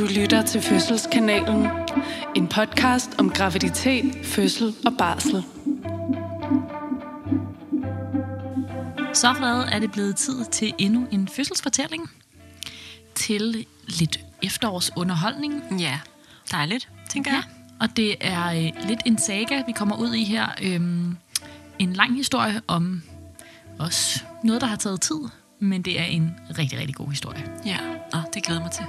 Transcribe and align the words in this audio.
Du 0.00 0.06
lytter 0.06 0.42
til 0.42 0.62
Fødselskanalen. 0.62 1.66
En 2.36 2.48
podcast 2.48 3.10
om 3.18 3.30
graviditet, 3.30 4.26
fødsel 4.26 4.74
og 4.86 4.92
barsel. 4.98 5.44
Så 9.14 9.32
hvad 9.32 9.64
er 9.72 9.78
det 9.78 9.92
blevet 9.92 10.16
tid 10.16 10.44
til 10.44 10.72
endnu 10.78 11.06
en 11.10 11.28
fødselsfortælling? 11.28 12.10
Til 13.14 13.66
lidt 13.88 14.20
efterårsunderholdning. 14.42 15.62
Ja, 15.80 16.00
dejligt, 16.52 16.88
tænker 17.10 17.30
Ja, 17.30 17.36
jeg. 17.36 17.44
og 17.80 17.96
det 17.96 18.16
er 18.20 18.46
øh, 18.46 18.88
lidt 18.88 19.00
en 19.06 19.18
saga, 19.18 19.62
vi 19.66 19.72
kommer 19.72 19.96
ud 19.96 20.14
i 20.14 20.24
her. 20.24 20.46
Øhm, 20.62 21.16
en 21.78 21.92
lang 21.92 22.16
historie 22.16 22.60
om 22.66 23.02
også 23.78 24.20
noget, 24.44 24.60
der 24.60 24.66
har 24.66 24.76
taget 24.76 25.00
tid, 25.00 25.20
men 25.58 25.82
det 25.82 26.00
er 26.00 26.04
en 26.04 26.34
rigtig, 26.58 26.78
rigtig 26.78 26.94
god 26.94 27.08
historie. 27.08 27.44
Ja, 27.66 27.78
Nå, 28.12 28.18
det 28.34 28.42
glæder 28.42 28.60
mig 28.60 28.70
til. 28.70 28.84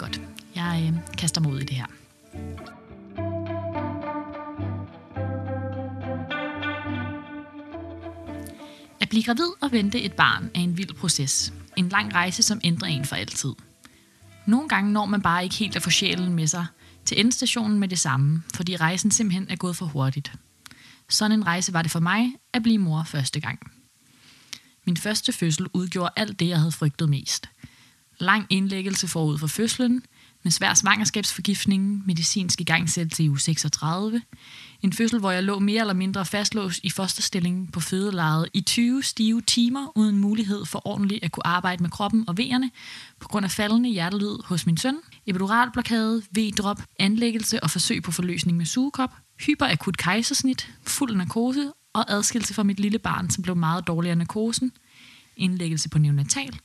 Godt. 0.00 0.20
Jeg 0.54 0.92
øh, 0.92 1.16
kaster 1.18 1.40
mig 1.40 1.52
ud 1.52 1.60
i 1.60 1.64
det 1.64 1.76
her. 1.76 1.86
At 9.00 9.08
blive 9.08 9.22
gravid 9.22 9.50
og 9.60 9.72
vente 9.72 10.02
et 10.02 10.12
barn 10.12 10.50
er 10.54 10.60
en 10.60 10.76
vild 10.76 10.94
proces. 10.94 11.52
En 11.76 11.88
lang 11.88 12.14
rejse, 12.14 12.42
som 12.42 12.60
ændrer 12.64 12.88
en 12.88 13.04
for 13.04 13.16
altid. 13.16 13.52
Nogle 14.46 14.68
gange 14.68 14.92
når 14.92 15.06
man 15.06 15.22
bare 15.22 15.44
ikke 15.44 15.54
helt 15.54 15.76
at 15.76 15.82
få 15.82 15.90
sjælen 15.90 16.34
med 16.34 16.46
sig 16.46 16.66
til 17.04 17.20
endestationen 17.20 17.78
med 17.78 17.88
det 17.88 17.98
samme, 17.98 18.42
fordi 18.54 18.76
rejsen 18.76 19.10
simpelthen 19.10 19.46
er 19.50 19.56
gået 19.56 19.76
for 19.76 19.86
hurtigt. 19.86 20.32
Sådan 21.08 21.32
en 21.38 21.46
rejse 21.46 21.72
var 21.72 21.82
det 21.82 21.90
for 21.90 22.00
mig 22.00 22.32
at 22.52 22.62
blive 22.62 22.78
mor 22.78 23.02
første 23.06 23.40
gang. 23.40 23.58
Min 24.86 24.96
første 24.96 25.32
fødsel 25.32 25.66
udgjorde 25.72 26.10
alt 26.16 26.40
det, 26.40 26.48
jeg 26.48 26.58
havde 26.58 26.72
frygtet 26.72 27.08
mest. 27.08 27.48
Lang 28.20 28.46
indlæggelse 28.50 29.08
forud 29.08 29.38
for 29.38 29.46
fødslen, 29.46 30.02
med 30.42 30.52
svær 30.52 30.74
svangerskabsforgiftning, 30.74 32.06
medicinsk 32.06 32.60
igangsættelse 32.60 33.22
i 33.22 33.28
uge 33.28 33.40
36. 33.40 34.22
En 34.82 34.92
fødsel, 34.92 35.18
hvor 35.18 35.30
jeg 35.30 35.42
lå 35.42 35.58
mere 35.58 35.80
eller 35.80 35.94
mindre 35.94 36.26
fastlåst 36.26 36.80
i 36.82 36.90
fosterstilling 36.90 37.72
på 37.72 37.80
fødelejet 37.80 38.48
i 38.54 38.60
20 38.60 39.02
stive 39.02 39.40
timer, 39.40 39.92
uden 39.94 40.18
mulighed 40.18 40.64
for 40.64 40.88
ordentligt 40.88 41.24
at 41.24 41.32
kunne 41.32 41.46
arbejde 41.46 41.82
med 41.82 41.90
kroppen 41.90 42.24
og 42.28 42.36
vejerne, 42.36 42.70
på 43.20 43.28
grund 43.28 43.44
af 43.44 43.50
faldende 43.50 43.88
hjertelyd 43.88 44.36
hos 44.44 44.66
min 44.66 44.76
søn, 44.76 44.96
epiduralblokade, 45.26 46.22
V-drop, 46.38 46.82
anlæggelse 46.98 47.62
og 47.62 47.70
forsøg 47.70 48.02
på 48.02 48.12
forløsning 48.12 48.58
med 48.58 48.66
sugekop, 48.66 49.10
hyperakut 49.40 49.96
kejsersnit, 49.96 50.74
fuld 50.86 51.16
narkose 51.16 51.72
og 51.92 52.12
adskillelse 52.12 52.54
fra 52.54 52.62
mit 52.62 52.80
lille 52.80 52.98
barn, 52.98 53.30
som 53.30 53.42
blev 53.42 53.56
meget 53.56 53.86
dårligere 53.86 54.12
af 54.12 54.18
narkosen, 54.18 54.72
indlæggelse 55.36 55.88
på 55.88 55.98
neonatal, 55.98 56.60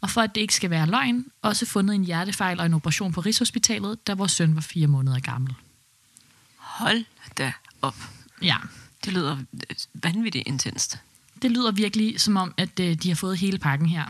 og 0.00 0.10
for 0.10 0.20
at 0.20 0.34
det 0.34 0.40
ikke 0.40 0.54
skal 0.54 0.70
være 0.70 0.86
løgn, 0.86 1.24
også 1.42 1.66
fundet 1.66 1.94
en 1.94 2.04
hjertefejl 2.04 2.60
og 2.60 2.66
en 2.66 2.74
operation 2.74 3.12
på 3.12 3.20
Rigshospitalet, 3.20 4.06
da 4.06 4.14
vores 4.14 4.32
søn 4.32 4.54
var 4.54 4.60
fire 4.60 4.86
måneder 4.86 5.20
gammel. 5.20 5.54
Hold 6.56 7.04
da 7.38 7.52
op. 7.82 7.96
Ja, 8.42 8.56
Det 9.04 9.12
lyder 9.12 9.36
øh, 9.36 9.76
vanvittigt 9.94 10.48
intenst. 10.48 10.98
det 11.42 11.50
lyder 11.50 11.70
virkelig 11.72 12.20
som 12.20 12.36
om, 12.36 12.54
at 12.56 12.80
øh, 12.80 12.94
de 12.94 13.08
har 13.08 13.14
fået 13.16 13.38
hele 13.38 13.58
pakken 13.58 13.88
her. 13.88 14.04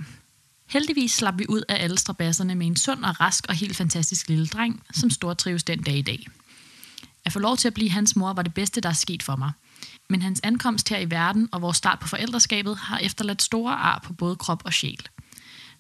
Heldigvis 0.67 1.13
slap 1.13 1.39
vi 1.39 1.47
ud 1.49 1.63
af 1.69 1.83
alle 1.85 1.99
strabasserne 1.99 2.55
med 2.55 2.67
en 2.67 2.77
sund 2.77 3.05
og 3.05 3.21
rask 3.21 3.47
og 3.49 3.55
helt 3.55 3.77
fantastisk 3.77 4.29
lille 4.29 4.47
dreng, 4.47 4.83
som 4.93 5.11
stortrives 5.11 5.65
den 5.65 5.83
dag 5.83 5.97
i 5.97 6.03
dag. 6.03 6.27
At 7.25 7.33
få 7.33 7.39
lov 7.39 7.57
til 7.57 7.69
at 7.69 7.75
blive 7.75 7.91
hans 7.91 8.17
mor 8.17 8.33
var 8.33 8.43
det 8.43 8.55
bedste, 8.55 8.81
der 8.81 8.89
er 8.89 8.93
sket 8.93 9.23
for 9.23 9.37
mig. 9.37 9.53
Men 10.09 10.23
hans 10.23 10.41
ankomst 10.43 10.89
her 10.89 10.99
i 10.99 11.11
verden 11.11 11.49
og 11.53 11.63
vores 11.63 11.77
start 11.77 11.99
på 11.99 12.09
forældreskabet 12.09 12.77
har 12.77 12.99
efterladt 12.99 13.43
store 13.43 13.73
ar 13.75 13.99
på 13.99 14.13
både 14.13 14.37
krop 14.37 14.63
og 14.65 14.73
sjæl. 14.73 15.09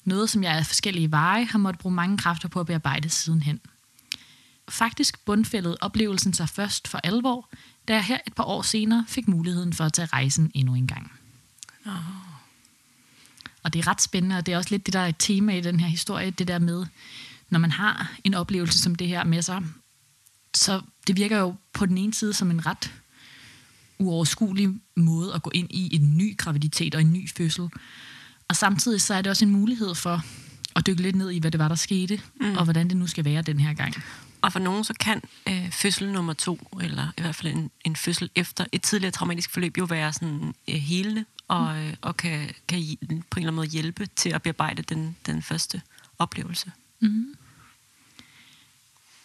Noget, 0.06 0.30
som 0.30 0.42
jeg 0.42 0.52
af 0.52 0.66
forskellige 0.66 1.10
veje 1.10 1.44
har 1.44 1.58
måttet 1.58 1.80
bruge 1.80 1.94
mange 1.94 2.18
kræfter 2.18 2.48
på 2.48 2.60
at 2.60 2.66
bearbejde 2.66 3.08
sidenhen. 3.08 3.60
Faktisk 4.68 5.24
bundfældede 5.24 5.76
oplevelsen 5.80 6.32
sig 6.32 6.48
først 6.48 6.88
for 6.88 6.98
alvor, 6.98 7.48
da 7.88 7.94
jeg 7.94 8.04
her 8.04 8.18
et 8.26 8.34
par 8.34 8.44
år 8.44 8.62
senere 8.62 9.04
fik 9.08 9.28
muligheden 9.28 9.72
for 9.72 9.84
at 9.84 9.92
tage 9.92 10.06
rejsen 10.06 10.50
endnu 10.54 10.74
en 10.74 10.86
gang. 10.86 11.12
Og 13.62 13.72
det 13.72 13.78
er 13.78 13.86
ret 13.86 14.02
spændende, 14.02 14.36
og 14.36 14.46
det 14.46 14.52
er 14.52 14.56
også 14.56 14.70
lidt 14.70 14.86
det, 14.86 14.92
der 14.92 15.00
er 15.00 15.06
et 15.06 15.16
tema 15.18 15.56
i 15.56 15.60
den 15.60 15.80
her 15.80 15.88
historie, 15.88 16.30
det 16.30 16.48
der 16.48 16.58
med, 16.58 16.86
når 17.50 17.58
man 17.58 17.70
har 17.70 18.12
en 18.24 18.34
oplevelse 18.34 18.78
som 18.78 18.94
det 18.94 19.08
her 19.08 19.24
med 19.24 19.42
sig, 19.42 19.62
så 20.54 20.80
det 21.06 21.16
virker 21.16 21.38
jo 21.38 21.54
på 21.72 21.86
den 21.86 21.98
ene 21.98 22.14
side 22.14 22.32
som 22.32 22.50
en 22.50 22.66
ret 22.66 22.94
uoverskuelig 23.98 24.80
måde 24.96 25.34
at 25.34 25.42
gå 25.42 25.50
ind 25.54 25.70
i 25.70 25.96
en 25.96 26.16
ny 26.16 26.36
graviditet 26.36 26.94
og 26.94 27.00
en 27.00 27.12
ny 27.12 27.30
fødsel. 27.30 27.68
Og 28.48 28.56
samtidig 28.56 29.00
så 29.00 29.14
er 29.14 29.22
det 29.22 29.30
også 29.30 29.44
en 29.44 29.50
mulighed 29.50 29.94
for 29.94 30.24
at 30.76 30.86
dykke 30.86 31.02
lidt 31.02 31.16
ned 31.16 31.30
i, 31.30 31.38
hvad 31.38 31.50
det 31.50 31.58
var, 31.60 31.68
der 31.68 31.74
skete, 31.74 32.20
mm. 32.40 32.56
og 32.56 32.64
hvordan 32.64 32.88
det 32.88 32.96
nu 32.96 33.06
skal 33.06 33.24
være 33.24 33.42
den 33.42 33.60
her 33.60 33.74
gang. 33.74 33.94
Og 34.42 34.52
for 34.52 34.58
nogen 34.58 34.84
så 34.84 34.94
kan 35.00 35.22
øh, 35.48 35.70
fødsel 35.70 36.12
nummer 36.12 36.32
to, 36.32 36.68
eller 36.82 37.08
i 37.18 37.20
hvert 37.20 37.34
fald 37.34 37.52
en, 37.52 37.70
en 37.84 37.96
fødsel 37.96 38.30
efter 38.34 38.66
et 38.72 38.82
tidligere 38.82 39.10
traumatisk 39.10 39.50
forløb, 39.50 39.78
jo 39.78 39.84
være 39.84 40.12
sådan 40.12 40.54
øh, 40.68 40.74
helende, 40.74 41.24
og, 41.48 41.78
øh, 41.78 41.94
og 42.00 42.16
kan, 42.16 42.50
kan 42.68 42.78
på 42.78 43.04
en 43.04 43.06
eller 43.08 43.22
anden 43.36 43.54
måde 43.54 43.66
hjælpe 43.66 44.06
til 44.16 44.30
at 44.30 44.42
bearbejde 44.42 44.82
den, 44.82 45.16
den 45.26 45.42
første 45.42 45.82
oplevelse. 46.18 46.72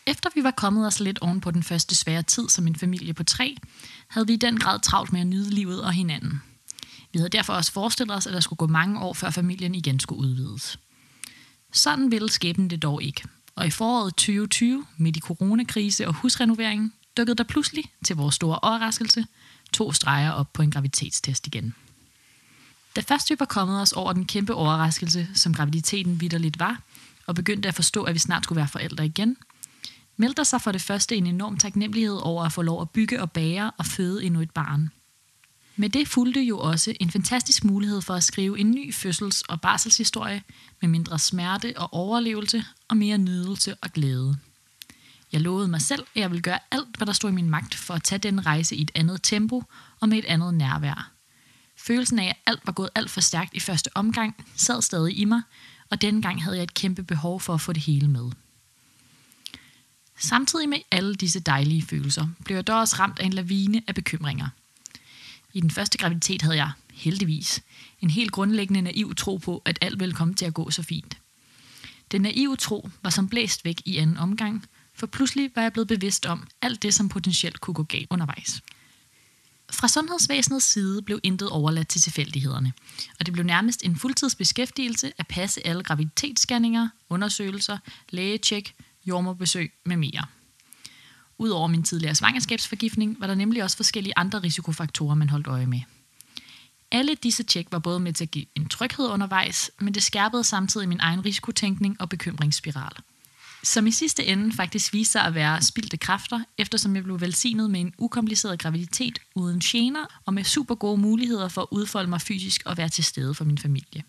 Efter 0.05 0.29
vi 0.35 0.43
var 0.43 0.51
kommet 0.51 0.87
os 0.87 0.99
lidt 0.99 1.19
oven 1.19 1.41
på 1.41 1.51
den 1.51 1.63
første 1.63 1.95
svære 1.95 2.23
tid 2.23 2.49
som 2.49 2.67
en 2.67 2.75
familie 2.75 3.13
på 3.13 3.23
tre, 3.23 3.57
havde 4.07 4.27
vi 4.27 4.33
i 4.33 4.37
den 4.37 4.59
grad 4.59 4.79
travlt 4.79 5.13
med 5.13 5.21
at 5.21 5.27
nyde 5.27 5.49
livet 5.49 5.83
og 5.83 5.93
hinanden. 5.93 6.41
Vi 7.13 7.19
havde 7.19 7.29
derfor 7.29 7.53
også 7.53 7.71
forestillet 7.71 8.17
os, 8.17 8.27
at 8.27 8.33
der 8.33 8.39
skulle 8.39 8.57
gå 8.57 8.67
mange 8.67 8.99
år, 8.99 9.13
før 9.13 9.29
familien 9.29 9.75
igen 9.75 9.99
skulle 9.99 10.21
udvides. 10.21 10.79
Sådan 11.71 12.11
ville 12.11 12.29
skæbnen 12.29 12.69
det 12.69 12.81
dog 12.81 13.03
ikke. 13.03 13.23
Og 13.55 13.67
i 13.67 13.69
foråret 13.69 14.15
2020, 14.15 14.85
midt 14.97 15.17
i 15.17 15.19
coronakrise 15.19 16.07
og 16.07 16.13
husrenoveringen, 16.13 16.93
dukkede 17.17 17.35
der 17.35 17.43
pludselig, 17.43 17.83
til 18.05 18.15
vores 18.15 18.35
store 18.35 18.59
overraskelse, 18.59 19.25
to 19.73 19.91
streger 19.91 20.31
op 20.31 20.53
på 20.53 20.61
en 20.61 20.71
graviditetstest 20.71 21.47
igen. 21.47 21.75
Da 22.95 23.01
først 23.01 23.29
vi 23.29 23.35
var 23.39 23.45
kommet 23.45 23.81
os 23.81 23.91
over 23.91 24.13
den 24.13 24.25
kæmpe 24.25 24.53
overraskelse, 24.53 25.27
som 25.33 25.53
graviditeten 25.53 26.21
vidderligt 26.21 26.59
var, 26.59 26.81
og 27.27 27.35
begyndte 27.35 27.69
at 27.69 27.75
forstå, 27.75 28.03
at 28.03 28.13
vi 28.13 28.19
snart 28.19 28.43
skulle 28.43 28.57
være 28.57 28.67
forældre 28.67 29.05
igen, 29.05 29.37
meldte 30.17 30.37
der 30.37 30.43
sig 30.43 30.61
for 30.61 30.71
det 30.71 30.81
første 30.81 31.15
en 31.15 31.27
enorm 31.27 31.57
taknemmelighed 31.57 32.17
over 32.21 32.43
at 32.43 32.51
få 32.51 32.61
lov 32.61 32.81
at 32.81 32.89
bygge 32.89 33.21
og 33.21 33.31
bære 33.31 33.71
og 33.77 33.85
føde 33.85 34.23
endnu 34.23 34.41
et 34.41 34.51
barn. 34.51 34.89
Med 35.81 35.89
det 35.89 36.07
fulgte 36.07 36.41
jo 36.41 36.59
også 36.59 36.93
en 36.99 37.11
fantastisk 37.11 37.63
mulighed 37.63 38.01
for 38.01 38.13
at 38.13 38.23
skrive 38.23 38.59
en 38.59 38.71
ny 38.71 38.93
fødsels- 38.93 39.41
og 39.49 39.61
barselshistorie 39.61 40.43
med 40.81 40.89
mindre 40.89 41.19
smerte 41.19 41.73
og 41.77 41.93
overlevelse 41.93 42.65
og 42.87 42.97
mere 42.97 43.17
nydelse 43.17 43.75
og 43.75 43.93
glæde. 43.93 44.37
Jeg 45.31 45.41
lovede 45.41 45.67
mig 45.67 45.81
selv, 45.81 46.01
at 46.15 46.21
jeg 46.21 46.29
ville 46.31 46.41
gøre 46.41 46.59
alt, 46.71 46.97
hvad 46.97 47.07
der 47.07 47.13
stod 47.13 47.29
i 47.29 47.33
min 47.33 47.49
magt 47.49 47.75
for 47.75 47.93
at 47.93 48.03
tage 48.03 48.19
den 48.19 48.45
rejse 48.45 48.75
i 48.75 48.81
et 48.81 48.91
andet 48.95 49.19
tempo 49.23 49.63
og 49.99 50.09
med 50.09 50.17
et 50.17 50.25
andet 50.25 50.53
nærvær. 50.53 51.11
Følelsen 51.77 52.19
af, 52.19 52.27
at 52.27 52.37
alt 52.45 52.61
var 52.65 52.73
gået 52.73 52.89
alt 52.95 53.09
for 53.09 53.21
stærkt 53.21 53.53
i 53.53 53.59
første 53.59 53.89
omgang, 53.95 54.45
sad 54.55 54.81
stadig 54.81 55.19
i 55.19 55.25
mig, 55.25 55.41
og 55.89 56.01
denne 56.01 56.21
gang 56.21 56.43
havde 56.43 56.55
jeg 56.55 56.63
et 56.63 56.73
kæmpe 56.73 57.03
behov 57.03 57.39
for 57.39 57.53
at 57.53 57.61
få 57.61 57.73
det 57.73 57.83
hele 57.83 58.07
med. 58.07 58.31
Samtidig 60.17 60.69
med 60.69 60.79
alle 60.91 61.15
disse 61.15 61.39
dejlige 61.39 61.81
følelser, 61.81 62.27
blev 62.45 62.55
jeg 62.55 62.67
dog 62.67 62.79
også 62.79 62.95
ramt 62.99 63.19
af 63.19 63.25
en 63.25 63.33
lavine 63.33 63.81
af 63.87 63.95
bekymringer. 63.95 64.49
I 65.53 65.61
den 65.61 65.71
første 65.71 65.97
graviditet 65.97 66.41
havde 66.41 66.57
jeg, 66.57 66.71
heldigvis, 66.93 67.61
en 68.01 68.09
helt 68.09 68.31
grundlæggende 68.31 68.81
naiv 68.81 69.15
tro 69.15 69.37
på, 69.37 69.61
at 69.65 69.77
alt 69.81 69.99
ville 69.99 70.15
komme 70.15 70.33
til 70.33 70.45
at 70.45 70.53
gå 70.53 70.71
så 70.71 70.83
fint. 70.83 71.17
Den 72.11 72.21
naive 72.21 72.55
tro 72.55 72.89
var 73.03 73.09
som 73.09 73.29
blæst 73.29 73.65
væk 73.65 73.81
i 73.85 73.97
anden 73.97 74.17
omgang, 74.17 74.65
for 74.93 75.07
pludselig 75.07 75.51
var 75.55 75.61
jeg 75.61 75.73
blevet 75.73 75.87
bevidst 75.87 76.25
om 76.25 76.47
alt 76.61 76.83
det, 76.83 76.93
som 76.93 77.09
potentielt 77.09 77.61
kunne 77.61 77.73
gå 77.73 77.83
galt 77.83 78.07
undervejs. 78.09 78.61
Fra 79.71 79.87
sundhedsvæsenets 79.87 80.65
side 80.65 81.01
blev 81.01 81.19
intet 81.23 81.49
overladt 81.49 81.87
til 81.87 82.01
tilfældighederne, 82.01 82.73
og 83.19 83.25
det 83.25 83.33
blev 83.33 83.45
nærmest 83.45 83.85
en 83.85 83.95
fuldtidsbeskæftigelse 83.95 85.11
at 85.17 85.27
passe 85.27 85.67
alle 85.67 85.83
graviditetsscanninger, 85.83 86.89
undersøgelser, 87.09 87.77
lægetjek, 88.09 88.75
jordmorbesøg 89.05 89.73
med 89.85 89.97
mere. 89.97 90.25
Udover 91.41 91.67
min 91.67 91.83
tidligere 91.83 92.15
svangerskabsforgiftning, 92.15 93.17
var 93.19 93.27
der 93.27 93.35
nemlig 93.35 93.63
også 93.63 93.77
forskellige 93.77 94.13
andre 94.15 94.39
risikofaktorer, 94.39 95.15
man 95.15 95.29
holdt 95.29 95.47
øje 95.47 95.65
med. 95.65 95.81
Alle 96.91 97.15
disse 97.15 97.43
tjek 97.43 97.67
var 97.71 97.79
både 97.79 97.99
med 97.99 98.13
til 98.13 98.23
at 98.23 98.31
give 98.31 98.45
en 98.55 98.69
tryghed 98.69 99.05
undervejs, 99.05 99.71
men 99.79 99.93
det 99.93 100.03
skærpede 100.03 100.43
samtidig 100.43 100.89
min 100.89 100.99
egen 100.99 101.25
risikotænkning 101.25 102.01
og 102.01 102.09
bekymringsspiral. 102.09 102.91
Som 103.63 103.87
i 103.87 103.91
sidste 103.91 104.25
ende 104.25 104.55
faktisk 104.55 104.93
viste 104.93 105.11
sig 105.11 105.21
at 105.21 105.35
være 105.35 105.61
spildte 105.61 105.97
kræfter, 105.97 106.43
eftersom 106.57 106.95
jeg 106.95 107.03
blev 107.03 107.21
velsignet 107.21 107.71
med 107.71 107.81
en 107.81 107.93
ukompliceret 107.97 108.59
graviditet 108.59 109.19
uden 109.35 109.59
gener 109.59 110.21
og 110.25 110.33
med 110.33 110.43
super 110.43 110.75
gode 110.75 111.01
muligheder 111.01 111.47
for 111.47 111.61
at 111.61 111.67
udfolde 111.71 112.09
mig 112.09 112.21
fysisk 112.21 112.61
og 112.65 112.77
være 112.77 112.89
til 112.89 113.03
stede 113.03 113.33
for 113.33 113.45
min 113.45 113.57
familie. 113.57 114.03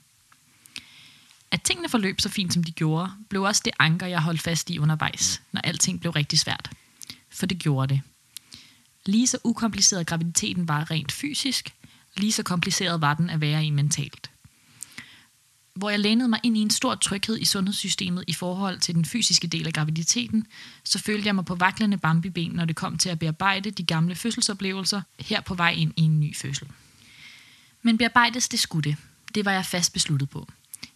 At 1.50 1.62
tingene 1.62 1.88
forløb 1.88 2.20
så 2.20 2.29
fint, 2.29 2.52
som 2.52 2.64
de 2.64 2.73
gjorde, 2.73 3.11
blev 3.29 3.43
også 3.43 3.62
det 3.64 3.73
anker, 3.79 4.06
jeg 4.06 4.20
holdt 4.20 4.43
fast 4.43 4.70
i 4.70 4.79
undervejs, 4.79 5.43
når 5.52 5.61
alting 5.61 6.00
blev 6.00 6.12
rigtig 6.12 6.38
svært. 6.38 6.70
For 7.32 7.46
det 7.46 7.58
gjorde 7.58 7.94
det. 7.94 8.02
Lige 9.06 9.26
så 9.26 9.38
ukompliceret 9.44 10.06
graviditeten 10.06 10.69
var 10.69 10.90
rent 10.90 11.12
fysisk, 11.12 11.75
lige 12.17 12.32
så 12.32 12.43
kompliceret 12.43 13.00
var 13.00 13.14
den 13.14 13.31
at 13.31 13.40
være 13.40 13.64
i 13.64 13.70
mentalt. 13.70 14.31
hvor 15.75 15.90
jeg 15.90 16.00
lænede 16.00 16.29
mig 16.29 16.40
ind 16.43 16.56
i 16.56 16.61
en 16.61 16.70
stor 16.70 16.94
tryghed 16.94 17.38
i 17.38 17.44
sundhedssystemet 17.44 18.25
i 18.26 18.32
forhold 18.32 18.81
til 18.81 18.94
den 18.94 19.05
fysiske 19.05 19.46
del 19.46 19.67
af 19.67 19.73
graviditeten, 19.73 20.46
så 20.84 20.99
følte 20.99 21.26
jeg 21.26 21.34
mig 21.34 21.44
på 21.44 21.55
vaklende 21.55 21.99
bambiben, 21.99 22.52
når 22.52 22.64
det 22.64 22.76
kom 22.76 22.99
til 22.99 23.08
at 23.08 23.19
bearbejde 23.19 23.70
de 23.70 23.84
gamle 23.84 24.14
fødselsoplevelser 24.14 25.02
her 25.19 25.40
på 25.40 25.55
vej 25.55 25.70
ind 25.70 25.93
i 25.96 26.02
en 26.02 26.20
ny 26.20 26.37
fødsel. 26.37 26.69
Men 27.82 27.99
bearbejdes 27.99 28.49
det 28.49 28.61
skulle 28.61 28.90
det. 28.90 28.96
Det 29.34 29.44
var 29.44 29.52
jeg 29.52 29.67
fast 29.67 29.93
besluttet 29.93 30.31
på. 30.31 30.49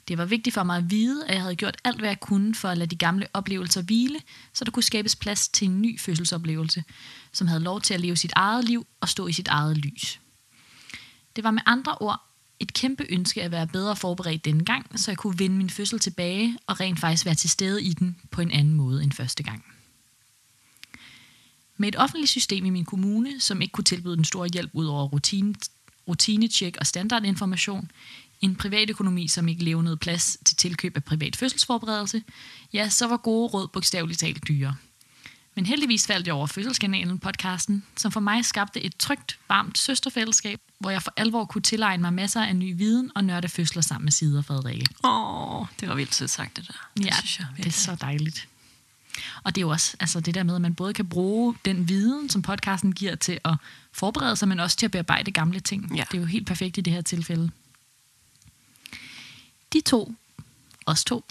Det 0.08 0.18
var 0.18 0.24
vigtigt 0.24 0.54
for 0.54 0.62
mig 0.62 0.76
at 0.76 0.90
vide, 0.90 1.26
at 1.26 1.34
jeg 1.34 1.42
havde 1.42 1.56
gjort 1.56 1.76
alt, 1.84 1.98
hvad 1.98 2.08
jeg 2.08 2.20
kunne 2.20 2.54
for 2.54 2.68
at 2.68 2.78
lade 2.78 2.90
de 2.90 2.96
gamle 2.96 3.26
oplevelser 3.32 3.82
hvile, 3.82 4.20
så 4.52 4.64
der 4.64 4.70
kunne 4.70 4.82
skabes 4.82 5.16
plads 5.16 5.48
til 5.48 5.68
en 5.68 5.82
ny 5.82 6.00
fødselsoplevelse, 6.00 6.84
som 7.32 7.46
havde 7.46 7.62
lov 7.62 7.80
til 7.80 7.94
at 7.94 8.00
leve 8.00 8.16
sit 8.16 8.32
eget 8.36 8.64
liv 8.64 8.86
og 9.00 9.08
stå 9.08 9.26
i 9.26 9.32
sit 9.32 9.48
eget 9.48 9.76
lys. 9.76 10.20
Det 11.36 11.44
var 11.44 11.50
med 11.50 11.62
andre 11.66 11.98
ord 11.98 12.22
et 12.60 12.72
kæmpe 12.72 13.06
ønske 13.08 13.42
at 13.42 13.50
være 13.50 13.66
bedre 13.66 13.96
forberedt 13.96 14.44
denne 14.44 14.64
gang, 14.64 15.00
så 15.00 15.10
jeg 15.10 15.18
kunne 15.18 15.38
vinde 15.38 15.56
min 15.56 15.70
fødsel 15.70 15.98
tilbage 15.98 16.58
og 16.66 16.80
rent 16.80 17.00
faktisk 17.00 17.24
være 17.24 17.34
til 17.34 17.50
stede 17.50 17.82
i 17.82 17.92
den 17.92 18.16
på 18.30 18.40
en 18.40 18.50
anden 18.50 18.74
måde 18.74 19.02
end 19.02 19.12
første 19.12 19.42
gang. 19.42 19.64
Med 21.76 21.88
et 21.88 21.96
offentligt 21.96 22.30
system 22.30 22.64
i 22.64 22.70
min 22.70 22.84
kommune, 22.84 23.40
som 23.40 23.62
ikke 23.62 23.72
kunne 23.72 23.84
tilbyde 23.84 24.16
den 24.16 24.24
store 24.24 24.48
hjælp 24.52 24.70
ud 24.72 24.86
over 24.86 25.04
rutine, 25.08 25.54
rutinetjek 26.08 26.76
og 26.80 26.86
standardinformation, 26.86 27.90
en 28.46 28.56
privatøkonomi, 28.56 29.28
som 29.28 29.48
ikke 29.48 29.64
levede 29.64 29.96
plads 29.96 30.38
til 30.44 30.56
tilkøb 30.56 30.96
af 30.96 31.04
privat 31.04 31.36
fødselsforberedelse, 31.36 32.22
ja, 32.72 32.88
så 32.88 33.06
var 33.06 33.16
gode 33.16 33.48
råd 33.48 33.68
bogstaveligt 33.68 34.20
talt 34.20 34.48
dyre. 34.48 34.76
Men 35.54 35.66
heldigvis 35.66 36.06
faldt 36.06 36.26
jeg 36.26 36.34
over 36.34 36.46
Fødselskanalen 36.46 37.18
podcasten, 37.18 37.84
som 37.96 38.12
for 38.12 38.20
mig 38.20 38.44
skabte 38.44 38.82
et 38.82 38.96
trygt, 38.96 39.38
varmt 39.48 39.78
søsterfællesskab, 39.78 40.60
hvor 40.78 40.90
jeg 40.90 41.02
for 41.02 41.12
alvor 41.16 41.44
kunne 41.44 41.62
tilegne 41.62 42.00
mig 42.00 42.12
masser 42.12 42.42
af 42.42 42.56
ny 42.56 42.76
viden 42.76 43.10
og 43.14 43.24
nørde 43.24 43.48
fødsler 43.48 43.82
sammen 43.82 44.04
med 44.04 44.12
Sida 44.12 44.38
og 44.38 44.44
Frederikke. 44.44 44.86
Åh, 45.04 45.60
oh, 45.60 45.66
det 45.80 45.88
var 45.88 45.94
vildt 45.94 46.14
sødt 46.14 46.30
sagt, 46.30 46.56
det 46.56 46.68
der. 46.68 46.90
Det 46.96 47.06
ja, 47.06 47.14
synes 47.14 47.38
jeg, 47.38 47.46
det 47.56 47.66
er 47.66 47.70
så 47.70 47.94
dejligt. 48.00 48.48
Og 49.44 49.54
det 49.54 49.60
er 49.60 49.62
jo 49.62 49.68
også 49.68 49.96
altså 50.00 50.20
det 50.20 50.34
der 50.34 50.42
med, 50.42 50.54
at 50.54 50.60
man 50.60 50.74
både 50.74 50.94
kan 50.94 51.06
bruge 51.06 51.54
den 51.64 51.88
viden, 51.88 52.30
som 52.30 52.42
podcasten 52.42 52.92
giver 52.92 53.14
til 53.14 53.38
at 53.44 53.54
forberede 53.92 54.36
sig, 54.36 54.48
men 54.48 54.60
også 54.60 54.76
til 54.76 54.86
at 54.86 54.92
bearbejde 54.92 55.30
gamle 55.30 55.60
ting. 55.60 55.96
Ja. 55.96 56.04
Det 56.10 56.16
er 56.16 56.20
jo 56.20 56.26
helt 56.26 56.46
perfekt 56.46 56.78
i 56.78 56.80
det 56.80 56.92
her 56.92 57.00
tilfælde. 57.00 57.50
De 59.72 59.80
to, 59.80 60.14
os 60.86 61.04
to, 61.04 61.24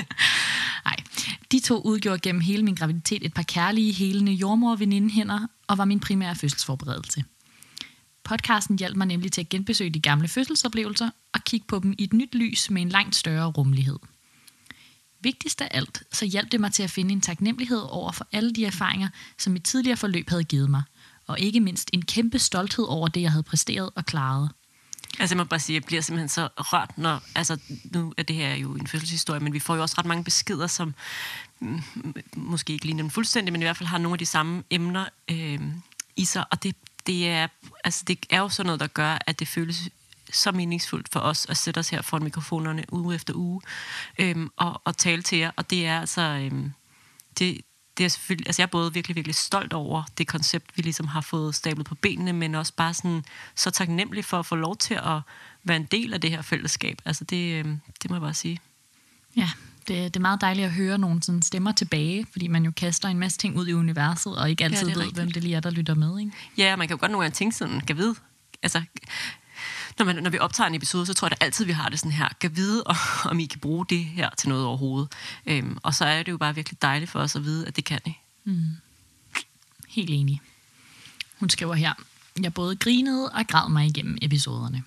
nej, 0.84 0.96
de 1.52 1.60
to 1.60 1.80
udgjorde 1.80 2.20
gennem 2.20 2.40
hele 2.40 2.62
min 2.62 2.74
graviditet 2.74 3.26
et 3.26 3.34
par 3.34 3.42
kærlige, 3.42 3.92
helende 3.92 4.32
jordmor 4.32 5.10
hænder 5.10 5.46
og 5.66 5.78
var 5.78 5.84
min 5.84 6.00
primære 6.00 6.36
fødselsforberedelse. 6.36 7.24
Podcasten 8.24 8.78
hjalp 8.78 8.96
mig 8.96 9.06
nemlig 9.06 9.32
til 9.32 9.40
at 9.40 9.48
genbesøge 9.48 9.90
de 9.90 10.00
gamle 10.00 10.28
fødselsoplevelser 10.28 11.10
og 11.32 11.44
kigge 11.44 11.66
på 11.66 11.78
dem 11.78 11.94
i 11.98 12.04
et 12.04 12.12
nyt 12.12 12.34
lys 12.34 12.70
med 12.70 12.82
en 12.82 12.88
langt 12.88 13.16
større 13.16 13.46
rummelighed. 13.46 13.98
Vigtigst 15.20 15.60
af 15.60 15.68
alt, 15.70 16.02
så 16.12 16.24
hjalp 16.24 16.52
det 16.52 16.60
mig 16.60 16.72
til 16.72 16.82
at 16.82 16.90
finde 16.90 17.12
en 17.12 17.20
taknemmelighed 17.20 17.80
over 17.80 18.12
for 18.12 18.26
alle 18.32 18.52
de 18.52 18.64
erfaringer, 18.64 19.08
som 19.38 19.52
mit 19.52 19.64
tidligere 19.64 19.96
forløb 19.96 20.30
havde 20.30 20.44
givet 20.44 20.70
mig, 20.70 20.82
og 21.26 21.40
ikke 21.40 21.60
mindst 21.60 21.90
en 21.92 22.02
kæmpe 22.02 22.38
stolthed 22.38 22.84
over 22.88 23.08
det, 23.08 23.22
jeg 23.22 23.30
havde 23.30 23.42
præsteret 23.42 23.90
og 23.94 24.06
klaret. 24.06 24.50
Altså 25.18 25.34
jeg 25.34 25.38
må 25.38 25.44
bare 25.44 25.60
sige, 25.60 25.74
jeg 25.74 25.84
bliver 25.84 26.02
simpelthen 26.02 26.28
så 26.28 26.48
rørt, 26.56 26.98
når, 26.98 27.22
altså 27.34 27.58
nu 27.84 28.14
er 28.16 28.22
det 28.22 28.36
her 28.36 28.54
jo 28.54 28.74
en 28.74 28.86
fødselshistorie, 28.86 29.40
men 29.40 29.52
vi 29.52 29.58
får 29.58 29.76
jo 29.76 29.82
også 29.82 29.94
ret 29.98 30.06
mange 30.06 30.24
beskeder, 30.24 30.66
som 30.66 30.94
mm, 31.60 31.82
måske 32.36 32.72
ikke 32.72 32.84
ligner 32.84 33.02
dem 33.02 33.10
fuldstændig, 33.10 33.52
men 33.52 33.62
i 33.62 33.64
hvert 33.64 33.76
fald 33.76 33.88
har 33.88 33.98
nogle 33.98 34.14
af 34.14 34.18
de 34.18 34.26
samme 34.26 34.62
emner 34.70 35.06
øh, 35.30 35.60
i 36.16 36.24
sig, 36.24 36.44
og 36.50 36.62
det, 36.62 36.76
det, 37.06 37.28
er, 37.28 37.48
altså 37.84 38.04
det 38.08 38.26
er 38.30 38.38
jo 38.38 38.48
sådan 38.48 38.66
noget, 38.66 38.80
der 38.80 38.86
gør, 38.86 39.18
at 39.26 39.40
det 39.40 39.48
føles 39.48 39.88
så 40.32 40.52
meningsfuldt 40.52 41.08
for 41.12 41.20
os 41.20 41.46
at 41.48 41.56
sætte 41.56 41.78
os 41.78 41.88
her 41.88 42.02
foran 42.02 42.24
mikrofonerne 42.24 42.84
uge 42.92 43.14
efter 43.14 43.34
uge 43.34 43.60
øhm, 44.18 44.50
og, 44.56 44.82
og 44.84 44.96
tale 44.96 45.22
til 45.22 45.38
jer. 45.38 45.50
Og 45.56 45.70
det 45.70 45.86
er 45.86 46.00
altså... 46.00 46.20
Øhm, 46.20 46.72
det, 47.38 47.60
det 47.98 48.04
er 48.04 48.08
selvfølgelig, 48.08 48.48
altså 48.48 48.62
jeg 48.62 48.66
er 48.66 48.70
både 48.70 48.94
virkelig, 48.94 49.16
virkelig 49.16 49.34
stolt 49.34 49.72
over 49.72 50.02
det 50.18 50.26
koncept, 50.26 50.76
vi 50.76 50.82
ligesom 50.82 51.06
har 51.06 51.20
fået 51.20 51.54
stablet 51.54 51.86
på 51.86 51.94
benene, 51.94 52.32
men 52.32 52.54
også 52.54 52.72
bare 52.76 52.94
sådan 52.94 53.24
så 53.54 53.70
taknemmelig 53.70 54.24
for 54.24 54.38
at 54.38 54.46
få 54.46 54.54
lov 54.54 54.76
til 54.76 54.94
at 54.94 55.20
være 55.64 55.76
en 55.76 55.84
del 55.84 56.14
af 56.14 56.20
det 56.20 56.30
her 56.30 56.42
fællesskab. 56.42 57.02
Altså 57.04 57.24
det, 57.24 57.52
øhm, 57.54 57.80
det 58.02 58.10
må 58.10 58.16
jeg 58.16 58.22
bare 58.22 58.34
sige. 58.34 58.58
Ja, 59.36 59.50
det, 59.88 60.14
det 60.14 60.16
er 60.16 60.20
meget 60.20 60.40
dejligt 60.40 60.66
at 60.66 60.72
høre 60.72 60.98
nogle 60.98 61.22
sådan 61.22 61.42
stemmer 61.42 61.72
tilbage, 61.72 62.26
fordi 62.32 62.48
man 62.48 62.64
jo 62.64 62.70
kaster 62.70 63.08
en 63.08 63.18
masse 63.18 63.38
ting 63.38 63.58
ud 63.58 63.66
i 63.66 63.72
universet, 63.72 64.36
og 64.36 64.50
ikke 64.50 64.64
altid 64.64 64.88
ja, 64.88 64.94
ved, 64.94 65.00
rigtigt. 65.00 65.18
hvem 65.18 65.32
det 65.32 65.42
lige 65.42 65.56
er, 65.56 65.60
der 65.60 65.70
lytter 65.70 65.94
med. 65.94 66.18
Ikke? 66.18 66.32
Ja, 66.58 66.76
man 66.76 66.88
kan 66.88 66.96
jo 66.96 67.00
godt 67.00 67.10
nogle 67.10 67.24
gange 67.24 67.34
tænke 67.34 67.56
sådan, 67.56 67.80
kan 67.80 67.96
vide, 67.96 68.14
altså 68.62 68.82
når, 69.98 70.04
man, 70.04 70.16
når 70.16 70.30
vi 70.30 70.38
optager 70.38 70.68
en 70.68 70.74
episode, 70.74 71.06
så 71.06 71.14
tror 71.14 71.26
jeg 71.26 71.40
da 71.40 71.44
altid, 71.44 71.64
vi 71.64 71.72
har 71.72 71.88
det 71.88 71.98
sådan 71.98 72.12
her, 72.12 72.28
kan 72.40 72.56
vide, 72.56 72.84
om 73.30 73.40
I 73.40 73.46
kan 73.46 73.60
bruge 73.60 73.86
det 73.86 74.04
her 74.04 74.30
til 74.38 74.48
noget 74.48 74.64
overhovedet. 74.64 75.12
Øhm, 75.46 75.78
og 75.82 75.94
så 75.94 76.04
er 76.04 76.22
det 76.22 76.32
jo 76.32 76.36
bare 76.36 76.54
virkelig 76.54 76.82
dejligt 76.82 77.10
for 77.10 77.20
os 77.20 77.36
at 77.36 77.44
vide, 77.44 77.66
at 77.66 77.76
det 77.76 77.84
kan 77.84 78.00
I. 78.06 78.12
Mm. 78.44 78.66
Helt 79.88 80.10
enig. 80.10 80.40
Hun 81.40 81.50
skriver 81.50 81.74
her, 81.74 81.94
jeg 82.42 82.54
både 82.54 82.76
grinede 82.76 83.30
og 83.30 83.46
græd 83.46 83.68
mig 83.68 83.86
igennem 83.86 84.18
episoderne. 84.22 84.82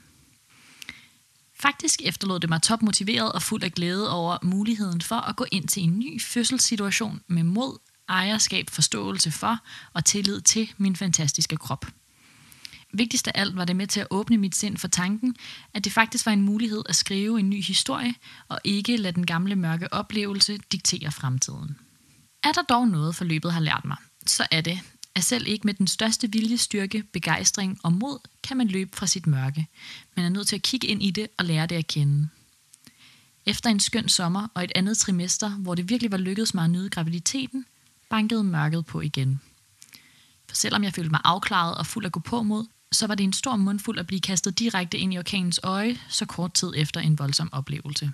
Faktisk 1.59 2.01
efterlod 2.03 2.39
det 2.39 2.49
mig 2.49 2.61
topmotiveret 2.61 3.31
og 3.31 3.41
fuld 3.41 3.63
af 3.63 3.71
glæde 3.71 4.11
over 4.11 4.37
muligheden 4.43 5.01
for 5.01 5.15
at 5.15 5.35
gå 5.35 5.45
ind 5.51 5.67
til 5.67 5.83
en 5.83 5.99
ny 5.99 6.21
fødselssituation 6.21 7.21
med 7.27 7.43
mod, 7.43 7.77
ejerskab, 8.09 8.69
forståelse 8.69 9.31
for 9.31 9.57
og 9.93 10.05
tillid 10.05 10.41
til 10.41 10.73
min 10.77 10.95
fantastiske 10.95 11.57
krop. 11.57 11.85
Vigtigst 12.97 13.27
af 13.27 13.31
alt 13.35 13.55
var 13.55 13.65
det 13.65 13.75
med 13.75 13.87
til 13.87 13.99
at 13.99 14.07
åbne 14.09 14.37
mit 14.37 14.55
sind 14.55 14.77
for 14.77 14.87
tanken, 14.87 15.35
at 15.73 15.83
det 15.83 15.91
faktisk 15.91 16.25
var 16.25 16.31
en 16.31 16.41
mulighed 16.41 16.83
at 16.89 16.95
skrive 16.95 17.39
en 17.39 17.49
ny 17.49 17.63
historie, 17.63 18.13
og 18.47 18.59
ikke 18.63 18.97
lade 18.97 19.15
den 19.15 19.25
gamle 19.25 19.55
mørke 19.55 19.93
oplevelse 19.93 20.59
diktere 20.71 21.11
fremtiden. 21.11 21.77
Er 22.43 22.51
der 22.51 22.61
dog 22.61 22.87
noget, 22.87 23.15
forløbet 23.15 23.53
har 23.53 23.59
lært 23.59 23.85
mig, 23.85 23.97
så 24.25 24.47
er 24.51 24.61
det, 24.61 24.79
at 25.15 25.23
selv 25.23 25.47
ikke 25.47 25.67
med 25.67 25.73
den 25.73 25.87
største 25.87 26.31
viljestyrke, 26.31 27.03
begejstring 27.03 27.79
og 27.83 27.93
mod, 27.93 28.19
kan 28.43 28.57
man 28.57 28.67
løbe 28.67 28.97
fra 28.97 29.07
sit 29.07 29.27
mørke. 29.27 29.67
Man 30.15 30.25
er 30.25 30.29
nødt 30.29 30.47
til 30.47 30.55
at 30.55 30.61
kigge 30.61 30.87
ind 30.87 31.03
i 31.03 31.11
det 31.11 31.27
og 31.37 31.45
lære 31.45 31.65
det 31.65 31.75
at 31.75 31.87
kende. 31.87 32.27
Efter 33.45 33.69
en 33.69 33.79
skøn 33.79 34.09
sommer 34.09 34.47
og 34.53 34.63
et 34.63 34.71
andet 34.75 34.97
trimester, 34.97 35.49
hvor 35.49 35.75
det 35.75 35.89
virkelig 35.89 36.11
var 36.11 36.17
lykkedes 36.17 36.53
mig 36.53 36.63
at 36.63 36.69
nyde 36.69 36.89
graviditeten, 36.89 37.65
bankede 38.09 38.43
mørket 38.43 38.85
på 38.85 39.01
igen. 39.01 39.41
For 40.49 40.55
selvom 40.55 40.83
jeg 40.83 40.93
følte 40.93 41.11
mig 41.11 41.19
afklaret 41.23 41.77
og 41.77 41.85
fuld 41.85 42.05
af 42.05 42.11
gå 42.11 42.19
på 42.19 42.43
mod, 42.43 42.65
så 42.95 43.07
var 43.07 43.15
det 43.15 43.23
en 43.23 43.33
stor 43.33 43.55
mundfuld 43.55 43.99
at 43.99 44.07
blive 44.07 44.21
kastet 44.21 44.59
direkte 44.59 44.97
ind 44.97 45.13
i 45.13 45.17
orkanens 45.17 45.59
øje, 45.63 45.97
så 46.09 46.25
kort 46.25 46.53
tid 46.53 46.73
efter 46.75 46.99
en 47.01 47.19
voldsom 47.19 47.49
oplevelse. 47.53 48.11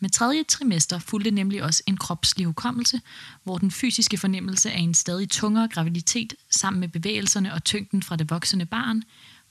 Med 0.00 0.10
tredje 0.10 0.44
trimester 0.44 0.98
fulgte 0.98 1.30
nemlig 1.30 1.62
også 1.62 1.82
en 1.86 1.96
kropslig 1.96 2.46
hukommelse, 2.46 3.00
hvor 3.42 3.58
den 3.58 3.70
fysiske 3.70 4.18
fornemmelse 4.18 4.70
af 4.70 4.78
en 4.78 4.94
stadig 4.94 5.30
tungere 5.30 5.68
graviditet 5.68 6.34
sammen 6.50 6.80
med 6.80 6.88
bevægelserne 6.88 7.52
og 7.54 7.64
tyngden 7.64 8.02
fra 8.02 8.16
det 8.16 8.30
voksende 8.30 8.66
barn, 8.66 9.02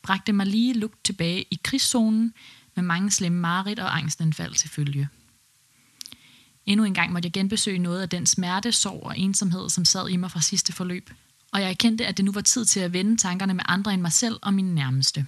bragte 0.01 0.33
mig 0.33 0.45
lige 0.45 0.73
lugt 0.73 1.03
tilbage 1.03 1.45
i 1.51 1.59
krigszonen 1.63 2.33
med 2.75 2.83
mange 2.83 3.11
slemme 3.11 3.39
mareridt 3.39 3.79
og 3.79 3.97
angstanfald 3.97 4.53
til 4.53 4.69
følge. 4.69 5.09
Endnu 6.65 6.85
en 6.85 6.93
gang 6.93 7.13
måtte 7.13 7.27
jeg 7.27 7.33
genbesøge 7.33 7.79
noget 7.79 8.01
af 8.01 8.09
den 8.09 8.25
smerte, 8.25 8.71
sorg 8.71 9.03
og 9.03 9.17
ensomhed, 9.17 9.69
som 9.69 9.85
sad 9.85 10.09
i 10.09 10.17
mig 10.17 10.31
fra 10.31 10.41
sidste 10.41 10.73
forløb– 10.73 11.09
og 11.53 11.61
jeg 11.61 11.69
erkendte, 11.69 12.05
at 12.05 12.17
det 12.17 12.25
nu 12.25 12.31
var 12.31 12.41
tid 12.41 12.65
til 12.65 12.79
at 12.79 12.93
vende 12.93 13.17
tankerne 13.17 13.53
med 13.53 13.63
andre 13.67 13.93
end 13.93 14.01
mig 14.01 14.11
selv 14.11 14.39
og 14.41 14.53
mine 14.53 14.75
nærmeste. 14.75 15.25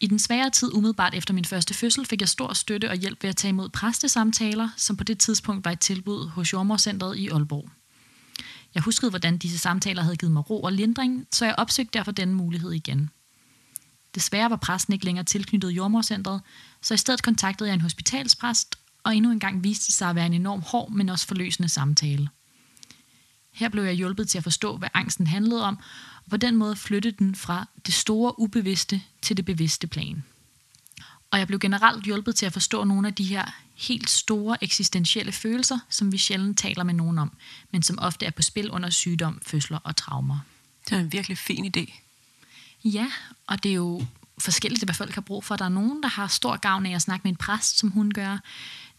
I 0.00 0.06
den 0.06 0.18
svære 0.18 0.50
tid 0.50 0.74
umiddelbart 0.74 1.14
efter 1.14 1.34
min 1.34 1.44
første 1.44 1.74
fødsel 1.74 2.06
fik 2.06 2.20
jeg 2.20 2.28
stor 2.28 2.52
støtte 2.52 2.90
og 2.90 2.96
hjælp 2.96 3.22
ved 3.22 3.30
at 3.30 3.36
tage 3.36 3.48
imod 3.48 3.68
præstesamtaler, 3.68 4.68
som 4.76 4.96
på 4.96 5.04
det 5.04 5.18
tidspunkt 5.18 5.64
var 5.64 5.70
et 5.70 5.80
tilbud 5.80 6.28
hos 6.28 6.52
Jordmorcentret 6.52 7.16
i 7.16 7.28
Aalborg. 7.28 7.70
Jeg 8.74 8.82
huskede, 8.82 9.10
hvordan 9.10 9.38
disse 9.38 9.58
samtaler 9.58 10.02
havde 10.02 10.16
givet 10.16 10.32
mig 10.32 10.50
ro 10.50 10.62
og 10.62 10.72
lindring, 10.72 11.26
så 11.32 11.44
jeg 11.44 11.54
opsøgte 11.58 11.98
derfor 11.98 12.12
denne 12.12 12.34
mulighed 12.34 12.72
igen. 12.72 13.10
Desværre 14.14 14.50
var 14.50 14.56
præsten 14.56 14.92
ikke 14.92 15.04
længere 15.04 15.24
tilknyttet 15.24 15.70
Jordmorcentret, 15.70 16.40
så 16.82 16.94
i 16.94 16.96
stedet 16.96 17.22
kontaktede 17.22 17.68
jeg 17.68 17.74
en 17.74 17.80
hospitalspræst, 17.80 18.78
og 19.04 19.16
endnu 19.16 19.30
en 19.30 19.40
gang 19.40 19.64
viste 19.64 19.86
det 19.86 19.94
sig 19.94 20.08
at 20.08 20.16
være 20.16 20.26
en 20.26 20.32
enorm 20.32 20.62
hård, 20.62 20.92
men 20.92 21.08
også 21.08 21.26
forløsende 21.26 21.68
samtale. 21.68 22.28
Her 23.56 23.68
blev 23.68 23.82
jeg 23.82 23.94
hjulpet 23.94 24.28
til 24.28 24.38
at 24.38 24.44
forstå, 24.44 24.76
hvad 24.76 24.88
angsten 24.94 25.26
handlede 25.26 25.64
om, 25.64 25.78
og 26.24 26.30
på 26.30 26.36
den 26.36 26.56
måde 26.56 26.76
flyttede 26.76 27.16
den 27.18 27.34
fra 27.34 27.68
det 27.86 27.94
store 27.94 28.40
ubevidste 28.40 29.02
til 29.22 29.36
det 29.36 29.44
bevidste 29.44 29.86
plan. 29.86 30.24
Og 31.30 31.38
jeg 31.38 31.46
blev 31.46 31.58
generelt 31.58 32.04
hjulpet 32.04 32.36
til 32.36 32.46
at 32.46 32.52
forstå 32.52 32.84
nogle 32.84 33.08
af 33.08 33.14
de 33.14 33.24
her 33.24 33.44
helt 33.74 34.10
store 34.10 34.64
eksistentielle 34.64 35.32
følelser, 35.32 35.78
som 35.88 36.12
vi 36.12 36.18
sjældent 36.18 36.58
taler 36.58 36.84
med 36.84 36.94
nogen 36.94 37.18
om, 37.18 37.32
men 37.70 37.82
som 37.82 37.98
ofte 37.98 38.26
er 38.26 38.30
på 38.30 38.42
spil 38.42 38.70
under 38.70 38.90
sygdom, 38.90 39.40
fødsler 39.46 39.78
og 39.84 39.96
traumer. 39.96 40.38
Det 40.88 40.96
er 40.96 41.00
en 41.00 41.12
virkelig 41.12 41.38
fin 41.38 41.72
idé. 41.76 42.00
Ja, 42.84 43.06
og 43.46 43.62
det 43.62 43.70
er 43.70 43.74
jo 43.74 44.04
forskelligt, 44.38 44.84
hvad 44.84 44.94
folk 44.94 45.14
har 45.14 45.20
brug 45.20 45.44
for. 45.44 45.56
Der 45.56 45.64
er 45.64 45.68
nogen, 45.68 46.02
der 46.02 46.08
har 46.08 46.26
stor 46.26 46.56
gavn 46.56 46.86
af 46.86 46.94
at 46.94 47.02
snakke 47.02 47.24
med 47.24 47.32
en 47.32 47.36
præst, 47.36 47.78
som 47.78 47.90
hun 47.90 48.10
gør. 48.10 48.38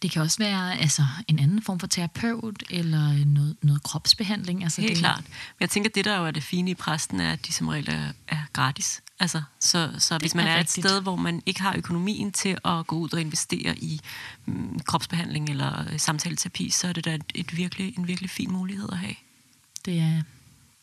Det 0.01 0.12
kan 0.12 0.22
også 0.22 0.38
være 0.38 0.77
altså, 0.77 1.06
en 1.27 1.39
anden 1.39 1.62
form 1.62 1.80
for 1.80 1.88
terapeut 1.88 2.63
eller 2.70 3.25
noget, 3.25 3.58
noget 3.62 3.84
kropsbehandling. 3.84 4.63
Altså, 4.63 4.82
Helt 4.82 4.92
det, 4.92 5.00
klart. 5.00 5.24
Men 5.24 5.60
jeg 5.60 5.70
tænker, 5.70 5.89
det 5.89 6.06
der 6.06 6.18
jo 6.18 6.25
er 6.25 6.32
det 6.32 6.44
fine 6.44 6.72
i 6.72 6.74
præsten, 6.74 7.20
er, 7.20 7.34
at 7.34 7.48
de 7.48 7.54
som 7.54 7.68
regel 7.68 7.89
er, 7.89 8.12
er 8.27 8.42
gratis. 8.54 9.01
Altså, 9.20 9.42
så, 9.60 9.92
så 9.98 10.18
hvis 10.18 10.36
man 10.36 10.48
er 10.48 10.51
er, 10.51 10.58
rigtigt. 10.58 10.86
et 10.86 10.92
sted, 10.92 11.01
hvor 11.01 11.16
man 11.16 11.42
ikke 11.46 11.62
har 11.62 11.75
økonomien 11.77 12.32
til 12.32 12.58
at 12.66 12.88
gå 12.88 12.96
ud 12.96 13.13
og 13.13 13.22
investere 13.22 13.77
i 13.77 14.01
mm, 14.46 14.80
kropsbehandling 14.80 15.50
eller 15.50 15.92
øh, 15.92 16.00
samtaleterapi, 16.00 16.70
så 16.70 16.88
er 16.88 16.94
det 16.94 17.06
da 17.06 17.16
et, 17.16 17.24
et 17.36 17.58
virkelig, 17.58 17.98
en 17.98 18.08
virkelig 18.08 18.30
fin 18.30 18.51
mulighed 18.51 18.89
at 18.92 18.98
have. 18.98 19.16
Det, 19.86 20.00
er, 20.00 20.22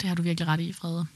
det 0.01 0.09
har 0.09 0.17
du 0.17 0.23
virkelig 0.23 0.49
ret 0.49 0.61
i, 0.61 0.73
Frede. 0.73 1.07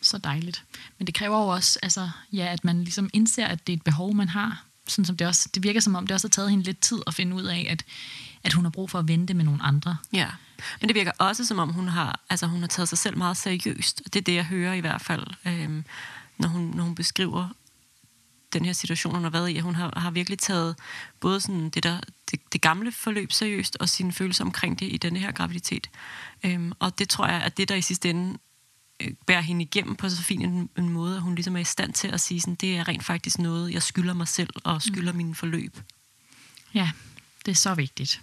Så 0.00 0.18
dejligt. 0.18 0.64
Men 0.98 1.06
det 1.06 1.14
kræver 1.14 1.38
jo 1.38 1.48
også, 1.48 1.78
altså, 1.82 2.10
ja, 2.32 2.46
at 2.46 2.64
man 2.64 2.84
ligesom 2.84 3.10
indser, 3.12 3.46
at 3.46 3.66
det 3.66 3.72
er 3.72 3.76
et 3.76 3.82
behov, 3.82 4.14
man 4.14 4.28
har. 4.28 4.64
Sådan 4.88 5.04
som 5.04 5.16
det, 5.16 5.26
også, 5.26 5.48
det 5.54 5.62
virker 5.62 5.80
som 5.80 5.94
om, 5.94 6.06
det 6.06 6.14
også 6.14 6.28
har 6.28 6.30
taget 6.30 6.50
hende 6.50 6.64
lidt 6.64 6.80
tid 6.80 7.02
at 7.06 7.14
finde 7.14 7.36
ud 7.36 7.42
af, 7.42 7.66
at, 7.70 7.84
at 8.44 8.52
hun 8.52 8.64
har 8.64 8.70
brug 8.70 8.90
for 8.90 8.98
at 8.98 9.08
vente 9.08 9.34
med 9.34 9.44
nogle 9.44 9.62
andre. 9.62 9.96
Ja, 10.12 10.28
men 10.80 10.88
det 10.88 10.94
virker 10.94 11.12
også 11.18 11.44
som 11.44 11.58
om, 11.58 11.72
hun 11.72 11.88
har, 11.88 12.20
altså, 12.30 12.46
hun 12.46 12.60
har 12.60 12.68
taget 12.68 12.88
sig 12.88 12.98
selv 12.98 13.18
meget 13.18 13.36
seriøst. 13.36 14.02
Det 14.04 14.16
er 14.16 14.24
det, 14.24 14.34
jeg 14.34 14.44
hører 14.44 14.74
i 14.74 14.80
hvert 14.80 15.00
fald, 15.00 15.26
øhm, 15.46 15.84
når, 16.38 16.48
hun, 16.48 16.62
når 16.62 16.84
hun 16.84 16.94
beskriver 16.94 17.48
den 18.52 18.64
her 18.64 18.72
situation, 18.72 19.14
hun 19.14 19.22
har 19.22 19.30
været 19.30 19.48
i. 19.48 19.56
At 19.56 19.62
hun 19.62 19.74
har, 19.74 19.92
har 19.96 20.10
virkelig 20.10 20.38
taget 20.38 20.76
både 21.20 21.40
sådan 21.40 21.70
det, 21.70 21.82
der, 21.82 22.00
det, 22.30 22.40
det 22.52 22.60
gamle 22.60 22.92
forløb 22.92 23.32
seriøst, 23.32 23.76
og 23.80 23.88
sine 23.88 24.12
følelser 24.12 24.44
omkring 24.44 24.80
det 24.80 24.92
i 24.92 24.96
denne 24.96 25.18
her 25.18 25.32
graviditet. 25.32 25.90
Øhm, 26.44 26.72
og 26.78 26.98
det 26.98 27.08
tror 27.08 27.26
jeg, 27.26 27.42
at 27.42 27.56
det, 27.56 27.68
der 27.68 27.74
i 27.74 27.82
sidste 27.82 28.10
ende 28.10 28.38
bærer 29.26 29.40
hende 29.40 29.62
igennem 29.62 29.96
på 29.96 30.08
så 30.08 30.22
fin 30.22 30.42
en, 30.42 30.70
en 30.78 30.88
måde, 30.88 31.16
at 31.16 31.22
hun 31.22 31.34
ligesom 31.34 31.56
er 31.56 31.60
i 31.60 31.64
stand 31.64 31.92
til 31.92 32.08
at 32.08 32.20
sige, 32.20 32.40
sådan, 32.40 32.54
det 32.54 32.76
er 32.76 32.88
rent 32.88 33.04
faktisk 33.04 33.38
noget, 33.38 33.72
jeg 33.72 33.82
skylder 33.82 34.14
mig 34.14 34.28
selv, 34.28 34.50
og 34.64 34.82
skylder 34.82 35.12
mm. 35.12 35.16
mine 35.16 35.34
forløb. 35.34 35.80
Ja, 36.74 36.90
det 37.46 37.50
er 37.52 37.56
så 37.56 37.74
vigtigt. 37.74 38.22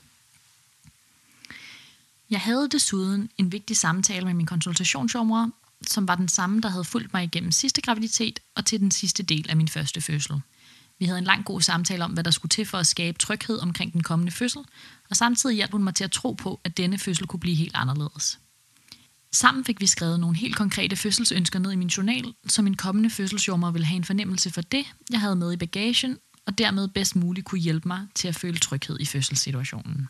Jeg 2.30 2.42
havde 2.42 2.70
desuden 2.70 3.30
en 3.38 3.52
vigtig 3.52 3.78
samtale 3.78 4.26
med 4.26 4.34
min 4.34 4.46
konsultationsjommer, 4.46 5.50
som 5.88 6.08
var 6.08 6.16
den 6.16 6.28
samme, 6.28 6.62
der 6.62 6.70
havde 6.70 6.84
fulgt 6.84 7.14
mig 7.14 7.24
igennem 7.24 7.52
sidste 7.52 7.82
graviditet 7.82 8.40
og 8.56 8.66
til 8.66 8.80
den 8.80 8.92
sidste 8.92 9.24
del 9.24 9.50
af 9.50 9.56
min 9.58 9.68
første 9.68 10.02
fødsel. 10.02 10.42
Vi 11.00 11.06
havde 11.06 11.18
en 11.18 11.26
lang 11.26 11.46
god 11.46 11.62
samtale 11.62 12.04
om, 12.04 12.12
hvad 12.12 12.24
der 12.24 12.32
skulle 12.32 12.50
til 12.50 12.66
for 12.66 12.78
at 12.78 12.88
skabe 12.88 13.18
tryghed 13.18 13.60
omkring 13.60 13.94
den 13.94 14.04
kommende 14.04 14.32
fødsel, 14.32 14.62
og 15.10 15.16
samtidig 15.16 15.56
hjalp 15.56 15.72
hun 15.72 15.84
mig 15.84 15.96
til 15.96 16.04
at 16.04 16.12
tro 16.12 16.34
på, 16.34 16.60
at 16.64 16.78
denne 16.78 16.98
fødsel 16.98 17.28
kunne 17.28 17.40
blive 17.40 17.56
helt 17.56 17.76
anderledes. 17.76 18.40
Sammen 19.32 19.66
fik 19.66 19.82
vi 19.82 19.88
skrevet 19.88 20.20
nogle 20.20 20.38
helt 20.38 20.56
konkrete 20.56 20.96
fødselsønsker 20.96 21.60
ned 21.60 21.72
i 21.72 21.76
min 21.76 21.88
journal, 21.88 22.34
så 22.48 22.62
min 22.62 22.78
kommende 22.78 23.10
fødselsjommer 23.10 23.72
ville 23.72 23.86
have 23.86 23.98
en 23.98 24.04
fornemmelse 24.04 24.52
for 24.52 24.62
det, 24.62 24.86
jeg 25.12 25.20
havde 25.20 25.36
med 25.36 25.54
i 25.54 25.58
bagagen, 25.58 26.18
og 26.46 26.58
dermed 26.58 26.88
bedst 26.88 27.16
muligt 27.16 27.46
kunne 27.46 27.62
hjælpe 27.62 27.88
mig 27.88 28.08
til 28.16 28.28
at 28.28 28.36
føle 28.36 28.58
tryghed 28.58 29.00
i 29.00 29.06
fødselssituationen. 29.06 30.10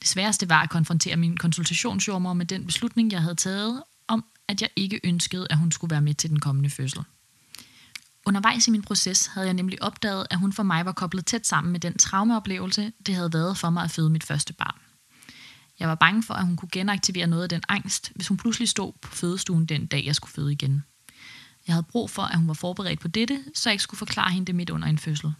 Det 0.00 0.08
sværeste 0.08 0.48
var 0.48 0.62
at 0.62 0.70
konfrontere 0.70 1.16
min 1.16 1.36
konsultationsjommer 1.36 2.32
med 2.32 2.46
den 2.46 2.66
beslutning, 2.66 3.12
jeg 3.12 3.22
havde 3.22 3.34
taget 3.34 3.82
om, 4.08 4.24
at 4.48 4.62
jeg 4.62 4.70
ikke 4.76 5.00
ønskede, 5.04 5.46
at 5.50 5.58
hun 5.58 5.72
skulle 5.72 5.90
være 5.90 6.00
med 6.00 6.14
til 6.14 6.30
den 6.30 6.40
kommende 6.40 6.70
fødsel. 6.70 7.02
Undervejs 8.26 8.68
i 8.68 8.70
min 8.70 8.82
proces 8.82 9.26
havde 9.26 9.46
jeg 9.46 9.54
nemlig 9.54 9.82
opdaget, 9.82 10.26
at 10.30 10.38
hun 10.38 10.52
for 10.52 10.62
mig 10.62 10.84
var 10.84 10.92
koblet 10.92 11.26
tæt 11.26 11.46
sammen 11.46 11.72
med 11.72 11.80
den 11.80 11.98
traumeoplevelse, 11.98 12.92
det 13.06 13.14
havde 13.14 13.32
været 13.32 13.58
for 13.58 13.70
mig 13.70 13.84
at 13.84 13.90
føde 13.90 14.10
mit 14.10 14.24
første 14.24 14.52
barn. 14.52 14.81
Jeg 15.78 15.88
var 15.88 15.94
bange 15.94 16.22
for, 16.22 16.34
at 16.34 16.46
hun 16.46 16.56
kunne 16.56 16.68
genaktivere 16.72 17.26
noget 17.26 17.42
af 17.42 17.48
den 17.48 17.62
angst, 17.68 18.12
hvis 18.14 18.28
hun 18.28 18.36
pludselig 18.36 18.68
stod 18.68 18.92
på 19.02 19.14
fødestuen 19.14 19.66
den 19.66 19.86
dag, 19.86 20.06
jeg 20.06 20.16
skulle 20.16 20.32
føde 20.32 20.52
igen. 20.52 20.84
Jeg 21.66 21.74
havde 21.74 21.82
brug 21.82 22.10
for, 22.10 22.22
at 22.22 22.38
hun 22.38 22.48
var 22.48 22.54
forberedt 22.54 23.00
på 23.00 23.08
dette, 23.08 23.44
så 23.54 23.68
jeg 23.68 23.74
ikke 23.74 23.82
skulle 23.82 23.98
forklare 23.98 24.30
hende 24.30 24.46
det 24.46 24.54
midt 24.54 24.70
under 24.70 24.88
en 24.88 24.98
fødsel. 24.98 25.32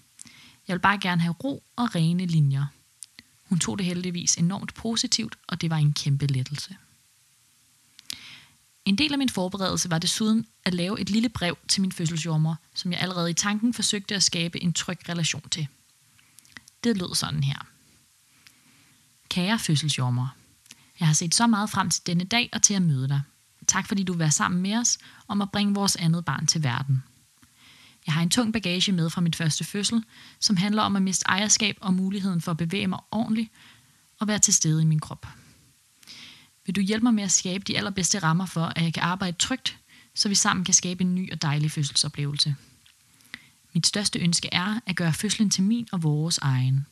Jeg 0.68 0.74
ville 0.74 0.82
bare 0.82 0.98
gerne 0.98 1.20
have 1.20 1.34
ro 1.44 1.62
og 1.76 1.94
rene 1.94 2.26
linjer. 2.26 2.66
Hun 3.48 3.58
tog 3.58 3.78
det 3.78 3.86
heldigvis 3.86 4.36
enormt 4.36 4.74
positivt, 4.74 5.36
og 5.46 5.60
det 5.60 5.70
var 5.70 5.76
en 5.76 5.92
kæmpe 5.92 6.26
lettelse. 6.26 6.76
En 8.84 8.98
del 8.98 9.12
af 9.12 9.18
min 9.18 9.28
forberedelse 9.28 9.90
var 9.90 9.98
desuden 9.98 10.46
at 10.64 10.74
lave 10.74 11.00
et 11.00 11.10
lille 11.10 11.28
brev 11.28 11.58
til 11.68 11.80
min 11.80 11.92
fødselsjommer, 11.92 12.54
som 12.74 12.92
jeg 12.92 13.00
allerede 13.00 13.30
i 13.30 13.34
tanken 13.34 13.74
forsøgte 13.74 14.14
at 14.14 14.22
skabe 14.22 14.62
en 14.62 14.72
tryg 14.72 15.08
relation 15.08 15.48
til. 15.50 15.66
Det 16.84 16.96
lød 16.96 17.14
sådan 17.14 17.44
her. 17.44 17.66
Kære 19.32 19.58
fødselsjommer, 19.58 20.28
jeg 21.00 21.08
har 21.08 21.14
set 21.14 21.34
så 21.34 21.46
meget 21.46 21.70
frem 21.70 21.90
til 21.90 22.06
denne 22.06 22.24
dag 22.24 22.50
og 22.52 22.62
til 22.62 22.74
at 22.74 22.82
møde 22.82 23.08
dig. 23.08 23.20
Tak 23.66 23.88
fordi 23.88 24.02
du 24.02 24.12
vil 24.12 24.18
være 24.18 24.30
sammen 24.30 24.62
med 24.62 24.76
os 24.76 24.98
om 25.28 25.42
at 25.42 25.50
bringe 25.52 25.74
vores 25.74 25.96
andet 25.96 26.24
barn 26.24 26.46
til 26.46 26.62
verden. 26.62 27.02
Jeg 28.06 28.14
har 28.14 28.22
en 28.22 28.30
tung 28.30 28.52
bagage 28.52 28.92
med 28.92 29.10
fra 29.10 29.20
mit 29.20 29.36
første 29.36 29.64
fødsel, 29.64 30.04
som 30.40 30.56
handler 30.56 30.82
om 30.82 30.96
at 30.96 31.02
miste 31.02 31.24
ejerskab 31.28 31.76
og 31.80 31.94
muligheden 31.94 32.40
for 32.40 32.50
at 32.50 32.56
bevæge 32.56 32.86
mig 32.86 32.98
ordentligt 33.10 33.50
og 34.20 34.28
være 34.28 34.38
til 34.38 34.54
stede 34.54 34.82
i 34.82 34.84
min 34.86 35.00
krop. 35.00 35.26
Vil 36.66 36.76
du 36.76 36.80
hjælpe 36.80 37.04
mig 37.04 37.14
med 37.14 37.24
at 37.24 37.32
skabe 37.32 37.64
de 37.64 37.76
allerbedste 37.76 38.18
rammer 38.18 38.46
for, 38.46 38.64
at 38.64 38.82
jeg 38.82 38.94
kan 38.94 39.02
arbejde 39.02 39.36
trygt, 39.36 39.78
så 40.14 40.28
vi 40.28 40.34
sammen 40.34 40.64
kan 40.64 40.74
skabe 40.74 41.04
en 41.04 41.14
ny 41.14 41.32
og 41.32 41.42
dejlig 41.42 41.70
fødselsoplevelse? 41.70 42.56
Mit 43.72 43.86
største 43.86 44.18
ønske 44.18 44.48
er 44.52 44.80
at 44.86 44.96
gøre 44.96 45.12
fødslen 45.12 45.50
til 45.50 45.62
min 45.62 45.88
og 45.92 46.02
vores 46.02 46.38
egen. 46.38 46.86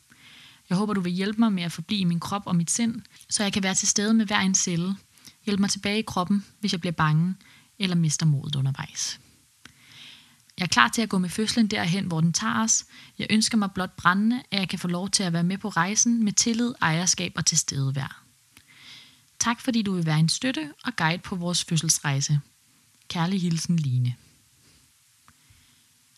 Jeg 0.70 0.78
håber, 0.78 0.94
du 0.94 1.00
vil 1.00 1.12
hjælpe 1.12 1.40
mig 1.40 1.52
med 1.52 1.62
at 1.62 1.72
forblive 1.72 2.00
i 2.00 2.04
min 2.04 2.20
krop 2.20 2.42
og 2.46 2.56
mit 2.56 2.70
sind, 2.70 3.02
så 3.28 3.42
jeg 3.42 3.52
kan 3.52 3.62
være 3.62 3.74
til 3.74 3.88
stede 3.88 4.14
med 4.14 4.26
hver 4.26 4.40
en 4.40 4.54
celle. 4.54 4.96
Hjælp 5.44 5.60
mig 5.60 5.70
tilbage 5.70 5.98
i 5.98 6.02
kroppen, 6.02 6.46
hvis 6.60 6.72
jeg 6.72 6.80
bliver 6.80 6.92
bange 6.92 7.34
eller 7.78 7.96
mister 7.96 8.26
modet 8.26 8.56
undervejs. 8.56 9.20
Jeg 10.58 10.64
er 10.64 10.68
klar 10.68 10.88
til 10.88 11.02
at 11.02 11.08
gå 11.08 11.18
med 11.18 11.28
fødslen 11.28 11.66
derhen, 11.66 12.06
hvor 12.06 12.20
den 12.20 12.32
tager 12.32 12.62
os. 12.62 12.84
Jeg 13.18 13.26
ønsker 13.30 13.58
mig 13.58 13.72
blot 13.72 13.96
brændende, 13.96 14.42
at 14.50 14.58
jeg 14.58 14.68
kan 14.68 14.78
få 14.78 14.88
lov 14.88 15.10
til 15.10 15.22
at 15.22 15.32
være 15.32 15.42
med 15.42 15.58
på 15.58 15.68
rejsen 15.68 16.24
med 16.24 16.32
tillid, 16.32 16.74
ejerskab 16.80 17.32
og 17.36 17.46
tilstedevær. 17.46 18.22
Tak 19.38 19.60
fordi 19.60 19.82
du 19.82 19.94
vil 19.94 20.06
være 20.06 20.18
en 20.18 20.28
støtte 20.28 20.72
og 20.84 20.96
guide 20.96 21.18
på 21.18 21.36
vores 21.36 21.64
fødselsrejse. 21.64 22.40
Kærlig 23.08 23.40
hilsen, 23.42 23.76
Line. 23.76 24.14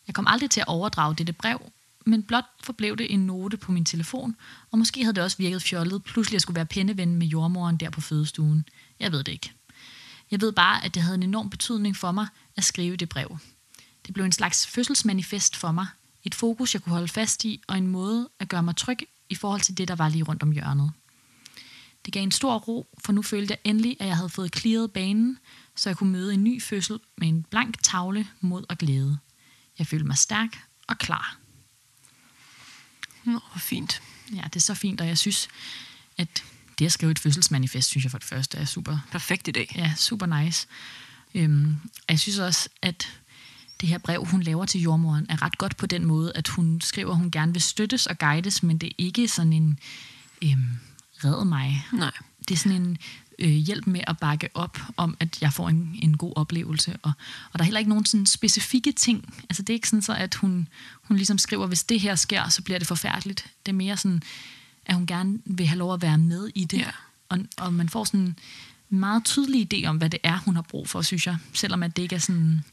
Jeg 0.07 0.15
kom 0.15 0.27
aldrig 0.27 0.49
til 0.49 0.61
at 0.61 0.67
overdrage 0.67 1.15
dette 1.15 1.33
brev, 1.33 1.71
men 2.05 2.23
blot 2.23 2.45
forblev 2.63 2.97
det 2.97 3.13
en 3.13 3.19
note 3.19 3.57
på 3.57 3.71
min 3.71 3.85
telefon, 3.85 4.35
og 4.71 4.79
måske 4.79 5.03
havde 5.03 5.15
det 5.15 5.23
også 5.23 5.37
virket 5.37 5.61
fjollet 5.61 6.03
pludselig 6.03 6.35
at 6.35 6.41
skulle 6.41 6.55
være 6.55 6.65
penneven 6.65 7.15
med 7.15 7.27
jordmoren 7.27 7.77
der 7.77 7.89
på 7.89 8.01
fødestuen. 8.01 8.65
Jeg 8.99 9.11
ved 9.11 9.23
det 9.23 9.31
ikke. 9.31 9.51
Jeg 10.31 10.41
ved 10.41 10.51
bare, 10.51 10.85
at 10.85 10.95
det 10.95 11.03
havde 11.03 11.15
en 11.15 11.23
enorm 11.23 11.49
betydning 11.49 11.97
for 11.97 12.11
mig 12.11 12.27
at 12.55 12.63
skrive 12.63 12.95
det 12.95 13.09
brev. 13.09 13.37
Det 14.05 14.13
blev 14.13 14.25
en 14.25 14.31
slags 14.31 14.67
fødselsmanifest 14.67 15.55
for 15.55 15.71
mig, 15.71 15.87
et 16.23 16.35
fokus, 16.35 16.73
jeg 16.73 16.81
kunne 16.81 16.93
holde 16.93 17.07
fast 17.07 17.45
i, 17.45 17.61
og 17.67 17.77
en 17.77 17.87
måde 17.87 18.29
at 18.39 18.49
gøre 18.49 18.63
mig 18.63 18.75
tryg 18.75 18.99
i 19.29 19.35
forhold 19.35 19.61
til 19.61 19.77
det, 19.77 19.87
der 19.87 19.95
var 19.95 20.09
lige 20.09 20.23
rundt 20.23 20.43
om 20.43 20.51
hjørnet. 20.51 20.91
Det 22.05 22.13
gav 22.13 22.23
en 22.23 22.31
stor 22.31 22.57
ro, 22.57 22.87
for 23.05 23.13
nu 23.13 23.21
følte 23.21 23.51
jeg 23.51 23.59
endelig, 23.71 23.97
at 23.99 24.07
jeg 24.07 24.15
havde 24.15 24.29
fået 24.29 24.55
clearet 24.57 24.91
banen, 24.91 25.37
så 25.75 25.89
jeg 25.89 25.97
kunne 25.97 26.11
møde 26.11 26.33
en 26.33 26.43
ny 26.43 26.61
fødsel 26.61 26.99
med 27.17 27.27
en 27.27 27.45
blank 27.49 27.83
tavle, 27.83 28.27
mod 28.41 28.63
og 28.69 28.77
glæde. 28.77 29.17
Jeg 29.79 29.87
følte 29.87 30.05
mig 30.05 30.17
stærk 30.17 30.59
og 30.87 30.97
klar. 30.97 31.42
Nå, 33.25 33.31
hvor 33.31 33.59
fint. 33.59 34.01
Ja, 34.35 34.41
det 34.43 34.55
er 34.55 34.59
så 34.59 34.73
fint, 34.73 35.01
og 35.01 35.07
jeg 35.07 35.17
synes, 35.17 35.47
at 36.17 36.43
det 36.79 36.85
at 36.85 36.91
skrive 36.91 37.11
et 37.11 37.19
fødselsmanifest, 37.19 37.89
synes 37.89 38.03
jeg 38.03 38.11
for 38.11 38.17
det 38.17 38.27
første 38.27 38.57
er 38.57 38.65
super, 38.65 38.97
Perfekt 39.11 39.47
i 39.47 39.51
dag. 39.51 39.73
ja, 39.75 39.93
super 39.97 40.25
nice. 40.25 40.67
Øhm, 41.35 41.75
og 41.83 42.09
jeg 42.09 42.19
synes 42.19 42.39
også, 42.39 42.69
at 42.81 43.07
det 43.81 43.89
her 43.89 43.97
brev, 43.97 44.25
hun 44.25 44.41
laver 44.43 44.65
til 44.65 44.81
jordmoren, 44.81 45.25
er 45.29 45.41
ret 45.41 45.57
godt 45.57 45.77
på 45.77 45.85
den 45.85 46.05
måde, 46.05 46.31
at 46.35 46.47
hun 46.47 46.81
skriver, 46.81 47.11
at 47.11 47.17
hun 47.17 47.31
gerne 47.31 47.53
vil 47.53 47.61
støttes 47.61 48.07
og 48.07 48.17
guides, 48.17 48.63
men 48.63 48.77
det 48.77 48.87
er 48.87 48.93
ikke 48.97 49.27
sådan 49.27 49.53
en 49.53 49.79
øhm, 50.43 50.67
red 51.23 51.45
mig. 51.45 51.85
Nej. 51.93 52.11
Det 52.47 52.53
er 52.55 52.57
sådan 52.57 52.81
en 52.81 52.97
øh, 53.39 53.49
hjælp 53.49 53.87
med 53.87 54.01
at 54.07 54.17
bakke 54.17 54.49
op 54.53 54.79
om, 54.97 55.17
at 55.19 55.41
jeg 55.41 55.53
får 55.53 55.69
en, 55.69 55.99
en 56.01 56.17
god 56.17 56.33
oplevelse. 56.35 56.97
Og, 57.01 57.11
og 57.51 57.59
der 57.59 57.59
er 57.59 57.63
heller 57.63 57.79
ikke 57.79 57.89
nogen 57.89 58.05
sådan 58.05 58.25
specifikke 58.25 58.91
ting. 58.91 59.33
Altså 59.49 59.63
det 59.63 59.69
er 59.69 59.73
ikke 59.73 59.89
sådan 59.89 60.01
så, 60.01 60.13
at 60.13 60.35
hun, 60.35 60.67
hun 61.03 61.17
ligesom 61.17 61.37
skriver, 61.37 61.67
hvis 61.67 61.83
det 61.83 61.99
her 61.99 62.15
sker, 62.15 62.49
så 62.49 62.61
bliver 62.61 62.79
det 62.79 62.87
forfærdeligt. 62.87 63.45
Det 63.65 63.71
er 63.71 63.75
mere 63.75 63.97
sådan, 63.97 64.23
at 64.85 64.95
hun 64.95 65.05
gerne 65.05 65.39
vil 65.45 65.67
have 65.67 65.77
lov 65.77 65.93
at 65.93 66.01
være 66.01 66.17
med 66.17 66.49
i 66.55 66.65
det. 66.65 66.77
Ja. 66.77 66.89
Og, 67.29 67.39
og 67.57 67.73
man 67.73 67.89
får 67.89 68.03
sådan 68.03 68.19
en 68.91 68.99
meget 68.99 69.25
tydelig 69.25 69.73
idé 69.73 69.87
om, 69.87 69.97
hvad 69.97 70.09
det 70.09 70.19
er, 70.23 70.37
hun 70.37 70.55
har 70.55 70.61
brug 70.61 70.89
for, 70.89 71.01
synes 71.01 71.27
jeg. 71.27 71.37
Selvom 71.53 71.83
at 71.83 71.95
det 71.95 72.03
ikke 72.03 72.15
er 72.15 72.19
sådan 72.19 72.63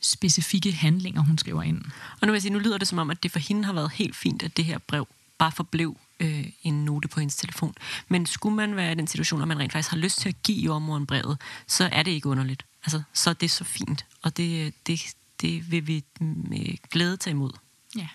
specifikke 0.00 0.72
handlinger, 0.72 1.22
hun 1.22 1.38
skriver 1.38 1.62
ind. 1.62 1.82
Og 2.20 2.26
nu 2.26 2.26
vil 2.26 2.32
jeg 2.32 2.42
sige, 2.42 2.52
nu 2.52 2.58
lyder 2.58 2.78
det 2.78 2.88
som 2.88 2.98
om, 2.98 3.10
at 3.10 3.22
det 3.22 3.32
for 3.32 3.38
hende 3.38 3.64
har 3.64 3.72
været 3.72 3.92
helt 3.92 4.16
fint, 4.16 4.42
at 4.42 4.56
det 4.56 4.64
her 4.64 4.78
brev 4.78 5.08
bare 5.44 5.52
forblev 5.52 6.00
øh, 6.20 6.46
en 6.62 6.84
note 6.84 7.08
på 7.08 7.20
hendes 7.20 7.36
telefon. 7.36 7.74
Men 8.08 8.26
skulle 8.26 8.56
man 8.56 8.76
være 8.76 8.92
i 8.92 8.94
den 8.94 9.06
situation, 9.06 9.42
at 9.42 9.48
man 9.48 9.58
rent 9.58 9.72
faktisk 9.72 9.90
har 9.90 9.98
lyst 9.98 10.18
til 10.18 10.28
at 10.28 10.42
give 10.42 10.58
jordmoren 10.58 11.06
brevet, 11.06 11.40
så 11.66 11.88
er 11.92 12.02
det 12.02 12.10
ikke 12.10 12.28
underligt. 12.28 12.66
Altså, 12.84 13.02
så 13.12 13.30
er 13.30 13.34
det 13.34 13.50
så 13.50 13.64
fint, 13.64 14.06
og 14.22 14.36
det, 14.36 14.74
det, 14.86 15.00
det 15.40 15.70
vil 15.70 15.86
vi 15.86 16.04
med 16.18 16.88
glæde 16.90 17.16
tage 17.16 17.32
imod. 17.32 17.50
Ja, 17.96 18.08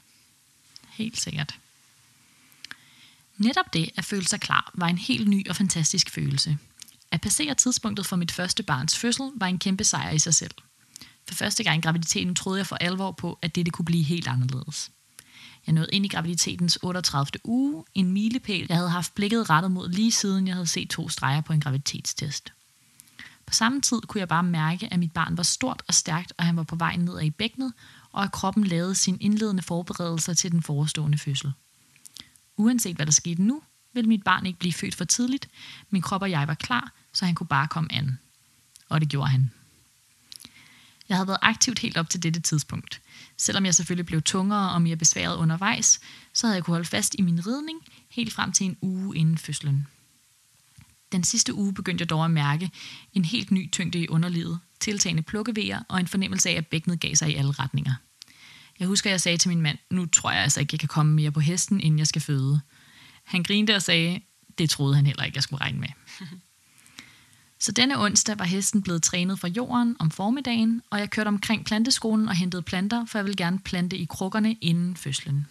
helt 0.89 1.19
sikkert. 1.19 1.59
Netop 3.37 3.73
det 3.73 3.89
at 3.95 4.05
føle 4.05 4.27
sig 4.27 4.39
klar 4.39 4.71
var 4.73 4.87
en 4.87 4.97
helt 4.97 5.27
ny 5.27 5.49
og 5.49 5.55
fantastisk 5.55 6.09
følelse. 6.09 6.57
At 7.11 7.21
passere 7.21 7.55
tidspunktet 7.55 8.05
for 8.05 8.15
mit 8.15 8.31
første 8.31 8.63
barns 8.63 8.97
fødsel 8.97 9.31
var 9.35 9.47
en 9.47 9.59
kæmpe 9.59 9.83
sejr 9.83 10.11
i 10.11 10.19
sig 10.19 10.33
selv. 10.33 10.55
For 11.27 11.35
første 11.35 11.63
gang 11.63 11.77
i 11.77 11.81
graviditeten 11.81 12.35
troede 12.35 12.57
jeg 12.57 12.67
for 12.67 12.75
alvor 12.75 13.11
på, 13.11 13.39
at 13.41 13.55
dette 13.55 13.71
kunne 13.71 13.85
blive 13.85 14.03
helt 14.03 14.27
anderledes. 14.27 14.91
Jeg 15.65 15.73
nåede 15.73 15.89
ind 15.91 16.05
i 16.05 16.07
graviditetens 16.07 16.79
38. 16.81 17.39
uge, 17.43 17.83
en 17.93 18.11
milepæl, 18.11 18.65
jeg 18.69 18.77
havde 18.77 18.89
haft 18.89 19.15
blikket 19.15 19.49
rettet 19.49 19.71
mod 19.71 19.89
lige 19.89 20.11
siden 20.11 20.47
jeg 20.47 20.55
havde 20.55 20.67
set 20.67 20.89
to 20.89 21.09
streger 21.09 21.41
på 21.41 21.53
en 21.53 21.61
graviditetstest. 21.61 22.53
På 23.45 23.53
samme 23.53 23.81
tid 23.81 24.01
kunne 24.01 24.19
jeg 24.19 24.27
bare 24.27 24.43
mærke, 24.43 24.93
at 24.93 24.99
mit 24.99 25.11
barn 25.11 25.37
var 25.37 25.43
stort 25.43 25.83
og 25.87 25.93
stærkt, 25.93 26.33
og 26.37 26.45
han 26.45 26.55
var 26.55 26.63
på 26.63 26.75
vej 26.75 26.95
ned 26.95 27.21
i 27.21 27.29
bækkenet, 27.29 27.73
og 28.11 28.23
at 28.23 28.31
kroppen 28.31 28.63
lavede 28.63 28.95
sin 28.95 29.17
indledende 29.21 29.63
forberedelser 29.63 30.33
til 30.33 30.51
den 30.51 30.63
forestående 30.63 31.17
fødsel. 31.17 31.51
Uanset 32.57 32.95
hvad 32.95 33.05
der 33.05 33.11
skete 33.11 33.43
nu, 33.43 33.61
ville 33.93 34.07
mit 34.07 34.23
barn 34.23 34.45
ikke 34.45 34.59
blive 34.59 34.73
født 34.73 34.95
for 34.95 35.05
tidligt. 35.05 35.49
Min 35.89 36.01
krop 36.01 36.21
og 36.21 36.31
jeg 36.31 36.47
var 36.47 36.53
klar, 36.53 36.91
så 37.13 37.25
han 37.25 37.35
kunne 37.35 37.47
bare 37.47 37.67
komme 37.67 37.93
an. 37.93 38.19
Og 38.89 39.01
det 39.01 39.09
gjorde 39.09 39.29
han. 39.29 39.51
Jeg 41.09 41.17
havde 41.17 41.27
været 41.27 41.39
aktivt 41.41 41.79
helt 41.79 41.97
op 41.97 42.09
til 42.09 42.23
dette 42.23 42.39
tidspunkt. 42.39 43.01
Selvom 43.37 43.65
jeg 43.65 43.75
selvfølgelig 43.75 44.05
blev 44.05 44.21
tungere 44.21 44.71
og 44.71 44.81
mere 44.81 44.95
besværet 44.95 45.37
undervejs, 45.37 45.99
så 46.33 46.47
havde 46.47 46.55
jeg 46.55 46.63
kunne 46.63 46.75
holde 46.75 46.87
fast 46.87 47.15
i 47.19 47.21
min 47.21 47.47
ridning 47.47 47.79
helt 48.09 48.33
frem 48.33 48.51
til 48.51 48.65
en 48.65 48.77
uge 48.81 49.17
inden 49.17 49.37
fødslen. 49.37 49.87
Den 51.11 51.23
sidste 51.23 51.53
uge 51.53 51.73
begyndte 51.73 52.01
jeg 52.01 52.09
dog 52.09 52.25
at 52.25 52.31
mærke 52.31 52.71
en 53.13 53.25
helt 53.25 53.51
ny 53.51 53.71
tyngde 53.71 53.99
i 53.99 54.07
underlivet, 54.07 54.59
tiltagende 54.79 55.21
plukkevejer 55.21 55.83
og 55.87 55.99
en 55.99 56.07
fornemmelse 56.07 56.49
af, 56.49 56.53
at 56.53 56.67
bækkenet 56.67 56.99
gav 56.99 57.15
sig 57.15 57.29
i 57.31 57.35
alle 57.35 57.51
retninger. 57.51 57.93
Jeg 58.79 58.87
husker, 58.87 59.09
jeg 59.09 59.21
sagde 59.21 59.37
til 59.37 59.49
min 59.49 59.61
mand, 59.61 59.77
nu 59.89 60.05
tror 60.05 60.31
jeg 60.31 60.43
altså 60.43 60.59
ikke, 60.59 60.73
jeg 60.73 60.79
kan 60.79 60.89
komme 60.89 61.13
mere 61.13 61.31
på 61.31 61.39
hesten, 61.39 61.81
inden 61.81 61.99
jeg 61.99 62.07
skal 62.07 62.21
føde. 62.21 62.61
Han 63.23 63.43
grinte 63.43 63.75
og 63.75 63.81
sagde, 63.81 64.21
det 64.57 64.69
troede 64.69 64.95
han 64.95 65.05
heller 65.05 65.23
ikke, 65.23 65.35
jeg 65.35 65.43
skulle 65.43 65.61
regne 65.61 65.79
med. 65.79 65.89
Så 67.59 67.71
denne 67.71 68.03
onsdag 68.03 68.39
var 68.39 68.45
hesten 68.45 68.81
blevet 68.81 69.03
trænet 69.03 69.39
fra 69.39 69.47
jorden 69.47 69.95
om 69.99 70.11
formiddagen, 70.11 70.81
og 70.89 70.99
jeg 70.99 71.09
kørte 71.09 71.27
omkring 71.27 71.65
planteskolen 71.65 72.27
og 72.27 72.35
hentede 72.35 72.61
planter, 72.61 73.05
for 73.05 73.17
jeg 73.17 73.25
ville 73.25 73.35
gerne 73.35 73.59
plante 73.59 73.97
i 73.97 74.05
krukkerne 74.05 74.53
inden 74.53 74.95
fødslen. 74.95 75.47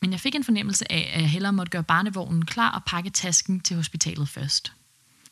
Men 0.00 0.12
jeg 0.12 0.20
fik 0.20 0.34
en 0.34 0.44
fornemmelse 0.44 0.92
af, 0.92 1.10
at 1.14 1.20
jeg 1.20 1.30
hellere 1.30 1.52
måtte 1.52 1.70
gøre 1.70 1.82
barnevognen 1.82 2.44
klar 2.44 2.70
og 2.70 2.82
pakke 2.86 3.10
tasken 3.10 3.60
til 3.60 3.76
hospitalet 3.76 4.28
først. 4.28 4.72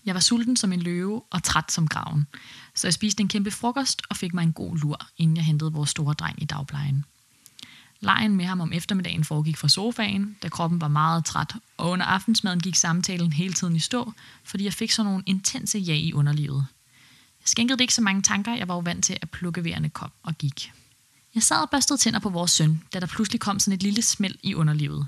Jeg 0.05 0.15
var 0.15 0.21
sulten 0.21 0.57
som 0.57 0.73
en 0.73 0.83
løve 0.83 1.23
og 1.31 1.43
træt 1.43 1.73
som 1.73 1.89
graven, 1.89 2.27
så 2.75 2.87
jeg 2.87 2.95
spiste 2.95 3.21
en 3.21 3.29
kæmpe 3.29 3.51
frokost 3.51 4.03
og 4.11 4.17
fik 4.17 4.35
mig 4.35 4.43
en 4.43 4.53
god 4.53 4.79
lur, 4.79 5.07
inden 5.17 5.37
jeg 5.37 5.45
hentede 5.45 5.73
vores 5.73 5.91
store 5.91 6.15
dreng 6.15 6.43
i 6.43 6.45
dagplejen. 6.45 7.05
Lejen 8.03 8.37
med 8.37 8.45
ham 8.45 8.61
om 8.61 8.73
eftermiddagen 8.73 9.25
foregik 9.25 9.57
fra 9.57 9.69
sofaen, 9.69 10.37
da 10.43 10.49
kroppen 10.49 10.81
var 10.81 10.89
meget 10.89 11.25
træt, 11.25 11.55
og 11.77 11.91
under 11.91 12.07
aftensmaden 12.07 12.61
gik 12.61 12.75
samtalen 12.75 13.33
hele 13.33 13.55
tiden 13.55 13.77
i 13.77 13.79
stå, 13.79 14.13
fordi 14.45 14.65
jeg 14.65 14.73
fik 14.73 14.91
sådan 14.91 15.11
nogle 15.11 15.23
intense 15.27 15.79
ja 15.79 15.95
i 15.95 16.13
underlivet. 16.13 16.67
Jeg 17.41 17.49
skænkede 17.49 17.77
det 17.79 17.81
ikke 17.81 17.95
så 17.95 18.03
mange 18.03 18.23
tanker, 18.23 18.55
jeg 18.55 18.69
var 18.69 18.75
jo 18.75 18.81
vant 18.81 19.05
til, 19.05 19.19
at 19.23 19.31
plukkeværende 19.31 19.89
kom 19.89 20.11
og 20.23 20.39
gik. 20.39 20.73
Jeg 21.35 21.43
sad 21.43 21.57
og 21.57 21.71
børstede 21.71 21.99
tænder 21.99 22.21
på 22.21 22.29
vores 22.29 22.51
søn, 22.51 22.83
da 22.93 23.01
der 23.01 23.07
pludselig 23.07 23.41
kom 23.41 23.59
sådan 23.59 23.75
et 23.75 23.83
lille 23.83 24.03
smæld 24.03 24.35
i 24.43 24.55
underlivet. 24.55 25.07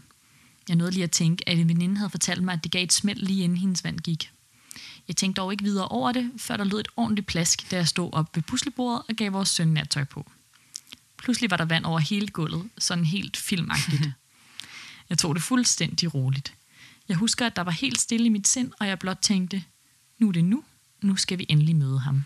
Jeg 0.69 0.77
nåede 0.77 0.93
lige 0.93 1.05
at 1.05 1.11
tænke, 1.11 1.49
at 1.49 1.59
en 1.59 1.69
veninde 1.69 1.97
havde 1.97 2.11
fortalt 2.11 2.43
mig, 2.43 2.53
at 2.53 2.65
det 2.65 2.73
gav 2.73 2.83
et 2.83 2.93
smæld 2.93 3.19
lige 3.19 3.45
inden 3.45 3.59
hendes 3.59 3.85
vand 3.85 3.99
gik. 3.99 4.31
Jeg 5.09 5.17
tænkte 5.17 5.41
dog 5.41 5.53
ikke 5.53 5.65
videre 5.65 5.89
over 5.89 6.13
det, 6.13 6.31
før 6.37 6.57
der 6.57 6.65
lød 6.65 6.81
et 6.81 6.89
ordentligt 6.97 7.27
plask, 7.27 7.71
da 7.71 7.77
jeg 7.77 7.89
stod 7.89 8.13
op 8.13 8.37
ved 8.37 8.43
puslebordet 8.43 9.03
og 9.09 9.15
gav 9.15 9.33
vores 9.33 9.49
søn 9.49 9.69
nattøj 9.69 10.05
på. 10.05 10.31
Pludselig 11.25 11.51
var 11.51 11.57
der 11.57 11.65
vand 11.65 11.85
over 11.85 11.99
hele 11.99 12.29
gulvet, 12.29 12.71
sådan 12.79 13.05
helt 13.05 13.37
filmagtigt. 13.37 14.03
Jeg 15.11 15.19
tog 15.19 15.35
det 15.35 15.43
fuldstændig 15.43 16.15
roligt. 16.15 16.55
Jeg 17.09 17.17
husker, 17.17 17.47
at 17.47 17.57
der 17.57 17.63
var 17.63 17.71
helt 17.71 18.01
stille 18.01 18.27
i 18.27 18.29
mit 18.29 18.49
sind, 18.49 18.73
og 18.81 18.87
jeg 18.87 18.99
blot 18.99 19.19
tænkte, 19.23 19.65
nu 20.19 20.29
er 20.29 20.33
det 20.33 20.45
nu, 20.45 20.65
nu 21.01 21.17
skal 21.17 21.39
vi 21.39 21.47
endelig 21.49 21.77
møde 21.77 22.01
ham. 22.01 22.25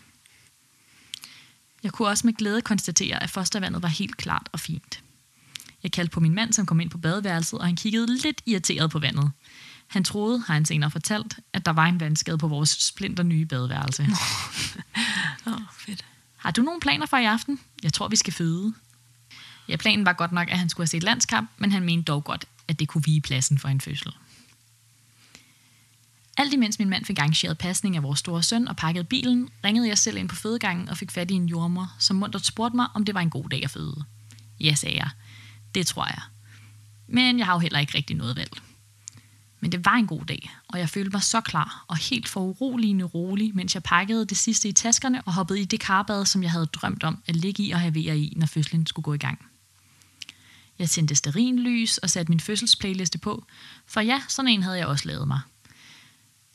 Jeg 1.82 1.92
kunne 1.92 2.08
også 2.08 2.26
med 2.26 2.34
glæde 2.34 2.62
konstatere, 2.62 3.22
at 3.22 3.30
fostervandet 3.30 3.82
var 3.82 3.88
helt 3.88 4.16
klart 4.16 4.48
og 4.52 4.60
fint. 4.60 5.02
Jeg 5.82 5.92
kaldte 5.92 6.12
på 6.12 6.20
min 6.20 6.34
mand, 6.34 6.52
som 6.52 6.66
kom 6.66 6.80
ind 6.80 6.90
på 6.90 6.98
badeværelset, 6.98 7.58
og 7.58 7.66
han 7.66 7.76
kiggede 7.76 8.16
lidt 8.16 8.42
irriteret 8.46 8.90
på 8.90 8.98
vandet. 8.98 9.30
Han 9.86 10.04
troede, 10.04 10.42
har 10.46 10.54
han 10.54 10.64
senere 10.64 10.90
fortalt, 10.90 11.38
at 11.52 11.66
der 11.66 11.72
var 11.72 11.86
en 11.86 12.00
vandskade 12.00 12.38
på 12.38 12.48
vores 12.48 12.70
splinter 12.70 13.22
nye 13.22 13.46
badeværelse. 13.46 14.02
Åh, 15.46 15.52
oh, 15.52 15.60
fedt. 15.78 16.04
Har 16.36 16.50
du 16.50 16.62
nogle 16.62 16.80
planer 16.80 17.06
for 17.06 17.16
i 17.16 17.24
aften? 17.24 17.60
Jeg 17.82 17.92
tror, 17.92 18.08
vi 18.08 18.16
skal 18.16 18.32
føde. 18.32 18.74
Ja, 19.68 19.76
planen 19.76 20.06
var 20.06 20.12
godt 20.12 20.32
nok, 20.32 20.50
at 20.50 20.58
han 20.58 20.68
skulle 20.68 20.84
have 20.84 20.88
set 20.88 21.02
landskamp, 21.02 21.50
men 21.58 21.72
han 21.72 21.84
mente 21.84 22.04
dog 22.04 22.24
godt, 22.24 22.44
at 22.68 22.78
det 22.78 22.88
kunne 22.88 23.04
vige 23.04 23.20
pladsen 23.20 23.58
for 23.58 23.68
en 23.68 23.80
fødsel. 23.80 24.12
Alt 26.36 26.52
imens 26.52 26.78
min 26.78 26.88
mand 26.88 27.04
fik 27.04 27.18
arrangeret 27.18 27.58
pasning 27.58 27.96
af 27.96 28.02
vores 28.02 28.18
store 28.18 28.42
søn 28.42 28.68
og 28.68 28.76
pakket 28.76 29.08
bilen, 29.08 29.48
ringede 29.64 29.88
jeg 29.88 29.98
selv 29.98 30.16
ind 30.16 30.28
på 30.28 30.36
fødegangen 30.36 30.88
og 30.88 30.96
fik 30.96 31.10
fat 31.10 31.30
i 31.30 31.34
en 31.34 31.46
jordmor, 31.46 31.92
som 31.98 32.16
muntert 32.16 32.46
spurgte 32.46 32.76
mig, 32.76 32.86
om 32.94 33.04
det 33.04 33.14
var 33.14 33.20
en 33.20 33.30
god 33.30 33.48
dag 33.48 33.64
at 33.64 33.70
føde. 33.70 34.04
Ja, 34.60 34.74
sagde 34.74 34.96
jeg. 34.96 35.10
Det 35.74 35.86
tror 35.86 36.06
jeg. 36.06 36.22
Men 37.06 37.38
jeg 37.38 37.46
har 37.46 37.52
jo 37.52 37.58
heller 37.58 37.78
ikke 37.78 37.94
rigtig 37.94 38.16
noget 38.16 38.36
valg. 38.36 38.52
Men 39.60 39.72
det 39.72 39.84
var 39.84 39.94
en 39.94 40.06
god 40.06 40.24
dag, 40.24 40.50
og 40.68 40.78
jeg 40.78 40.88
følte 40.88 41.10
mig 41.10 41.22
så 41.22 41.40
klar 41.40 41.84
og 41.88 41.96
helt 41.96 42.28
for 42.28 42.40
uroligende 42.40 43.04
rolig, 43.04 43.54
mens 43.54 43.74
jeg 43.74 43.82
pakkede 43.82 44.26
det 44.26 44.36
sidste 44.36 44.68
i 44.68 44.72
taskerne 44.72 45.22
og 45.22 45.32
hoppede 45.32 45.60
i 45.60 45.64
det 45.64 45.80
karbad, 45.80 46.26
som 46.26 46.42
jeg 46.42 46.50
havde 46.50 46.66
drømt 46.66 47.04
om 47.04 47.22
at 47.26 47.36
ligge 47.36 47.62
i 47.62 47.70
og 47.70 47.80
have 47.80 48.00
i, 48.00 48.32
når 48.36 48.46
fødslen 48.46 48.86
skulle 48.86 49.04
gå 49.04 49.14
i 49.14 49.18
gang. 49.18 49.38
Jeg 50.78 50.90
tændte 50.90 51.14
sterinlys 51.14 51.98
og 51.98 52.10
satte 52.10 52.32
min 52.32 52.40
fødselsplayliste 52.40 53.18
på, 53.18 53.44
for 53.86 54.00
ja, 54.00 54.22
sådan 54.28 54.50
en 54.50 54.62
havde 54.62 54.78
jeg 54.78 54.86
også 54.86 55.08
lavet 55.08 55.28
mig. 55.28 55.40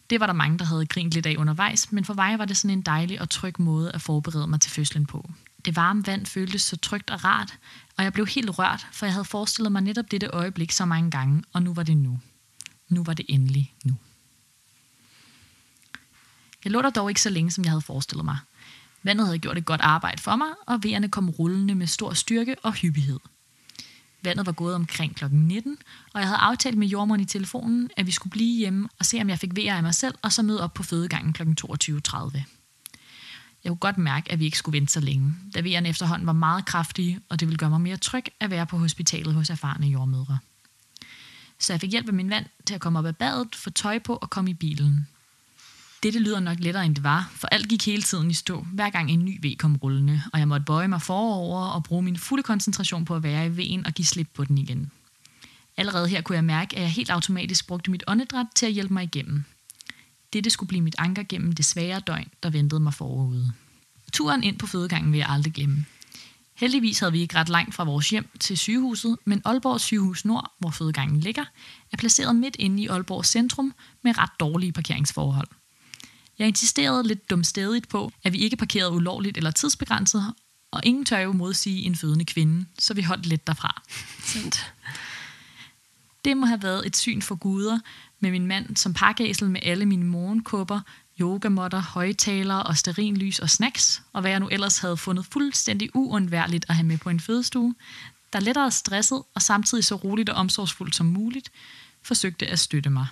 Det 0.09 0.19
var 0.19 0.25
der 0.25 0.33
mange, 0.33 0.59
der 0.59 0.65
havde 0.65 0.85
grint 0.85 1.13
lidt 1.13 1.25
af 1.25 1.35
undervejs, 1.37 1.91
men 1.91 2.05
for 2.05 2.13
mig 2.13 2.39
var 2.39 2.45
det 2.45 2.57
sådan 2.57 2.77
en 2.77 2.81
dejlig 2.81 3.21
og 3.21 3.29
tryg 3.29 3.59
måde 3.59 3.91
at 3.91 4.01
forberede 4.01 4.47
mig 4.47 4.61
til 4.61 4.71
fødslen 4.71 5.05
på. 5.05 5.29
Det 5.65 5.75
varme 5.75 6.07
vand 6.07 6.25
føltes 6.25 6.61
så 6.61 6.77
trygt 6.77 7.09
og 7.09 7.23
rart, 7.23 7.57
og 7.97 8.03
jeg 8.03 8.13
blev 8.13 8.27
helt 8.27 8.59
rørt, 8.59 8.87
for 8.91 9.05
jeg 9.05 9.13
havde 9.13 9.25
forestillet 9.25 9.71
mig 9.71 9.81
netop 9.81 10.11
dette 10.11 10.27
øjeblik 10.27 10.71
så 10.71 10.85
mange 10.85 11.11
gange, 11.11 11.43
og 11.53 11.63
nu 11.63 11.73
var 11.73 11.83
det 11.83 11.97
nu. 11.97 12.19
Nu 12.89 13.03
var 13.03 13.13
det 13.13 13.25
endelig 13.29 13.73
nu. 13.85 13.95
Jeg 16.63 16.71
lå 16.71 16.81
der 16.81 16.89
dog 16.89 17.09
ikke 17.09 17.21
så 17.21 17.29
længe, 17.29 17.51
som 17.51 17.63
jeg 17.63 17.71
havde 17.71 17.81
forestillet 17.81 18.25
mig. 18.25 18.37
Vandet 19.03 19.25
havde 19.25 19.39
gjort 19.39 19.57
et 19.57 19.65
godt 19.65 19.81
arbejde 19.81 20.21
for 20.21 20.35
mig, 20.35 20.47
og 20.67 20.83
vejerne 20.83 21.09
kom 21.09 21.29
rullende 21.29 21.75
med 21.75 21.87
stor 21.87 22.13
styrke 22.13 22.55
og 22.63 22.73
hyppighed. 22.73 23.19
Vandet 24.23 24.45
var 24.45 24.51
gået 24.51 24.75
omkring 24.75 25.15
kl. 25.15 25.25
19, 25.31 25.77
og 26.13 26.19
jeg 26.19 26.27
havde 26.27 26.39
aftalt 26.39 26.77
med 26.77 26.87
jordmoren 26.87 27.21
i 27.21 27.25
telefonen, 27.25 27.89
at 27.97 28.05
vi 28.05 28.11
skulle 28.11 28.31
blive 28.31 28.57
hjemme 28.57 28.89
og 28.99 29.05
se, 29.05 29.21
om 29.21 29.29
jeg 29.29 29.39
fik 29.39 29.55
vejr 29.55 29.75
af 29.75 29.83
mig 29.83 29.95
selv, 29.95 30.15
og 30.21 30.31
så 30.31 30.43
møde 30.43 30.63
op 30.63 30.73
på 30.73 30.83
fødegangen 30.83 31.33
kl. 31.33 31.41
22.30. 31.41 32.41
Jeg 33.63 33.69
kunne 33.69 33.77
godt 33.77 33.97
mærke, 33.97 34.31
at 34.31 34.39
vi 34.39 34.45
ikke 34.45 34.57
skulle 34.57 34.79
vente 34.79 34.93
så 34.93 34.99
længe, 34.99 35.35
da 35.55 35.61
vejerne 35.61 35.89
efterhånden 35.89 36.27
var 36.27 36.33
meget 36.33 36.65
kraftige, 36.65 37.19
og 37.29 37.39
det 37.39 37.47
ville 37.47 37.57
gøre 37.57 37.69
mig 37.69 37.81
mere 37.81 37.97
tryg 37.97 38.25
at 38.39 38.49
være 38.49 38.65
på 38.65 38.77
hospitalet 38.77 39.33
hos 39.33 39.49
erfarne 39.49 39.87
jordmødre. 39.87 40.37
Så 41.59 41.73
jeg 41.73 41.81
fik 41.81 41.91
hjælp 41.91 42.07
af 42.07 42.13
min 42.13 42.29
mand 42.29 42.45
til 42.65 42.75
at 42.75 42.81
komme 42.81 42.99
op 42.99 43.05
af 43.05 43.15
badet, 43.15 43.55
få 43.55 43.69
tøj 43.69 43.99
på 43.99 44.15
og 44.15 44.29
komme 44.29 44.49
i 44.49 44.53
bilen. 44.53 45.07
Dette 46.03 46.19
lyder 46.19 46.39
nok 46.39 46.59
lettere, 46.59 46.85
end 46.85 46.95
det 46.95 47.03
var, 47.03 47.31
for 47.35 47.47
alt 47.47 47.69
gik 47.69 47.85
hele 47.85 48.01
tiden 48.01 48.31
i 48.31 48.33
stå, 48.33 48.65
hver 48.73 48.89
gang 48.89 49.11
en 49.11 49.25
ny 49.25 49.45
V 49.45 49.55
kom 49.57 49.75
rullende, 49.75 50.21
og 50.33 50.39
jeg 50.39 50.47
måtte 50.47 50.65
bøje 50.65 50.87
mig 50.87 51.01
forover 51.01 51.67
og 51.67 51.83
bruge 51.83 52.03
min 52.03 52.17
fulde 52.17 52.43
koncentration 52.43 53.05
på 53.05 53.15
at 53.15 53.23
være 53.23 53.45
i 53.45 53.49
V'en 53.49 53.85
og 53.85 53.93
give 53.93 54.05
slip 54.05 54.29
på 54.33 54.43
den 54.43 54.57
igen. 54.57 54.91
Allerede 55.77 56.07
her 56.07 56.21
kunne 56.21 56.35
jeg 56.35 56.43
mærke, 56.43 56.75
at 56.75 56.81
jeg 56.81 56.91
helt 56.91 57.09
automatisk 57.09 57.67
brugte 57.67 57.91
mit 57.91 58.03
åndedræt 58.07 58.45
til 58.55 58.65
at 58.65 58.71
hjælpe 58.71 58.93
mig 58.93 59.03
igennem. 59.03 59.43
Dette 60.33 60.49
skulle 60.49 60.67
blive 60.67 60.81
mit 60.81 60.95
anker 60.97 61.23
gennem 61.29 61.51
det 61.51 61.65
svære 61.65 61.99
døgn, 61.99 62.27
der 62.43 62.49
ventede 62.49 62.79
mig 62.79 62.93
forude. 62.93 63.53
Turen 64.13 64.43
ind 64.43 64.57
på 64.57 64.67
fødegangen 64.67 65.11
vil 65.11 65.17
jeg 65.17 65.29
aldrig 65.29 65.53
glemme. 65.53 65.85
Heldigvis 66.55 66.99
havde 66.99 67.11
vi 67.11 67.21
ikke 67.21 67.35
ret 67.35 67.49
langt 67.49 67.75
fra 67.75 67.83
vores 67.83 68.09
hjem 68.09 68.29
til 68.39 68.57
sygehuset, 68.57 69.17
men 69.25 69.41
Aalborg 69.45 69.81
Sygehus 69.81 70.25
Nord, 70.25 70.51
hvor 70.59 70.69
fødegangen 70.69 71.19
ligger, 71.19 71.45
er 71.91 71.97
placeret 71.97 72.35
midt 72.35 72.55
inde 72.59 72.83
i 72.83 72.87
Aalborg 72.87 73.25
centrum 73.25 73.73
med 74.01 74.17
ret 74.17 74.39
dårlige 74.39 74.71
parkeringsforhold. 74.71 75.47
Jeg 76.39 76.47
insisterede 76.47 77.07
lidt 77.07 77.29
dumstedigt 77.29 77.89
på, 77.89 78.11
at 78.23 78.33
vi 78.33 78.37
ikke 78.37 78.57
parkerede 78.57 78.91
ulovligt 78.91 79.37
eller 79.37 79.51
tidsbegrænset, 79.51 80.33
og 80.71 80.81
ingen 80.83 81.05
tør 81.05 81.19
jo 81.19 81.31
modsige 81.31 81.81
en 81.83 81.95
fødende 81.95 82.25
kvinde, 82.25 82.65
så 82.79 82.93
vi 82.93 83.01
holdt 83.01 83.25
lidt 83.25 83.47
derfra. 83.47 83.81
Sandt. 84.23 84.73
Det 86.25 86.37
må 86.37 86.45
have 86.45 86.63
været 86.63 86.85
et 86.85 86.97
syn 86.97 87.21
for 87.21 87.35
guder, 87.35 87.79
med 88.19 88.31
min 88.31 88.47
mand 88.47 88.77
som 88.77 88.93
pakæsel 88.93 89.49
med 89.49 89.59
alle 89.63 89.85
mine 89.85 90.05
morgenkåber, 90.05 90.81
yogamotter, 91.21 91.79
højtalere 91.79 92.63
og 92.63 92.77
sterinlys 92.77 93.39
og 93.39 93.49
snacks, 93.49 94.01
og 94.13 94.21
hvad 94.21 94.31
jeg 94.31 94.39
nu 94.39 94.47
ellers 94.51 94.77
havde 94.77 94.97
fundet 94.97 95.25
fuldstændig 95.25 95.89
uundværligt 95.93 96.65
at 96.69 96.75
have 96.75 96.87
med 96.87 96.97
på 96.97 97.09
en 97.09 97.19
fødestue, 97.19 97.75
der 98.33 98.39
lettere 98.39 98.71
stresset 98.71 99.23
og 99.35 99.41
samtidig 99.41 99.83
så 99.83 99.95
roligt 99.95 100.29
og 100.29 100.35
omsorgsfuldt 100.35 100.95
som 100.95 101.05
muligt, 101.05 101.51
forsøgte 102.01 102.47
at 102.47 102.59
støtte 102.59 102.89
mig. 102.89 103.07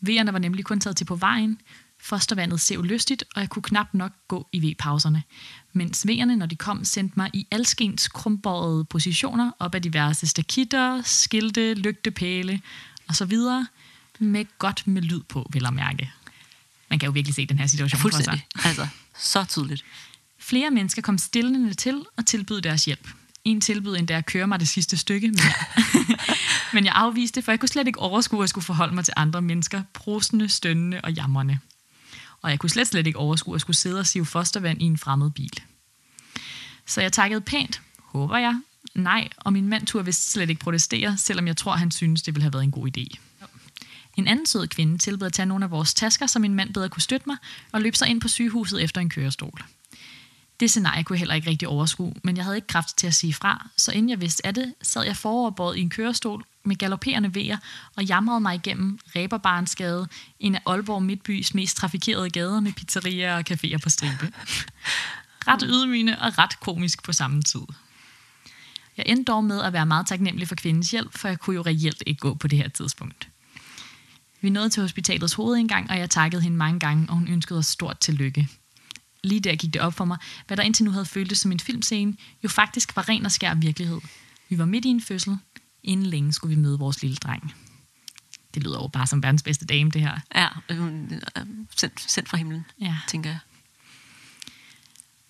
Vejerne 0.00 0.32
var 0.32 0.38
nemlig 0.38 0.64
kun 0.64 0.80
taget 0.80 0.96
til 0.96 1.04
på 1.04 1.16
vejen, 1.16 1.60
fostervandet 2.04 2.60
sev 2.60 2.84
lystigt, 2.84 3.24
og 3.34 3.40
jeg 3.40 3.48
kunne 3.48 3.62
knap 3.62 3.86
nok 3.92 4.12
gå 4.28 4.48
i 4.52 4.70
V-pauserne, 4.70 5.22
mens 5.72 6.06
vejerne, 6.06 6.36
når 6.36 6.46
de 6.46 6.56
kom, 6.56 6.84
sendte 6.84 7.14
mig 7.16 7.30
i 7.32 7.46
alskens 7.50 8.08
krumbøjede 8.08 8.84
positioner 8.84 9.52
op 9.58 9.74
ad 9.74 9.80
diverse 9.80 10.26
stakitter, 10.26 11.02
skilte, 11.02 11.74
lygtepæle 11.74 12.60
og 13.08 13.16
så 13.16 13.24
videre, 13.24 13.66
med 14.18 14.44
godt 14.58 14.86
med 14.86 15.02
lyd 15.02 15.22
på, 15.22 15.50
vil 15.52 15.62
jeg 15.62 15.72
mærke. 15.72 16.12
Man 16.90 16.98
kan 16.98 17.06
jo 17.06 17.12
virkelig 17.12 17.34
se 17.34 17.46
den 17.46 17.58
her 17.58 17.66
situation 17.66 18.00
for 18.00 18.08
sig. 18.08 18.24
Fuldstændig. 18.24 18.46
Altså, 18.64 18.88
så 19.18 19.44
tydeligt. 19.44 19.84
Flere 20.38 20.70
mennesker 20.70 21.02
kom 21.02 21.18
stillende 21.18 21.74
til 21.74 22.04
og 22.16 22.26
tilbød 22.26 22.60
deres 22.60 22.84
hjælp. 22.84 23.08
En 23.44 23.60
tilbød 23.60 23.96
endda 23.96 24.14
at 24.14 24.26
køre 24.26 24.46
mig 24.46 24.60
det 24.60 24.68
sidste 24.68 24.96
stykke, 24.96 25.28
men 25.28 25.38
jeg, 25.38 25.54
men 26.74 26.84
jeg 26.84 26.92
afviste, 26.96 27.42
for 27.42 27.52
jeg 27.52 27.60
kunne 27.60 27.68
slet 27.68 27.86
ikke 27.86 27.98
overskue 27.98 28.42
at 28.42 28.48
skulle 28.48 28.64
forholde 28.64 28.94
mig 28.94 29.04
til 29.04 29.14
andre 29.16 29.42
mennesker, 29.42 29.82
prostende, 29.92 30.48
stønnende 30.48 31.00
og 31.04 31.12
jammerne. 31.12 31.60
Og 32.44 32.50
jeg 32.50 32.58
kunne 32.58 32.70
slet, 32.70 32.86
slet 32.86 33.06
ikke 33.06 33.18
overskue 33.18 33.54
at 33.54 33.60
skulle 33.60 33.76
sidde 33.76 33.98
og 33.98 34.06
sive 34.06 34.26
fostervand 34.26 34.82
i 34.82 34.84
en 34.84 34.98
fremmed 34.98 35.30
bil. 35.30 35.62
Så 36.86 37.00
jeg 37.00 37.12
takkede 37.12 37.40
pænt, 37.40 37.82
håber 37.98 38.36
jeg, 38.36 38.60
nej, 38.94 39.28
og 39.36 39.52
min 39.52 39.68
mand 39.68 39.86
turde 39.86 40.04
vist 40.04 40.32
slet 40.32 40.50
ikke 40.50 40.60
protestere, 40.60 41.16
selvom 41.16 41.46
jeg 41.46 41.56
tror, 41.56 41.72
han 41.72 41.90
synes, 41.90 42.22
det 42.22 42.34
ville 42.34 42.42
have 42.42 42.52
været 42.52 42.64
en 42.64 42.70
god 42.70 42.88
idé. 42.96 43.18
En 44.16 44.26
anden 44.26 44.46
sød 44.46 44.66
kvinde 44.66 44.98
tilbød 44.98 45.26
at 45.26 45.32
tage 45.32 45.46
nogle 45.46 45.64
af 45.64 45.70
vores 45.70 45.94
tasker, 45.94 46.26
så 46.26 46.38
min 46.38 46.54
mand 46.54 46.74
bedre 46.74 46.88
kunne 46.88 47.02
støtte 47.02 47.28
mig, 47.28 47.36
og 47.72 47.80
løb 47.80 47.94
sig 47.94 48.08
ind 48.08 48.20
på 48.20 48.28
sygehuset 48.28 48.82
efter 48.82 49.00
en 49.00 49.08
kørestol. 49.08 49.64
Det 50.60 50.70
scenarie 50.70 51.04
kunne 51.04 51.14
jeg 51.14 51.18
heller 51.18 51.34
ikke 51.34 51.50
rigtig 51.50 51.68
overskue, 51.68 52.14
men 52.22 52.36
jeg 52.36 52.44
havde 52.44 52.56
ikke 52.56 52.66
kraft 52.66 52.96
til 52.96 53.06
at 53.06 53.14
sige 53.14 53.34
fra, 53.34 53.68
så 53.76 53.92
inden 53.92 54.10
jeg 54.10 54.20
vidste 54.20 54.46
af 54.46 54.54
det, 54.54 54.74
sad 54.82 55.02
jeg 55.02 55.16
foroverbåret 55.16 55.76
i 55.76 55.80
en 55.80 55.90
kørestol 55.90 56.44
med 56.64 56.76
galopperende 56.76 57.34
vejer 57.34 57.56
og 57.96 58.04
jamrede 58.04 58.40
mig 58.40 58.54
igennem 58.54 58.98
Ræberbarnsgade, 59.16 60.08
en 60.40 60.54
af 60.54 60.60
Aalborg 60.66 61.02
Midtbys 61.02 61.54
mest 61.54 61.76
trafikerede 61.76 62.30
gader 62.30 62.60
med 62.60 62.72
pizzerier 62.72 63.36
og 63.36 63.44
caféer 63.50 63.78
på 63.78 63.90
stribe. 63.90 64.32
ret 65.48 65.64
ydmygende 65.66 66.18
og 66.20 66.38
ret 66.38 66.60
komisk 66.60 67.02
på 67.02 67.12
samme 67.12 67.42
tid. 67.42 67.60
Jeg 68.96 69.04
endte 69.08 69.32
dog 69.32 69.44
med 69.44 69.60
at 69.60 69.72
være 69.72 69.86
meget 69.86 70.06
taknemmelig 70.06 70.48
for 70.48 70.54
kvindens 70.54 70.90
hjælp, 70.90 71.18
for 71.18 71.28
jeg 71.28 71.40
kunne 71.40 71.56
jo 71.56 71.62
reelt 71.62 72.02
ikke 72.06 72.20
gå 72.20 72.34
på 72.34 72.48
det 72.48 72.58
her 72.58 72.68
tidspunkt. 72.68 73.28
Vi 74.40 74.50
nåede 74.50 74.70
til 74.70 74.80
hospitalets 74.80 75.34
hovedindgang, 75.34 75.90
og 75.90 75.98
jeg 75.98 76.10
takkede 76.10 76.42
hende 76.42 76.56
mange 76.56 76.80
gange, 76.80 77.06
og 77.08 77.14
hun 77.14 77.28
ønskede 77.28 77.58
os 77.58 77.66
stort 77.66 77.98
tillykke. 77.98 78.48
Lige 79.24 79.40
der 79.40 79.56
gik 79.56 79.72
det 79.74 79.82
op 79.82 79.94
for 79.94 80.04
mig, 80.04 80.18
hvad 80.46 80.56
der 80.56 80.62
indtil 80.62 80.84
nu 80.84 80.90
havde 80.90 81.04
føltes 81.06 81.38
som 81.38 81.52
en 81.52 81.60
filmscene, 81.60 82.16
jo 82.44 82.48
faktisk 82.48 82.96
var 82.96 83.08
ren 83.08 83.24
og 83.24 83.32
skær 83.32 83.54
virkelighed. 83.54 84.00
Vi 84.48 84.58
var 84.58 84.64
midt 84.64 84.84
i 84.84 84.88
en 84.88 85.00
fødsel. 85.00 85.36
Inden 85.82 86.06
længe 86.06 86.32
skulle 86.32 86.56
vi 86.56 86.62
møde 86.62 86.78
vores 86.78 87.02
lille 87.02 87.16
dreng. 87.16 87.54
Det 88.54 88.62
lyder 88.62 88.82
jo 88.82 88.88
bare 88.88 89.06
som 89.06 89.22
verdens 89.22 89.42
bedste 89.42 89.66
dame, 89.66 89.90
det 89.90 90.00
her. 90.00 90.18
Ja, 90.34 90.48
øh, 90.68 90.92
sendt, 91.76 92.10
sendt 92.10 92.28
fra 92.28 92.36
himlen, 92.36 92.64
Ja. 92.80 92.96
tænker 93.08 93.30
jeg. 93.30 93.38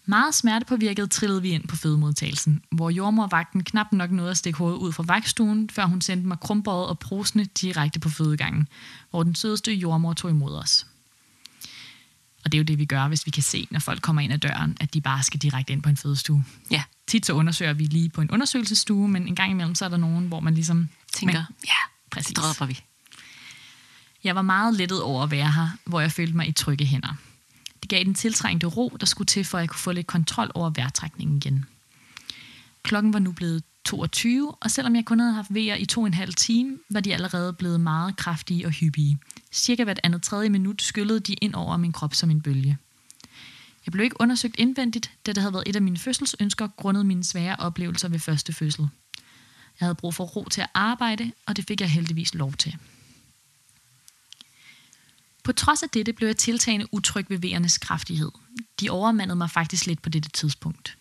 Meget 0.06 0.34
smertepåvirket 0.34 1.10
trillede 1.10 1.42
vi 1.42 1.50
ind 1.50 1.68
på 1.68 1.76
fødemodtagelsen, 1.76 2.62
hvor 2.72 2.90
jordmorvagten 2.90 3.64
knap 3.64 3.92
nok 3.92 4.10
nåede 4.10 4.30
at 4.30 4.36
stikke 4.36 4.58
hovedet 4.58 4.78
ud 4.78 4.92
fra 4.92 5.02
vagtstuen, 5.06 5.70
før 5.70 5.86
hun 5.86 6.00
sendte 6.00 6.28
mig 6.28 6.40
krumbøjet 6.40 6.86
og 6.88 6.98
prosende 6.98 7.44
direkte 7.44 8.00
på 8.00 8.08
fødegangen, 8.08 8.68
hvor 9.10 9.22
den 9.22 9.34
sødeste 9.34 9.74
jordmor 9.74 10.12
tog 10.12 10.30
imod 10.30 10.54
os. 10.54 10.86
Og 12.44 12.52
det 12.52 12.58
er 12.58 12.60
jo 12.60 12.64
det, 12.64 12.78
vi 12.78 12.84
gør, 12.84 13.08
hvis 13.08 13.26
vi 13.26 13.30
kan 13.30 13.42
se, 13.42 13.68
når 13.70 13.80
folk 13.80 14.02
kommer 14.02 14.22
ind 14.22 14.32
ad 14.32 14.38
døren, 14.38 14.76
at 14.80 14.94
de 14.94 15.00
bare 15.00 15.22
skal 15.22 15.40
direkte 15.40 15.72
ind 15.72 15.82
på 15.82 15.88
en 15.88 15.96
fødestue. 15.96 16.44
Ja, 16.70 16.82
Tit 17.06 17.26
så 17.26 17.32
undersøger 17.32 17.72
vi 17.72 17.84
lige 17.84 18.08
på 18.08 18.20
en 18.20 18.30
undersøgelsesstue, 18.30 19.08
men 19.08 19.28
en 19.28 19.34
gang 19.34 19.50
imellem 19.50 19.74
så 19.74 19.84
er 19.84 19.88
der 19.88 19.96
nogen, 19.96 20.28
hvor 20.28 20.40
man 20.40 20.54
ligesom 20.54 20.88
tænker, 21.12 21.44
Men, 21.48 21.56
ja, 21.66 21.72
præcis. 22.10 22.26
det 22.26 22.36
dropper 22.36 22.66
vi. 22.66 22.80
Jeg 24.24 24.34
var 24.34 24.42
meget 24.42 24.74
lettet 24.74 25.02
over 25.02 25.22
at 25.22 25.30
være 25.30 25.52
her, 25.52 25.68
hvor 25.84 26.00
jeg 26.00 26.12
følte 26.12 26.36
mig 26.36 26.48
i 26.48 26.52
trygge 26.52 26.84
hænder. 26.84 27.14
Det 27.82 27.90
gav 27.90 28.04
den 28.04 28.14
tiltrængte 28.14 28.66
ro, 28.66 28.96
der 29.00 29.06
skulle 29.06 29.26
til, 29.26 29.44
for 29.44 29.58
at 29.58 29.62
jeg 29.62 29.68
kunne 29.68 29.78
få 29.78 29.92
lidt 29.92 30.06
kontrol 30.06 30.50
over 30.54 30.70
vejrtrækningen 30.70 31.36
igen. 31.36 31.64
Klokken 32.82 33.12
var 33.12 33.18
nu 33.18 33.32
blevet 33.32 33.62
22, 33.84 34.54
og 34.60 34.70
selvom 34.70 34.96
jeg 34.96 35.04
kun 35.04 35.20
havde 35.20 35.32
haft 35.32 35.54
vejer 35.54 35.74
i 35.74 35.84
to 35.84 36.00
og 36.00 36.06
en 36.06 36.14
halv 36.14 36.34
time, 36.34 36.78
var 36.90 37.00
de 37.00 37.14
allerede 37.14 37.52
blevet 37.52 37.80
meget 37.80 38.16
kraftige 38.16 38.66
og 38.66 38.72
hyppige. 38.72 39.18
Cirka 39.52 39.84
hvert 39.84 40.00
andet 40.02 40.22
tredje 40.22 40.48
minut 40.48 40.82
skyllede 40.82 41.20
de 41.20 41.34
ind 41.34 41.54
over 41.54 41.76
min 41.76 41.92
krop 41.92 42.14
som 42.14 42.30
en 42.30 42.42
bølge. 42.42 42.78
Jeg 43.86 43.92
blev 43.92 44.04
ikke 44.04 44.20
undersøgt 44.20 44.56
indvendigt, 44.58 45.10
da 45.26 45.32
det 45.32 45.42
havde 45.42 45.52
været 45.52 45.68
et 45.68 45.76
af 45.76 45.82
mine 45.82 45.98
fødselsønsker 45.98 46.68
grundet 46.76 47.06
mine 47.06 47.24
svære 47.24 47.56
oplevelser 47.56 48.08
ved 48.08 48.18
første 48.18 48.52
fødsel. 48.52 48.88
Jeg 49.80 49.86
havde 49.86 49.94
brug 49.94 50.14
for 50.14 50.24
ro 50.24 50.48
til 50.48 50.60
at 50.60 50.70
arbejde, 50.74 51.32
og 51.46 51.56
det 51.56 51.64
fik 51.68 51.80
jeg 51.80 51.90
heldigvis 51.90 52.34
lov 52.34 52.52
til. 52.52 52.76
På 55.44 55.52
trods 55.52 55.82
af 55.82 55.88
dette 55.88 56.12
blev 56.12 56.28
jeg 56.28 56.36
tiltagende 56.36 56.86
utryg 56.92 57.26
ved 57.28 57.38
vejernes 57.38 57.78
kraftighed. 57.78 58.30
De 58.80 58.90
overmandede 58.90 59.36
mig 59.36 59.50
faktisk 59.50 59.86
lidt 59.86 60.02
på 60.02 60.08
dette 60.08 60.28
tidspunkt. 60.28 60.96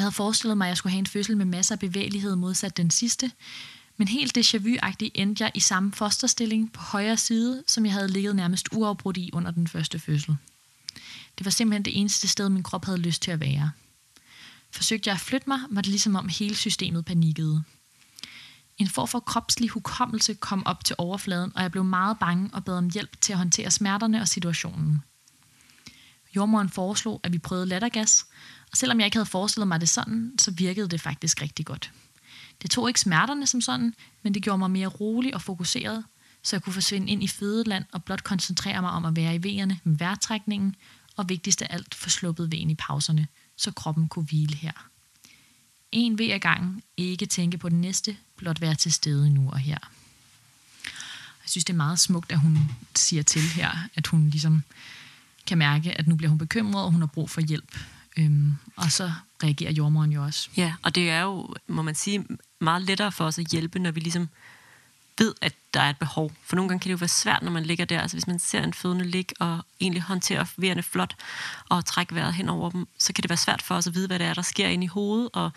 Jeg 0.00 0.04
havde 0.04 0.12
forestillet 0.12 0.58
mig, 0.58 0.64
at 0.64 0.68
jeg 0.68 0.76
skulle 0.76 0.90
have 0.90 0.98
en 0.98 1.06
fødsel 1.06 1.36
med 1.36 1.44
masser 1.44 1.74
af 1.74 1.78
bevægelighed 1.78 2.36
modsat 2.36 2.76
den 2.76 2.90
sidste, 2.90 3.30
men 3.96 4.08
helt 4.08 4.38
déjà 4.38 4.58
vu 4.58 4.76
endte 5.14 5.44
jeg 5.44 5.52
i 5.54 5.60
samme 5.60 5.92
fosterstilling 5.92 6.72
på 6.72 6.80
højre 6.80 7.16
side, 7.16 7.64
som 7.66 7.84
jeg 7.84 7.92
havde 7.92 8.08
ligget 8.08 8.36
nærmest 8.36 8.68
uafbrudt 8.72 9.16
i 9.16 9.30
under 9.32 9.50
den 9.50 9.68
første 9.68 9.98
fødsel. 9.98 10.36
Det 11.38 11.44
var 11.44 11.50
simpelthen 11.50 11.84
det 11.84 12.00
eneste 12.00 12.28
sted, 12.28 12.48
min 12.48 12.62
krop 12.62 12.84
havde 12.84 12.98
lyst 12.98 13.22
til 13.22 13.30
at 13.30 13.40
være. 13.40 13.70
Forsøgte 14.70 15.08
jeg 15.08 15.14
at 15.14 15.20
flytte 15.20 15.48
mig, 15.48 15.58
var 15.70 15.80
det 15.80 15.90
ligesom 15.90 16.16
om 16.16 16.28
hele 16.28 16.54
systemet 16.54 17.04
panikkede. 17.04 17.62
En 18.78 18.88
form 18.88 19.08
for 19.08 19.20
kropslig 19.20 19.70
hukommelse 19.70 20.34
kom 20.34 20.66
op 20.66 20.84
til 20.84 20.96
overfladen, 20.98 21.52
og 21.54 21.62
jeg 21.62 21.70
blev 21.70 21.84
meget 21.84 22.18
bange 22.18 22.50
og 22.52 22.64
bad 22.64 22.74
om 22.74 22.90
hjælp 22.90 23.20
til 23.20 23.32
at 23.32 23.38
håndtere 23.38 23.70
smerterne 23.70 24.20
og 24.20 24.28
situationen. 24.28 25.02
Jordmoren 26.36 26.68
foreslog, 26.68 27.20
at 27.22 27.32
vi 27.32 27.38
prøvede 27.38 27.66
lattergas, 27.66 28.26
og 28.70 28.76
selvom 28.76 29.00
jeg 29.00 29.06
ikke 29.06 29.16
havde 29.16 29.26
forestillet 29.26 29.68
mig 29.68 29.80
det 29.80 29.88
sådan, 29.88 30.32
så 30.38 30.50
virkede 30.50 30.88
det 30.88 31.00
faktisk 31.00 31.42
rigtig 31.42 31.66
godt. 31.66 31.92
Det 32.62 32.70
tog 32.70 32.88
ikke 32.88 33.00
smerterne 33.00 33.46
som 33.46 33.60
sådan, 33.60 33.94
men 34.22 34.34
det 34.34 34.42
gjorde 34.42 34.58
mig 34.58 34.70
mere 34.70 34.86
rolig 34.86 35.34
og 35.34 35.42
fokuseret, 35.42 36.04
så 36.42 36.56
jeg 36.56 36.62
kunne 36.62 36.72
forsvinde 36.72 37.08
ind 37.12 37.22
i 37.22 37.28
fødeland 37.28 37.84
og 37.92 38.04
blot 38.04 38.24
koncentrere 38.24 38.82
mig 38.82 38.90
om 38.90 39.04
at 39.04 39.16
være 39.16 39.34
i 39.34 39.42
vejerne 39.42 39.80
med 39.84 39.98
vejrtrækningen, 39.98 40.76
og 41.16 41.28
vigtigst 41.28 41.62
af 41.62 41.66
alt 41.70 41.94
få 41.94 42.10
sluppet 42.10 42.52
vejen 42.52 42.70
i 42.70 42.74
pauserne, 42.74 43.26
så 43.56 43.70
kroppen 43.70 44.08
kunne 44.08 44.24
hvile 44.24 44.56
her. 44.56 44.72
En 45.92 46.18
ved 46.18 46.30
ad 46.30 46.38
gangen, 46.38 46.82
ikke 46.96 47.26
tænke 47.26 47.58
på 47.58 47.68
den 47.68 47.80
næste, 47.80 48.16
blot 48.36 48.60
være 48.60 48.74
til 48.74 48.92
stede 48.92 49.30
nu 49.30 49.50
og 49.50 49.58
her. 49.58 49.78
Jeg 51.42 51.50
synes, 51.52 51.64
det 51.64 51.72
er 51.72 51.76
meget 51.76 51.98
smukt, 51.98 52.32
at 52.32 52.38
hun 52.38 52.58
siger 52.96 53.22
til 53.22 53.42
her, 53.42 53.70
at 53.94 54.06
hun 54.06 54.30
ligesom 54.30 54.62
kan 55.46 55.58
mærke, 55.58 55.98
at 55.98 56.08
nu 56.08 56.14
bliver 56.14 56.28
hun 56.28 56.38
bekymret, 56.38 56.84
og 56.84 56.92
hun 56.92 57.00
har 57.00 57.06
brug 57.06 57.30
for 57.30 57.40
hjælp. 57.40 57.78
Øhm, 58.16 58.54
og 58.76 58.92
så 58.92 59.12
reagerer 59.42 59.72
jordmoren 59.72 60.12
jo 60.12 60.22
også. 60.22 60.48
Ja, 60.56 60.74
og 60.82 60.94
det 60.94 61.10
er 61.10 61.22
jo, 61.22 61.54
må 61.68 61.82
man 61.82 61.94
sige, 61.94 62.24
meget 62.60 62.82
lettere 62.82 63.12
for 63.12 63.24
os 63.24 63.38
at 63.38 63.46
hjælpe, 63.46 63.78
når 63.78 63.90
vi 63.90 64.00
ligesom 64.00 64.28
ved, 65.20 65.34
at 65.40 65.54
der 65.74 65.80
er 65.80 65.90
et 65.90 65.98
behov. 65.98 66.32
For 66.44 66.56
nogle 66.56 66.68
gange 66.68 66.80
kan 66.80 66.88
det 66.88 66.92
jo 66.92 66.96
være 67.00 67.08
svært, 67.08 67.42
når 67.42 67.50
man 67.50 67.62
ligger 67.62 67.84
der. 67.84 68.00
Altså 68.00 68.16
hvis 68.16 68.26
man 68.26 68.38
ser 68.38 68.62
en 68.62 68.74
fødende 68.74 69.04
ligge 69.04 69.34
og 69.40 69.58
egentlig 69.80 70.02
håndterer 70.02 70.44
vejerne 70.56 70.82
flot 70.82 71.16
og 71.68 71.84
trække 71.84 72.14
vejret 72.14 72.34
hen 72.34 72.48
over 72.48 72.70
dem, 72.70 72.88
så 72.98 73.12
kan 73.12 73.22
det 73.22 73.28
være 73.28 73.36
svært 73.36 73.62
for 73.62 73.74
os 73.74 73.86
at 73.86 73.94
vide, 73.94 74.06
hvad 74.06 74.18
det 74.18 74.26
er, 74.26 74.34
der 74.34 74.42
sker 74.42 74.68
inde 74.68 74.84
i 74.84 74.86
hovedet. 74.86 75.28
Og 75.32 75.50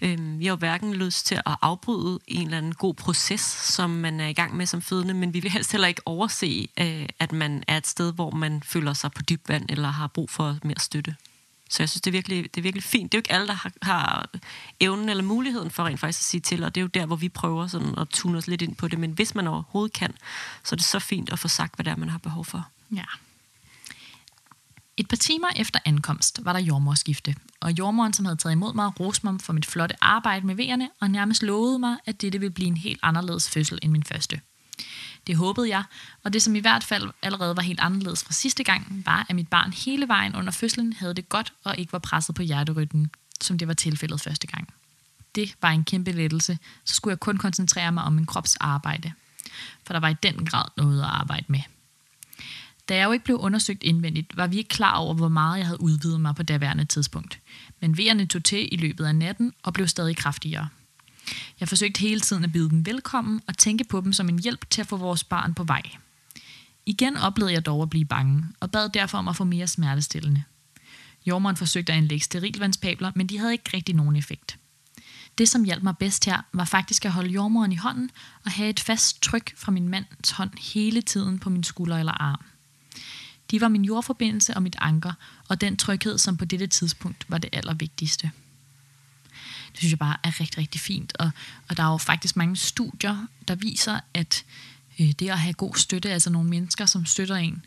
øhm, 0.00 0.38
vi 0.38 0.44
har 0.44 0.52
jo 0.52 0.56
hverken 0.56 0.94
lyst 0.94 1.26
til 1.26 1.34
at 1.34 1.56
afbryde 1.62 2.18
en 2.26 2.44
eller 2.44 2.58
anden 2.58 2.74
god 2.74 2.94
proces, 2.94 3.40
som 3.74 3.90
man 3.90 4.20
er 4.20 4.28
i 4.28 4.32
gang 4.32 4.56
med 4.56 4.66
som 4.66 4.82
fødende, 4.82 5.14
men 5.14 5.34
vi 5.34 5.40
vil 5.40 5.50
helst 5.50 5.72
heller 5.72 5.88
ikke 5.88 6.02
overse, 6.06 6.68
øh, 6.80 7.08
at 7.18 7.32
man 7.32 7.62
er 7.68 7.76
et 7.76 7.86
sted, 7.86 8.12
hvor 8.12 8.30
man 8.30 8.62
føler 8.62 8.92
sig 8.92 9.12
på 9.12 9.22
dyb 9.22 9.48
vand 9.48 9.66
eller 9.68 9.88
har 9.88 10.06
brug 10.06 10.30
for 10.30 10.58
mere 10.64 10.78
støtte. 10.78 11.16
Så 11.70 11.82
jeg 11.82 11.88
synes, 11.88 12.00
det 12.00 12.10
er 12.10 12.12
virkelig, 12.12 12.54
det 12.54 12.60
er 12.60 12.62
virkelig 12.62 12.84
fint. 12.84 13.12
Det 13.12 13.18
er 13.18 13.18
jo 13.18 13.20
ikke 13.20 13.32
alle, 13.32 13.46
der 13.46 13.52
har, 13.52 13.72
har 13.82 14.30
evnen 14.80 15.08
eller 15.08 15.24
muligheden 15.24 15.70
for 15.70 15.84
rent 15.84 16.00
faktisk 16.00 16.20
at 16.20 16.24
sige 16.24 16.40
til, 16.40 16.64
og 16.64 16.74
det 16.74 16.80
er 16.80 16.82
jo 16.82 16.88
der, 16.88 17.06
hvor 17.06 17.16
vi 17.16 17.28
prøver 17.28 17.66
sådan 17.66 17.98
at 17.98 18.08
tune 18.08 18.38
os 18.38 18.46
lidt 18.46 18.62
ind 18.62 18.76
på 18.76 18.88
det. 18.88 18.98
Men 18.98 19.10
hvis 19.10 19.34
man 19.34 19.46
overhovedet 19.46 19.92
kan, 19.92 20.14
så 20.64 20.74
er 20.74 20.76
det 20.76 20.84
så 20.84 20.98
fint 20.98 21.32
at 21.32 21.38
få 21.38 21.48
sagt, 21.48 21.74
hvad 21.74 21.84
det 21.84 21.90
er, 21.90 21.96
man 21.96 22.08
har 22.08 22.18
behov 22.18 22.44
for. 22.44 22.68
Ja. 22.96 23.04
Et 24.96 25.08
par 25.08 25.16
timer 25.16 25.48
efter 25.56 25.78
ankomst 25.84 26.40
var 26.44 26.52
der 26.52 26.60
jordmorskifte, 26.60 27.34
og 27.60 27.72
jordmoren, 27.72 28.12
som 28.12 28.24
havde 28.24 28.36
taget 28.36 28.52
imod 28.52 28.74
mig, 28.74 29.00
roste 29.00 29.26
mig 29.26 29.40
for 29.40 29.52
mit 29.52 29.66
flotte 29.66 30.04
arbejde 30.04 30.46
med 30.46 30.54
vejerne, 30.54 30.88
og 31.00 31.10
nærmest 31.10 31.42
lovede 31.42 31.78
mig, 31.78 31.96
at 32.06 32.22
dette 32.22 32.38
ville 32.38 32.52
blive 32.52 32.68
en 32.68 32.76
helt 32.76 33.00
anderledes 33.02 33.50
fødsel 33.50 33.78
end 33.82 33.92
min 33.92 34.04
første. 34.04 34.40
Det 35.26 35.36
håbede 35.36 35.68
jeg, 35.68 35.82
og 36.24 36.32
det 36.32 36.42
som 36.42 36.56
i 36.56 36.58
hvert 36.58 36.84
fald 36.84 37.10
allerede 37.22 37.56
var 37.56 37.62
helt 37.62 37.80
anderledes 37.80 38.24
fra 38.24 38.32
sidste 38.32 38.64
gang, 38.64 39.02
var, 39.06 39.26
at 39.28 39.36
mit 39.36 39.48
barn 39.48 39.72
hele 39.72 40.08
vejen 40.08 40.36
under 40.36 40.52
fødslen 40.52 40.92
havde 40.92 41.14
det 41.14 41.28
godt 41.28 41.52
og 41.64 41.78
ikke 41.78 41.92
var 41.92 41.98
presset 41.98 42.34
på 42.34 42.42
hjerterytmen, 42.42 43.10
som 43.40 43.58
det 43.58 43.68
var 43.68 43.74
tilfældet 43.74 44.20
første 44.20 44.46
gang. 44.46 44.68
Det 45.34 45.54
var 45.62 45.70
en 45.70 45.84
kæmpe 45.84 46.12
lettelse, 46.12 46.58
så 46.84 46.94
skulle 46.94 47.12
jeg 47.12 47.20
kun 47.20 47.36
koncentrere 47.36 47.92
mig 47.92 48.04
om 48.04 48.12
min 48.12 48.26
krops 48.26 48.56
arbejde. 48.56 49.12
For 49.86 49.92
der 49.92 50.00
var 50.00 50.08
i 50.08 50.16
den 50.22 50.46
grad 50.46 50.64
noget 50.76 51.00
at 51.00 51.08
arbejde 51.08 51.46
med. 51.48 51.60
Da 52.88 52.96
jeg 52.96 53.04
jo 53.04 53.12
ikke 53.12 53.24
blev 53.24 53.36
undersøgt 53.36 53.82
indvendigt, 53.82 54.36
var 54.36 54.46
vi 54.46 54.56
ikke 54.56 54.68
klar 54.68 54.96
over, 54.96 55.14
hvor 55.14 55.28
meget 55.28 55.58
jeg 55.58 55.66
havde 55.66 55.80
udvidet 55.80 56.20
mig 56.20 56.34
på 56.34 56.42
daværende 56.42 56.84
tidspunkt. 56.84 57.40
Men 57.80 57.96
vejerne 57.96 58.26
tog 58.26 58.44
til 58.44 58.68
i 58.72 58.76
løbet 58.76 59.04
af 59.04 59.14
natten 59.14 59.52
og 59.62 59.72
blev 59.72 59.88
stadig 59.88 60.16
kraftigere. 60.16 60.68
Jeg 61.60 61.68
forsøgte 61.68 62.00
hele 62.00 62.20
tiden 62.20 62.44
at 62.44 62.52
byde 62.52 62.70
dem 62.70 62.86
velkommen 62.86 63.40
og 63.46 63.58
tænke 63.58 63.84
på 63.84 64.00
dem 64.00 64.12
som 64.12 64.28
en 64.28 64.38
hjælp 64.38 64.70
til 64.70 64.80
at 64.80 64.86
få 64.86 64.96
vores 64.96 65.24
barn 65.24 65.54
på 65.54 65.64
vej. 65.64 65.82
Igen 66.86 67.16
oplevede 67.16 67.54
jeg 67.54 67.66
dog 67.66 67.82
at 67.82 67.90
blive 67.90 68.04
bange, 68.04 68.44
og 68.60 68.70
bad 68.70 68.88
derfor 68.88 69.18
om 69.18 69.28
at 69.28 69.36
få 69.36 69.44
mere 69.44 69.66
smertestillende. 69.66 70.42
Jordmoren 71.26 71.56
forsøgte 71.56 71.92
at 71.92 71.98
indlægge 71.98 72.24
sterilvandspabler, 72.24 73.12
men 73.14 73.26
de 73.26 73.38
havde 73.38 73.52
ikke 73.52 73.70
rigtig 73.74 73.94
nogen 73.94 74.16
effekt. 74.16 74.58
Det, 75.38 75.48
som 75.48 75.64
hjalp 75.64 75.82
mig 75.82 75.96
bedst 75.96 76.24
her, 76.24 76.42
var 76.52 76.64
faktisk 76.64 77.04
at 77.04 77.12
holde 77.12 77.30
jormoren 77.30 77.72
i 77.72 77.76
hånden 77.76 78.10
og 78.44 78.50
have 78.50 78.70
et 78.70 78.80
fast 78.80 79.22
tryk 79.22 79.56
fra 79.56 79.72
min 79.72 79.88
mands 79.88 80.30
hånd 80.30 80.50
hele 80.74 81.02
tiden 81.02 81.38
på 81.38 81.50
min 81.50 81.64
skulder 81.64 81.98
eller 81.98 82.12
arm. 82.12 82.44
De 83.50 83.60
var 83.60 83.68
min 83.68 83.84
jordforbindelse 83.84 84.54
og 84.54 84.62
mit 84.62 84.76
anker, 84.78 85.12
og 85.48 85.60
den 85.60 85.76
tryghed, 85.76 86.18
som 86.18 86.36
på 86.36 86.44
dette 86.44 86.66
tidspunkt 86.66 87.24
var 87.28 87.38
det 87.38 87.50
allervigtigste. 87.52 88.30
Det 89.72 89.78
synes 89.78 89.90
jeg 89.90 89.98
bare 89.98 90.16
er 90.24 90.40
rigtig, 90.40 90.58
rigtig 90.58 90.80
fint. 90.80 91.12
Og, 91.18 91.30
og 91.68 91.76
der 91.76 91.82
er 91.82 91.90
jo 91.90 91.96
faktisk 91.96 92.36
mange 92.36 92.56
studier, 92.56 93.26
der 93.48 93.54
viser, 93.54 94.00
at 94.14 94.44
øh, 95.00 95.10
det 95.18 95.30
at 95.30 95.38
have 95.38 95.52
god 95.52 95.74
støtte, 95.74 96.10
altså 96.10 96.30
nogle 96.30 96.48
mennesker, 96.50 96.86
som 96.86 97.06
støtter 97.06 97.36
en, 97.36 97.64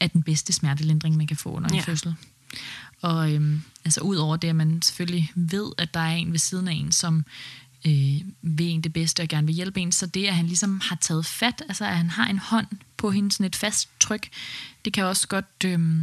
er 0.00 0.06
den 0.06 0.22
bedste 0.22 0.52
smertelindring, 0.52 1.16
man 1.16 1.26
kan 1.26 1.36
få 1.36 1.48
under 1.50 1.68
en 1.68 1.74
Ja. 1.74 1.80
fødsel. 1.80 2.14
Og 3.02 3.32
øhm, 3.32 3.62
altså 3.84 4.00
ud 4.00 4.16
over 4.16 4.36
det, 4.36 4.48
at 4.48 4.56
man 4.56 4.82
selvfølgelig 4.82 5.32
ved, 5.34 5.72
at 5.78 5.94
der 5.94 6.00
er 6.00 6.14
en 6.14 6.32
ved 6.32 6.38
siden 6.38 6.68
af 6.68 6.72
en, 6.72 6.92
som 6.92 7.24
øh, 7.86 8.20
vil 8.42 8.66
en 8.66 8.80
det 8.80 8.92
bedste 8.92 9.20
og 9.22 9.28
gerne 9.28 9.46
vil 9.46 9.54
hjælpe 9.56 9.80
en, 9.80 9.92
så 9.92 10.06
det, 10.06 10.26
at 10.26 10.34
han 10.34 10.46
ligesom 10.46 10.80
har 10.84 10.96
taget 10.96 11.26
fat, 11.26 11.62
altså 11.68 11.84
at 11.84 11.96
han 11.96 12.10
har 12.10 12.26
en 12.26 12.38
hånd 12.38 12.66
på 12.96 13.10
hende, 13.10 13.32
sådan 13.32 13.46
et 13.46 13.56
fast 13.56 13.88
tryk, 14.00 14.28
det 14.84 14.92
kan 14.92 15.04
også 15.04 15.28
godt 15.28 15.64
øh, 15.64 16.00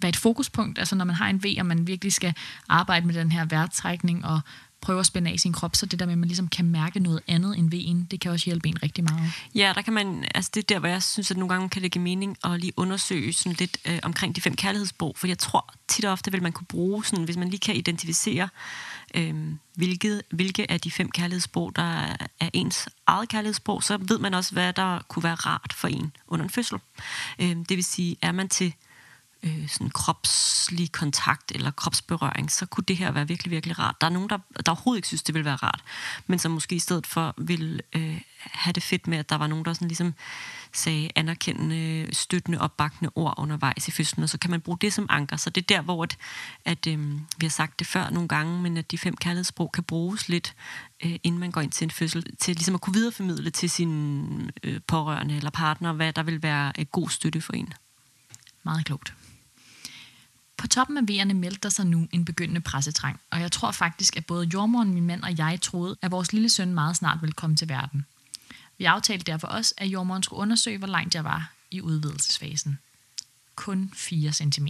være 0.00 0.08
et 0.08 0.16
fokuspunkt, 0.16 0.78
altså 0.78 0.94
når 0.94 1.04
man 1.04 1.16
har 1.16 1.28
en 1.28 1.44
V, 1.44 1.46
og 1.58 1.66
man 1.66 1.86
virkelig 1.86 2.12
skal 2.12 2.34
arbejde 2.68 3.06
med 3.06 3.14
den 3.14 3.32
her 3.32 3.44
vejrtrækning 3.44 4.24
og 4.24 4.40
prøve 4.80 5.00
at 5.00 5.06
spænde 5.06 5.30
af 5.30 5.40
sin 5.40 5.52
krop, 5.52 5.76
så 5.76 5.86
det 5.86 5.98
der 5.98 6.06
med, 6.06 6.12
at 6.12 6.18
man 6.18 6.28
ligesom 6.28 6.48
kan 6.48 6.64
mærke 6.64 7.00
noget 7.00 7.20
andet 7.26 7.58
end 7.58 7.74
V'en, 7.74 8.08
det 8.10 8.20
kan 8.20 8.30
også 8.30 8.44
hjælpe 8.44 8.68
en 8.68 8.82
rigtig 8.82 9.04
meget. 9.04 9.32
Ja, 9.54 9.72
der 9.74 9.82
kan 9.82 9.92
man, 9.92 10.24
altså 10.34 10.50
det 10.54 10.60
er 10.62 10.74
der, 10.74 10.78
hvor 10.78 10.88
jeg 10.88 11.02
synes, 11.02 11.30
at 11.30 11.36
nogle 11.36 11.54
gange 11.54 11.68
kan 11.68 11.82
det 11.82 11.92
give 11.92 12.02
mening 12.02 12.36
at 12.44 12.60
lige 12.60 12.72
undersøge 12.76 13.32
sådan 13.32 13.56
lidt 13.58 13.76
øh, 13.86 13.98
omkring 14.02 14.36
de 14.36 14.40
fem 14.40 14.56
kærlighedssprog, 14.56 15.14
for 15.16 15.26
jeg 15.26 15.38
tror 15.38 15.74
tit 15.88 16.04
og 16.04 16.12
ofte 16.12 16.32
vil 16.32 16.42
man 16.42 16.52
kunne 16.52 16.66
bruge, 16.66 17.04
sådan, 17.04 17.24
hvis 17.24 17.36
man 17.36 17.48
lige 17.48 17.60
kan 17.60 17.76
identificere, 17.76 18.48
øh, 19.14 19.34
hvilket, 19.74 20.22
hvilke 20.30 20.70
af 20.70 20.80
de 20.80 20.90
fem 20.90 21.10
kærlighedssprog, 21.10 21.76
der 21.76 21.82
er, 22.40 22.48
ens 22.52 22.88
eget 23.06 23.28
kærlighedssprog, 23.28 23.82
så 23.82 23.96
ved 23.96 24.18
man 24.18 24.34
også, 24.34 24.52
hvad 24.52 24.72
der 24.72 24.98
kunne 25.08 25.22
være 25.22 25.34
rart 25.34 25.72
for 25.72 25.88
en 25.88 26.12
under 26.26 26.44
en 26.44 26.50
fødsel. 26.50 26.78
Øh, 27.38 27.48
det 27.48 27.70
vil 27.70 27.84
sige, 27.84 28.16
er 28.22 28.32
man 28.32 28.48
til 28.48 28.74
øh, 29.42 29.68
sådan 29.68 29.90
kropslig 29.90 30.92
kontakt 30.92 31.52
eller 31.54 31.70
kropsberøring, 31.70 32.50
så 32.50 32.66
kunne 32.66 32.84
det 32.88 32.96
her 32.96 33.10
være 33.10 33.28
virkelig, 33.28 33.50
virkelig 33.50 33.78
rart. 33.78 34.00
Der 34.00 34.06
er 34.06 34.10
nogen, 34.10 34.28
der, 34.28 34.38
der 34.66 34.72
overhovedet 34.72 34.98
ikke 34.98 35.08
synes, 35.08 35.22
det 35.22 35.34
vil 35.34 35.44
være 35.44 35.56
rart, 35.56 35.82
men 36.26 36.38
som 36.38 36.50
måske 36.50 36.74
i 36.74 36.78
stedet 36.78 37.06
for 37.06 37.34
vil 37.38 37.80
øh, 37.92 38.20
have 38.38 38.72
det 38.72 38.82
fedt 38.82 39.06
med, 39.06 39.18
at 39.18 39.30
der 39.30 39.36
var 39.36 39.46
nogen, 39.46 39.64
der 39.64 39.72
sådan 39.72 39.88
ligesom 39.88 40.14
sagde 40.72 41.10
anerkendende, 41.16 42.14
støttende, 42.14 42.60
opbakkende 42.60 43.10
ord 43.14 43.34
undervejs 43.38 43.88
i 43.88 43.90
fødslen, 43.90 44.22
og 44.22 44.28
så 44.28 44.38
kan 44.38 44.50
man 44.50 44.60
bruge 44.60 44.78
det 44.80 44.92
som 44.92 45.06
anker. 45.08 45.36
Så 45.36 45.50
det 45.50 45.62
er 45.62 45.76
der, 45.76 45.82
hvor 45.82 46.02
at, 46.02 46.16
at 46.64 46.86
øh, 46.86 47.12
vi 47.14 47.46
har 47.46 47.48
sagt 47.48 47.78
det 47.78 47.86
før 47.86 48.10
nogle 48.10 48.28
gange, 48.28 48.62
men 48.62 48.76
at 48.76 48.90
de 48.90 48.98
fem 48.98 49.16
kærlighedssprog 49.16 49.72
kan 49.72 49.84
bruges 49.84 50.28
lidt, 50.28 50.54
øh, 51.04 51.16
inden 51.22 51.38
man 51.40 51.50
går 51.50 51.60
ind 51.60 51.72
til 51.72 51.84
en 51.84 51.90
fødsel, 51.90 52.36
til 52.36 52.54
ligesom 52.54 52.74
at 52.74 52.80
kunne 52.80 52.94
videreformidle 52.94 53.50
til 53.50 53.70
sin 53.70 54.50
øh, 54.62 54.80
pårørende 54.86 55.36
eller 55.36 55.50
partner, 55.50 55.92
hvad 55.92 56.12
der 56.12 56.22
vil 56.22 56.42
være 56.42 56.72
øh, 56.78 56.86
god 56.86 57.08
støtte 57.08 57.40
for 57.40 57.52
en. 57.52 57.72
Meget 58.62 58.84
klogt. 58.84 59.14
På 60.58 60.66
toppen 60.66 60.96
af 60.96 61.08
vejerne 61.08 61.34
meldte 61.34 61.60
der 61.62 61.68
sig 61.68 61.86
nu 61.86 62.08
en 62.12 62.24
begyndende 62.24 62.60
pressetrang, 62.60 63.20
og 63.30 63.40
jeg 63.40 63.52
tror 63.52 63.70
faktisk, 63.70 64.16
at 64.16 64.26
både 64.26 64.46
jordmoren, 64.46 64.94
min 64.94 65.06
mand 65.06 65.22
og 65.22 65.38
jeg 65.38 65.58
troede, 65.60 65.96
at 66.02 66.10
vores 66.10 66.32
lille 66.32 66.48
søn 66.48 66.74
meget 66.74 66.96
snart 66.96 67.18
ville 67.20 67.32
komme 67.32 67.56
til 67.56 67.68
verden. 67.68 68.06
Vi 68.78 68.84
aftalte 68.84 69.24
derfor 69.24 69.48
også, 69.48 69.74
at 69.76 69.86
jordmoren 69.86 70.22
skulle 70.22 70.40
undersøge, 70.40 70.78
hvor 70.78 70.86
langt 70.86 71.14
jeg 71.14 71.24
var 71.24 71.52
i 71.70 71.80
udvidelsesfasen. 71.80 72.78
Kun 73.54 73.92
4 73.94 74.32
cm. 74.32 74.66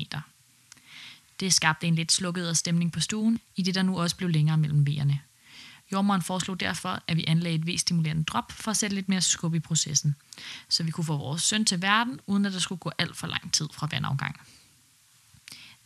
Det 1.40 1.54
skabte 1.54 1.86
en 1.86 1.94
lidt 1.94 2.12
slukket 2.12 2.56
stemning 2.56 2.92
på 2.92 3.00
stuen, 3.00 3.40
i 3.56 3.62
det 3.62 3.74
der 3.74 3.82
nu 3.82 4.00
også 4.00 4.16
blev 4.16 4.28
længere 4.28 4.56
mellem 4.56 4.86
vejerne. 4.86 5.20
Jordmoren 5.92 6.22
foreslog 6.22 6.60
derfor, 6.60 7.02
at 7.06 7.16
vi 7.16 7.24
anlagde 7.28 7.58
et 7.58 7.66
V-stimulerende 7.66 8.24
drop 8.24 8.52
for 8.52 8.70
at 8.70 8.76
sætte 8.76 8.96
lidt 8.96 9.08
mere 9.08 9.20
skub 9.20 9.54
i 9.54 9.60
processen, 9.60 10.16
så 10.68 10.82
vi 10.82 10.90
kunne 10.90 11.04
få 11.04 11.16
vores 11.16 11.42
søn 11.42 11.64
til 11.64 11.82
verden, 11.82 12.20
uden 12.26 12.46
at 12.46 12.52
der 12.52 12.58
skulle 12.58 12.78
gå 12.78 12.92
alt 12.98 13.16
for 13.16 13.26
lang 13.26 13.52
tid 13.52 13.68
fra 13.72 13.88
vandafgang. 13.90 14.40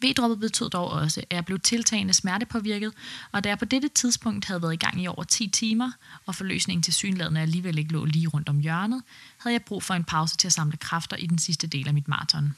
V-droppet 0.02 0.40
betød 0.40 0.70
dog 0.70 0.90
også, 0.90 1.20
at 1.30 1.36
jeg 1.36 1.44
blev 1.44 1.58
tiltagende 1.58 2.12
smertepåvirket, 2.12 2.92
og 3.32 3.44
da 3.44 3.48
jeg 3.48 3.58
på 3.58 3.64
dette 3.64 3.88
tidspunkt 3.88 4.44
havde 4.44 4.62
været 4.62 4.72
i 4.72 4.76
gang 4.76 5.02
i 5.02 5.06
over 5.06 5.24
10 5.24 5.48
timer, 5.48 5.92
og 6.26 6.34
forløsningen 6.34 6.82
til 6.82 6.94
synlædende 6.94 7.40
alligevel 7.40 7.78
ikke 7.78 7.92
lå 7.92 8.04
lige 8.04 8.28
rundt 8.28 8.48
om 8.48 8.60
hjørnet, 8.60 9.02
havde 9.38 9.54
jeg 9.54 9.62
brug 9.62 9.82
for 9.82 9.94
en 9.94 10.04
pause 10.04 10.36
til 10.36 10.48
at 10.48 10.52
samle 10.52 10.76
kræfter 10.76 11.16
i 11.16 11.26
den 11.26 11.38
sidste 11.38 11.66
del 11.66 11.88
af 11.88 11.94
mit 11.94 12.08
maraton. 12.08 12.54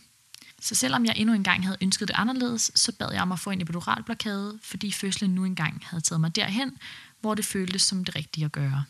Så 0.61 0.75
selvom 0.75 1.05
jeg 1.05 1.15
endnu 1.17 1.35
engang 1.35 1.65
havde 1.65 1.77
ønsket 1.83 2.09
det 2.09 2.15
anderledes, 2.19 2.73
så 2.75 2.93
bad 2.93 3.13
jeg 3.13 3.23
om 3.23 3.33
at 3.33 3.39
få 3.39 3.51
en 3.51 3.61
epiduralblokade, 3.61 4.59
fordi 4.63 4.93
fødslen 4.93 5.31
nu 5.31 5.45
engang 5.45 5.83
havde 5.85 6.03
taget 6.03 6.21
mig 6.21 6.37
derhen, 6.37 6.73
hvor 7.21 7.35
det 7.35 7.45
føltes 7.45 7.83
som 7.83 8.05
det 8.05 8.17
rigtige 8.17 8.45
at 8.45 8.53
gøre. 8.53 8.85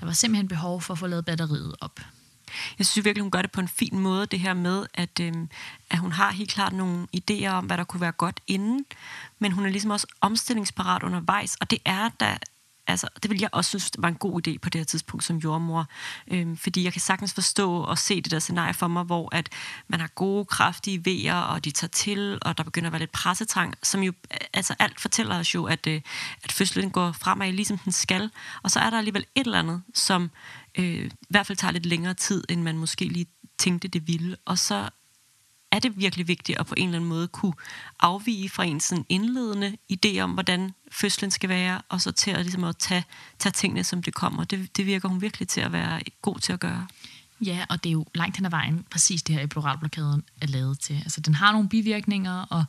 Der 0.00 0.06
var 0.06 0.12
simpelthen 0.12 0.48
behov 0.48 0.82
for 0.82 0.92
at 0.94 0.98
få 0.98 1.06
lavet 1.06 1.24
batteriet 1.24 1.74
op. 1.80 2.00
Jeg 2.78 2.86
synes 2.86 3.04
virkelig, 3.04 3.22
hun 3.22 3.30
gør 3.30 3.42
det 3.42 3.52
på 3.52 3.60
en 3.60 3.68
fin 3.68 3.98
måde, 3.98 4.26
det 4.26 4.40
her 4.40 4.54
med, 4.54 4.86
at, 4.94 5.20
øh, 5.20 5.32
at 5.90 5.98
hun 5.98 6.12
har 6.12 6.32
helt 6.32 6.50
klart 6.50 6.72
nogle 6.72 7.06
idéer 7.16 7.48
om, 7.48 7.64
hvad 7.64 7.76
der 7.76 7.84
kunne 7.84 8.00
være 8.00 8.12
godt 8.12 8.40
inden, 8.46 8.84
men 9.38 9.52
hun 9.52 9.66
er 9.66 9.70
ligesom 9.70 9.90
også 9.90 10.06
omstillingsparat 10.20 11.02
undervejs, 11.02 11.56
og 11.60 11.70
det 11.70 11.78
er 11.84 12.08
da 12.08 12.38
altså, 12.86 13.08
det 13.22 13.30
vil 13.30 13.40
jeg 13.40 13.48
også 13.52 13.68
synes 13.68 13.90
var 13.98 14.08
en 14.08 14.14
god 14.14 14.48
idé 14.48 14.58
på 14.58 14.68
det 14.68 14.78
her 14.78 14.84
tidspunkt 14.84 15.24
som 15.24 15.36
jordmor. 15.36 15.86
Øhm, 16.28 16.56
fordi 16.56 16.84
jeg 16.84 16.92
kan 16.92 17.00
sagtens 17.00 17.34
forstå 17.34 17.76
og 17.76 17.98
se 17.98 18.20
det 18.20 18.30
der 18.30 18.38
scenarie 18.38 18.74
for 18.74 18.88
mig, 18.88 19.04
hvor 19.04 19.34
at 19.34 19.48
man 19.88 20.00
har 20.00 20.08
gode, 20.08 20.44
kraftige 20.44 21.04
vejer, 21.04 21.40
og 21.40 21.64
de 21.64 21.70
tager 21.70 21.88
til, 21.88 22.38
og 22.42 22.58
der 22.58 22.64
begynder 22.64 22.88
at 22.88 22.92
være 22.92 23.00
lidt 23.00 23.12
pressetrang, 23.12 23.74
som 23.82 24.02
jo, 24.02 24.12
altså 24.52 24.74
alt 24.78 25.00
fortæller 25.00 25.38
os 25.38 25.54
jo, 25.54 25.64
at, 25.64 25.86
øh, 25.86 26.00
at 26.42 26.52
fødslen 26.52 26.90
går 26.90 27.12
fremad, 27.12 27.52
ligesom 27.52 27.78
den 27.78 27.92
skal. 27.92 28.30
Og 28.62 28.70
så 28.70 28.80
er 28.80 28.90
der 28.90 28.98
alligevel 28.98 29.26
et 29.34 29.44
eller 29.46 29.58
andet, 29.58 29.82
som 29.94 30.30
øh, 30.78 31.04
i 31.06 31.10
hvert 31.28 31.46
fald 31.46 31.58
tager 31.58 31.72
lidt 31.72 31.86
længere 31.86 32.14
tid, 32.14 32.44
end 32.48 32.62
man 32.62 32.78
måske 32.78 33.04
lige 33.04 33.26
tænkte, 33.58 33.88
det 33.88 34.08
ville. 34.08 34.36
Og 34.44 34.58
så 34.58 34.88
er 35.72 35.78
det 35.78 35.98
virkelig 35.98 36.28
vigtigt 36.28 36.58
at 36.58 36.66
på 36.66 36.74
en 36.76 36.88
eller 36.88 36.98
anden 36.98 37.08
måde 37.08 37.28
kunne 37.28 37.54
afvige 38.00 38.48
fra 38.48 38.64
en 38.64 38.80
sådan 38.80 39.06
indledende 39.08 39.76
idé 39.92 40.18
om, 40.18 40.30
hvordan 40.30 40.70
fødslen 40.92 41.30
skal 41.30 41.48
være, 41.48 41.82
og 41.88 42.00
så 42.00 42.12
til 42.12 42.30
at, 42.30 42.40
ligesom 42.40 42.64
at 42.64 42.76
tage, 42.76 43.04
tage 43.38 43.52
tingene, 43.52 43.84
som 43.84 44.02
det 44.02 44.14
kommer. 44.14 44.44
Det, 44.44 44.76
det 44.76 44.86
virker 44.86 45.08
hun 45.08 45.20
virkelig 45.20 45.48
til 45.48 45.60
at 45.60 45.72
være 45.72 46.00
god 46.22 46.38
til 46.38 46.52
at 46.52 46.60
gøre. 46.60 46.86
Ja, 47.40 47.64
og 47.68 47.84
det 47.84 47.90
er 47.90 47.92
jo 47.92 48.06
langt 48.14 48.36
hen 48.36 48.46
ad 48.46 48.50
vejen 48.50 48.84
præcis 48.90 49.22
det 49.22 49.34
her 49.34 49.42
epiduralblokaden 49.42 50.22
er 50.40 50.46
lavet 50.46 50.80
til. 50.80 50.94
Altså, 50.94 51.20
den 51.20 51.34
har 51.34 51.52
nogle 51.52 51.68
bivirkninger, 51.68 52.42
og, 52.50 52.64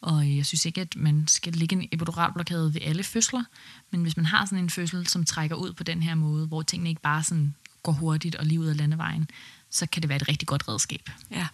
og 0.00 0.36
jeg 0.36 0.46
synes 0.46 0.66
ikke, 0.66 0.80
at 0.80 0.96
man 0.96 1.24
skal 1.28 1.52
lægge 1.52 1.76
en 1.76 1.88
epiduralblokade 1.92 2.74
ved 2.74 2.80
alle 2.84 3.02
fødsler, 3.02 3.44
men 3.90 4.02
hvis 4.02 4.16
man 4.16 4.26
har 4.26 4.44
sådan 4.44 4.58
en 4.58 4.70
fødsel, 4.70 5.06
som 5.06 5.24
trækker 5.24 5.56
ud 5.56 5.72
på 5.72 5.84
den 5.84 6.02
her 6.02 6.14
måde, 6.14 6.46
hvor 6.46 6.62
tingene 6.62 6.88
ikke 6.88 7.02
bare 7.02 7.22
sådan 7.22 7.54
går 7.82 7.92
hurtigt 7.92 8.34
og 8.34 8.46
lige 8.46 8.60
ud 8.60 8.66
af 8.66 8.76
landevejen, 8.76 9.28
så 9.70 9.86
kan 9.86 10.02
det 10.02 10.08
være 10.08 10.16
et 10.16 10.28
rigtig 10.28 10.48
godt 10.48 10.68
redskab. 10.68 11.10
Ja. 11.30 11.46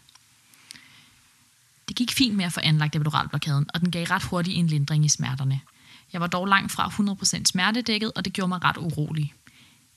Det 1.88 1.96
gik 1.96 2.12
fint 2.12 2.37
med 2.37 2.44
at 2.44 2.53
få 2.53 2.61
anlagt 2.61 2.96
epiduralblokaden, 2.96 3.66
og 3.75 3.81
den 3.81 3.90
gav 3.90 4.07
ret 4.07 4.22
hurtigt 4.22 4.57
en 4.57 4.66
lindring 4.66 5.05
i 5.05 5.09
smerterne. 5.09 5.61
Jeg 6.12 6.20
var 6.20 6.27
dog 6.27 6.46
langt 6.46 6.72
fra 6.72 6.88
100% 6.88 7.44
smertedækket, 7.44 8.12
og 8.12 8.25
det 8.25 8.33
gjorde 8.33 8.48
mig 8.48 8.64
ret 8.64 8.77
urolig. 8.77 9.35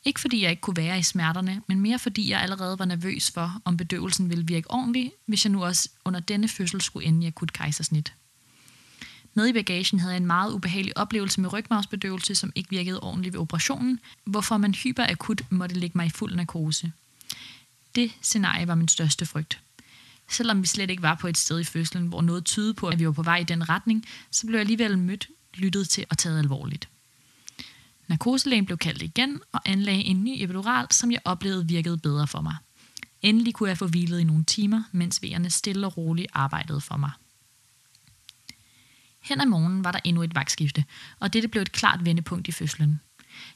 Ikke 0.05 0.19
fordi 0.19 0.41
jeg 0.43 0.49
ikke 0.49 0.61
kunne 0.61 0.77
være 0.77 0.99
i 0.99 1.03
smerterne, 1.03 1.61
men 1.67 1.79
mere 1.79 1.99
fordi 1.99 2.29
jeg 2.29 2.41
allerede 2.41 2.79
var 2.79 2.85
nervøs 2.85 3.31
for, 3.31 3.61
om 3.65 3.77
bedøvelsen 3.77 4.29
ville 4.29 4.47
virke 4.47 4.71
ordentligt, 4.71 5.13
hvis 5.25 5.45
jeg 5.45 5.51
nu 5.51 5.63
også 5.63 5.89
under 6.05 6.19
denne 6.19 6.47
fødsel 6.47 6.81
skulle 6.81 7.07
ende 7.07 7.23
i 7.23 7.27
akut 7.27 7.53
kejsersnit. 7.53 8.13
Med 9.33 9.47
i 9.47 9.53
bagagen 9.53 9.99
havde 9.99 10.13
jeg 10.13 10.21
en 10.21 10.27
meget 10.27 10.53
ubehagelig 10.53 10.97
oplevelse 10.97 11.41
med 11.41 11.53
rygmavsbedøvelse, 11.53 12.35
som 12.35 12.51
ikke 12.55 12.69
virkede 12.69 12.99
ordentligt 12.99 13.33
ved 13.33 13.41
operationen, 13.41 13.99
hvorfor 14.25 14.57
man 14.57 14.75
hyperakut 14.75 15.41
måtte 15.49 15.75
lægge 15.75 15.97
mig 15.97 16.05
i 16.05 16.09
fuld 16.09 16.35
narkose. 16.35 16.91
Det 17.95 18.11
scenarie 18.21 18.67
var 18.67 18.75
min 18.75 18.87
største 18.87 19.25
frygt. 19.25 19.59
Selvom 20.29 20.61
vi 20.61 20.67
slet 20.67 20.89
ikke 20.89 21.03
var 21.03 21.15
på 21.15 21.27
et 21.27 21.37
sted 21.37 21.59
i 21.59 21.63
fødslen, 21.63 22.07
hvor 22.07 22.21
noget 22.21 22.45
tydede 22.45 22.73
på, 22.73 22.87
at 22.87 22.99
vi 22.99 23.05
var 23.05 23.11
på 23.11 23.23
vej 23.23 23.37
i 23.37 23.43
den 23.43 23.69
retning, 23.69 24.05
så 24.31 24.47
blev 24.47 24.55
jeg 24.55 24.61
alligevel 24.61 24.97
mødt, 24.97 25.29
lyttet 25.53 25.89
til 25.89 26.05
og 26.09 26.17
taget 26.17 26.39
alvorligt. 26.39 26.89
Narkoselægen 28.07 28.65
blev 28.65 28.77
kaldt 28.77 29.01
igen 29.01 29.41
og 29.51 29.61
anlagde 29.65 30.03
en 30.03 30.23
ny 30.23 30.33
epidural, 30.35 30.87
som 30.91 31.11
jeg 31.11 31.19
oplevede 31.25 31.67
virkede 31.67 31.97
bedre 31.97 32.27
for 32.27 32.41
mig. 32.41 32.55
Endelig 33.21 33.53
kunne 33.53 33.69
jeg 33.69 33.77
få 33.77 33.87
hvilet 33.87 34.19
i 34.19 34.23
nogle 34.23 34.43
timer, 34.43 34.83
mens 34.91 35.21
vejerne 35.21 35.49
stille 35.49 35.87
og 35.87 35.97
roligt 35.97 36.27
arbejdede 36.33 36.81
for 36.81 36.97
mig. 36.97 37.11
Hen 39.21 39.41
ad 39.41 39.45
morgenen 39.45 39.83
var 39.83 39.91
der 39.91 39.99
endnu 40.03 40.23
et 40.23 40.35
vagtskifte, 40.35 40.85
og 41.19 41.33
dette 41.33 41.47
blev 41.47 41.61
et 41.61 41.71
klart 41.71 42.05
vendepunkt 42.05 42.47
i 42.47 42.51
fødslen. 42.51 42.99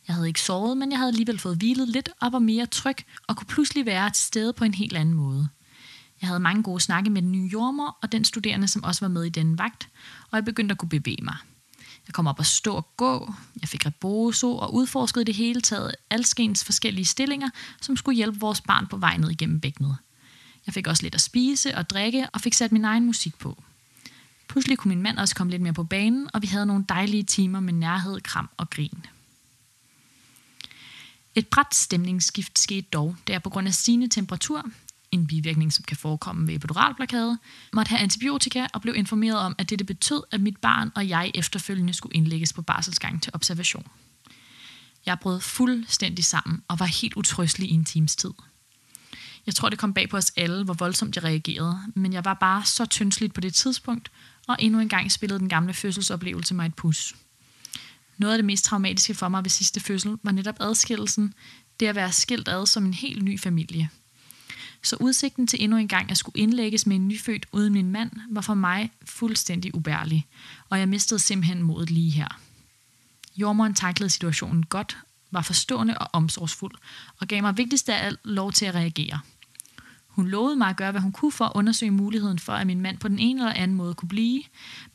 Jeg 0.08 0.16
havde 0.16 0.28
ikke 0.28 0.42
sovet, 0.42 0.78
men 0.78 0.92
jeg 0.92 1.00
havde 1.00 1.10
alligevel 1.10 1.40
fået 1.40 1.58
hvilet 1.58 1.90
lidt 1.90 2.10
og 2.22 2.32
var 2.32 2.40
mere 2.40 2.66
tryg 2.66 2.98
og 3.28 3.38
kunne 3.38 3.48
pludselig 3.48 3.86
være 3.86 4.10
til 4.10 4.26
stede 4.26 4.54
på 4.54 4.64
en 4.64 4.74
helt 4.74 4.98
anden 4.98 5.16
måde. 5.16 5.50
Jeg 6.22 6.28
havde 6.28 6.40
mange 6.40 6.64
gode 6.64 6.80
snakke 6.80 7.10
med 7.10 7.22
den 7.22 7.32
nye 7.32 7.50
jordmor 7.54 7.98
og 8.02 8.12
den 8.12 8.26
studerende, 8.26 8.68
som 8.68 8.84
også 8.84 9.02
var 9.02 9.10
med 9.10 9.24
i 9.24 9.30
den 9.30 9.58
vagt, 9.58 9.90
og 10.32 10.36
jeg 10.36 10.46
begyndte 10.46 10.74
at 10.74 10.78
kunne 10.78 10.90
bevæge 10.90 11.24
mig. 11.24 11.36
Jeg 12.10 12.13
kom 12.13 12.28
op 12.28 12.39
og 12.39 12.45
stå 12.45 12.74
og 12.74 12.98
gå, 12.98 13.34
jeg 13.62 13.69
fik 13.69 13.86
reboso 13.86 14.58
og 14.58 14.74
udforskede 14.74 15.26
det 15.26 15.36
hele 15.36 15.62
taget 15.62 15.95
alskens 16.10 16.63
forskellige 16.63 17.06
stillinger, 17.06 17.50
som 17.82 17.98
skulle 17.98 18.15
hjælpe 18.15 18.39
vores 18.39 18.62
barn 18.62 18.88
på 18.88 18.98
vej 18.98 19.17
ned 19.17 19.30
igennem 19.30 19.60
bækkenet. 19.60 19.98
Jeg 20.65 20.74
fik 20.74 20.88
også 20.88 21.04
lidt 21.04 21.15
at 21.15 21.22
spise 21.22 21.76
og 21.76 21.89
drikke 21.89 22.30
og 22.34 22.41
fik 22.41 22.54
sat 22.54 22.72
min 22.72 22.86
egen 22.86 23.06
musik 23.06 23.38
på. 23.39 23.63
Pludselig 24.48 24.78
kunne 24.78 24.89
min 24.89 25.02
mand 25.02 25.17
også 25.19 25.36
komme 25.36 25.52
lidt 25.52 25.62
mere 25.62 25.74
på 25.74 25.84
banen, 25.84 26.30
og 26.34 26.41
vi 26.41 26.48
havde 26.48 26.65
nogle 26.65 26.86
dejlige 26.89 27.24
timer 27.24 27.60
med 27.60 27.74
nærhed, 27.74 28.22
kram 28.22 28.50
og 28.58 28.69
grin. 28.69 29.06
Et 31.36 31.48
bræt 31.48 31.76
stemningsskift 31.76 32.60
skete 32.60 32.88
dog, 32.93 33.15
da 33.28 33.34
jeg 33.34 33.43
på 33.43 33.50
grund 33.50 33.67
af 33.67 33.74
stigende 33.74 34.08
temperatur, 34.08 34.69
en 35.12 35.28
bivirkning, 35.28 35.74
som 35.74 35.84
kan 35.84 35.98
forekomme 35.98 36.48
ved 36.48 36.56
epiduralblokade, 36.56 37.38
måtte 37.74 37.89
have 37.89 38.00
antibiotika 38.00 38.67
og 38.74 38.82
blev 38.82 38.95
informeret 38.95 39.39
om, 39.39 39.56
at 39.58 39.69
det 39.69 39.86
betød, 39.86 40.24
at 40.32 40.41
mit 40.41 40.58
barn 40.58 40.91
og 40.95 41.10
jeg 41.10 41.32
efterfølgende 41.36 41.93
skulle 41.93 42.15
indlægges 42.15 42.54
på 42.54 42.62
barselsgang 42.62 43.24
til 43.24 43.32
observation. 43.36 43.88
Jeg 45.06 45.19
brød 45.19 45.39
fuldstændig 45.39 46.26
sammen 46.26 46.63
og 46.67 46.80
var 46.80 46.86
helt 46.86 47.13
utrystelig 47.13 47.69
i 47.69 47.74
en 47.74 47.86
times 47.86 48.15
tid. 48.15 48.32
Jeg 49.45 49.56
tror, 49.56 49.69
det 49.69 49.80
kom 49.80 49.93
bag 49.93 50.10
på 50.10 50.17
os 50.17 50.34
alle, 50.36 50.63
hvor 50.63 50.74
voldsomt 50.74 51.15
jeg 51.15 51.24
reagerede, 51.24 51.80
men 51.95 52.13
jeg 52.13 52.26
var 52.26 52.34
bare 52.34 52.65
så 52.65 52.86
tyndsligt 52.86 53.34
på 53.34 53.41
det 53.41 53.54
tidspunkt, 53.54 54.12
og 54.48 54.58
endnu 54.60 54.80
en 54.80 54.89
gang 54.89 55.12
spillede 55.12 55.39
den 55.39 55.50
gamle 55.50 55.74
fødselsoplevelse 55.74 56.54
mig 56.54 56.65
et 56.65 56.76
pus. 56.76 57.15
Noget 58.17 58.34
af 58.34 58.38
det 58.38 58.45
mest 58.45 58.65
traumatiske 58.65 59.13
for 59.13 59.28
mig 59.28 59.43
ved 59.43 59.50
sidste 59.50 59.80
fødsel 59.80 60.17
var 60.24 60.32
netop 60.32 60.56
adskillelsen, 60.60 61.34
det 61.80 61.86
at 61.86 61.95
være 61.95 62.12
skilt 62.12 62.48
ad 62.48 62.65
som 62.65 62.86
en 62.86 62.93
helt 62.93 63.24
ny 63.24 63.39
familie. 63.39 63.89
Så 64.84 64.98
udsigten 65.00 65.48
til 65.48 65.63
endnu 65.63 65.78
en 65.78 65.88
gang 65.88 66.12
at 66.12 66.18
skulle 66.18 66.42
indlægges 66.42 66.86
med 66.86 66.96
en 66.96 67.08
nyfødt 67.08 67.46
uden 67.52 67.74
min 67.74 67.92
mand, 67.92 68.12
var 68.30 68.42
for 68.42 68.54
mig 68.54 68.92
fuldstændig 69.06 69.76
ubærlig, 69.76 70.28
og 70.70 70.80
jeg 70.80 70.89
mistede 70.89 71.20
simpelthen 71.20 71.62
modet 71.62 71.89
lige 71.89 72.12
her. 72.12 72.39
Jordmoren 73.38 73.74
taklede 73.74 74.10
situationen 74.10 74.65
godt, 74.65 74.98
var 75.32 75.42
forstående 75.42 75.98
og 75.98 76.08
omsorgsfuld, 76.13 76.76
og 77.20 77.28
gav 77.28 77.42
mig 77.42 77.58
vigtigst 77.58 77.89
af 77.89 78.06
alt 78.06 78.20
lov 78.24 78.52
til 78.52 78.65
at 78.65 78.76
reagere. 78.76 79.20
Hun 80.08 80.28
lovede 80.28 80.56
mig 80.56 80.68
at 80.68 80.78
gøre, 80.78 80.92
hvad 80.92 81.02
hun 81.02 81.12
kunne 81.12 81.32
for 81.32 81.46
at 81.46 81.52
undersøge 81.56 81.92
muligheden 81.92 82.39
for, 82.39 82.54
at 82.54 82.68
min 82.68 82.82
mand 82.82 82.98
på 82.98 83.08
den 83.08 83.20
ene 83.20 83.42
eller 83.42 83.54
anden 83.54 83.78
måde 83.78 83.94
kunne 83.94 84.10
blive, 84.10 84.44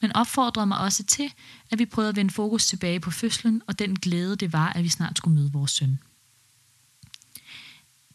men 0.01 0.13
opfordrede 0.17 0.67
mig 0.67 0.79
også 0.79 1.05
til, 1.05 1.33
at 1.71 1.79
vi 1.79 1.85
prøvede 1.87 2.09
at 2.09 2.17
vende 2.17 2.31
fokus 2.31 2.67
tilbage 2.67 3.01
på 3.01 3.11
fødslen 3.11 3.63
og 3.67 3.79
den 3.79 3.99
glæde, 3.99 4.37
det 4.37 4.53
var, 4.53 4.73
at 4.73 4.85
vi 4.85 4.89
snart 4.89 5.17
skulle 5.17 5.35
møde 5.35 5.53
vores 5.53 5.71
søn. 5.71 5.99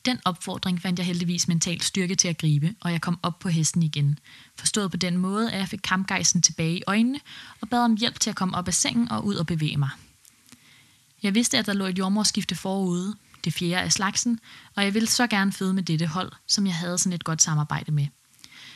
Den 0.06 0.20
opfordring 0.26 0.82
fandt 0.82 1.00
jeg 1.00 1.06
heldigvis 1.06 1.48
mental 1.48 1.82
styrke 1.82 2.16
til 2.16 2.28
at 2.28 2.38
gribe, 2.38 2.76
og 2.80 2.92
jeg 2.92 3.02
kom 3.02 3.20
op 3.24 3.40
på 3.40 3.50
hesten 3.50 3.84
igen. 3.84 4.20
Forstået 4.56 4.92
på 4.92 4.98
den 4.98 5.18
måde, 5.18 5.52
at 5.52 5.60
jeg 5.60 5.68
fik 5.68 5.80
kampgejsen 5.84 6.42
tilbage 6.42 6.78
i 6.78 6.84
øjnene 6.88 7.20
og 7.62 7.70
bad 7.70 7.80
om 7.80 7.98
hjælp 7.98 8.20
til 8.20 8.30
at 8.30 8.36
komme 8.36 8.58
op 8.58 8.68
af 8.68 8.74
sengen 8.74 9.12
og 9.12 9.26
ud 9.26 9.36
og 9.36 9.46
bevæge 9.46 9.78
mig. 9.78 9.90
Jeg 11.24 11.36
vidste, 11.36 11.58
at 11.58 11.66
der 11.66 11.74
lå 11.74 11.86
et 11.86 12.00
jordmorskifte 12.00 12.56
forude, 12.56 13.16
det 13.44 13.54
fjerde 13.54 13.84
af 13.84 13.92
slagsen, 13.92 14.40
og 14.76 14.84
jeg 14.84 14.94
ville 14.94 15.08
så 15.08 15.28
gerne 15.28 15.52
føde 15.52 15.74
med 15.74 15.84
dette 15.84 16.08
hold, 16.08 16.32
som 16.48 16.66
jeg 16.66 16.76
havde 16.76 16.98
sådan 16.98 17.14
et 17.14 17.24
godt 17.24 17.42
samarbejde 17.42 17.92
med. 17.92 18.08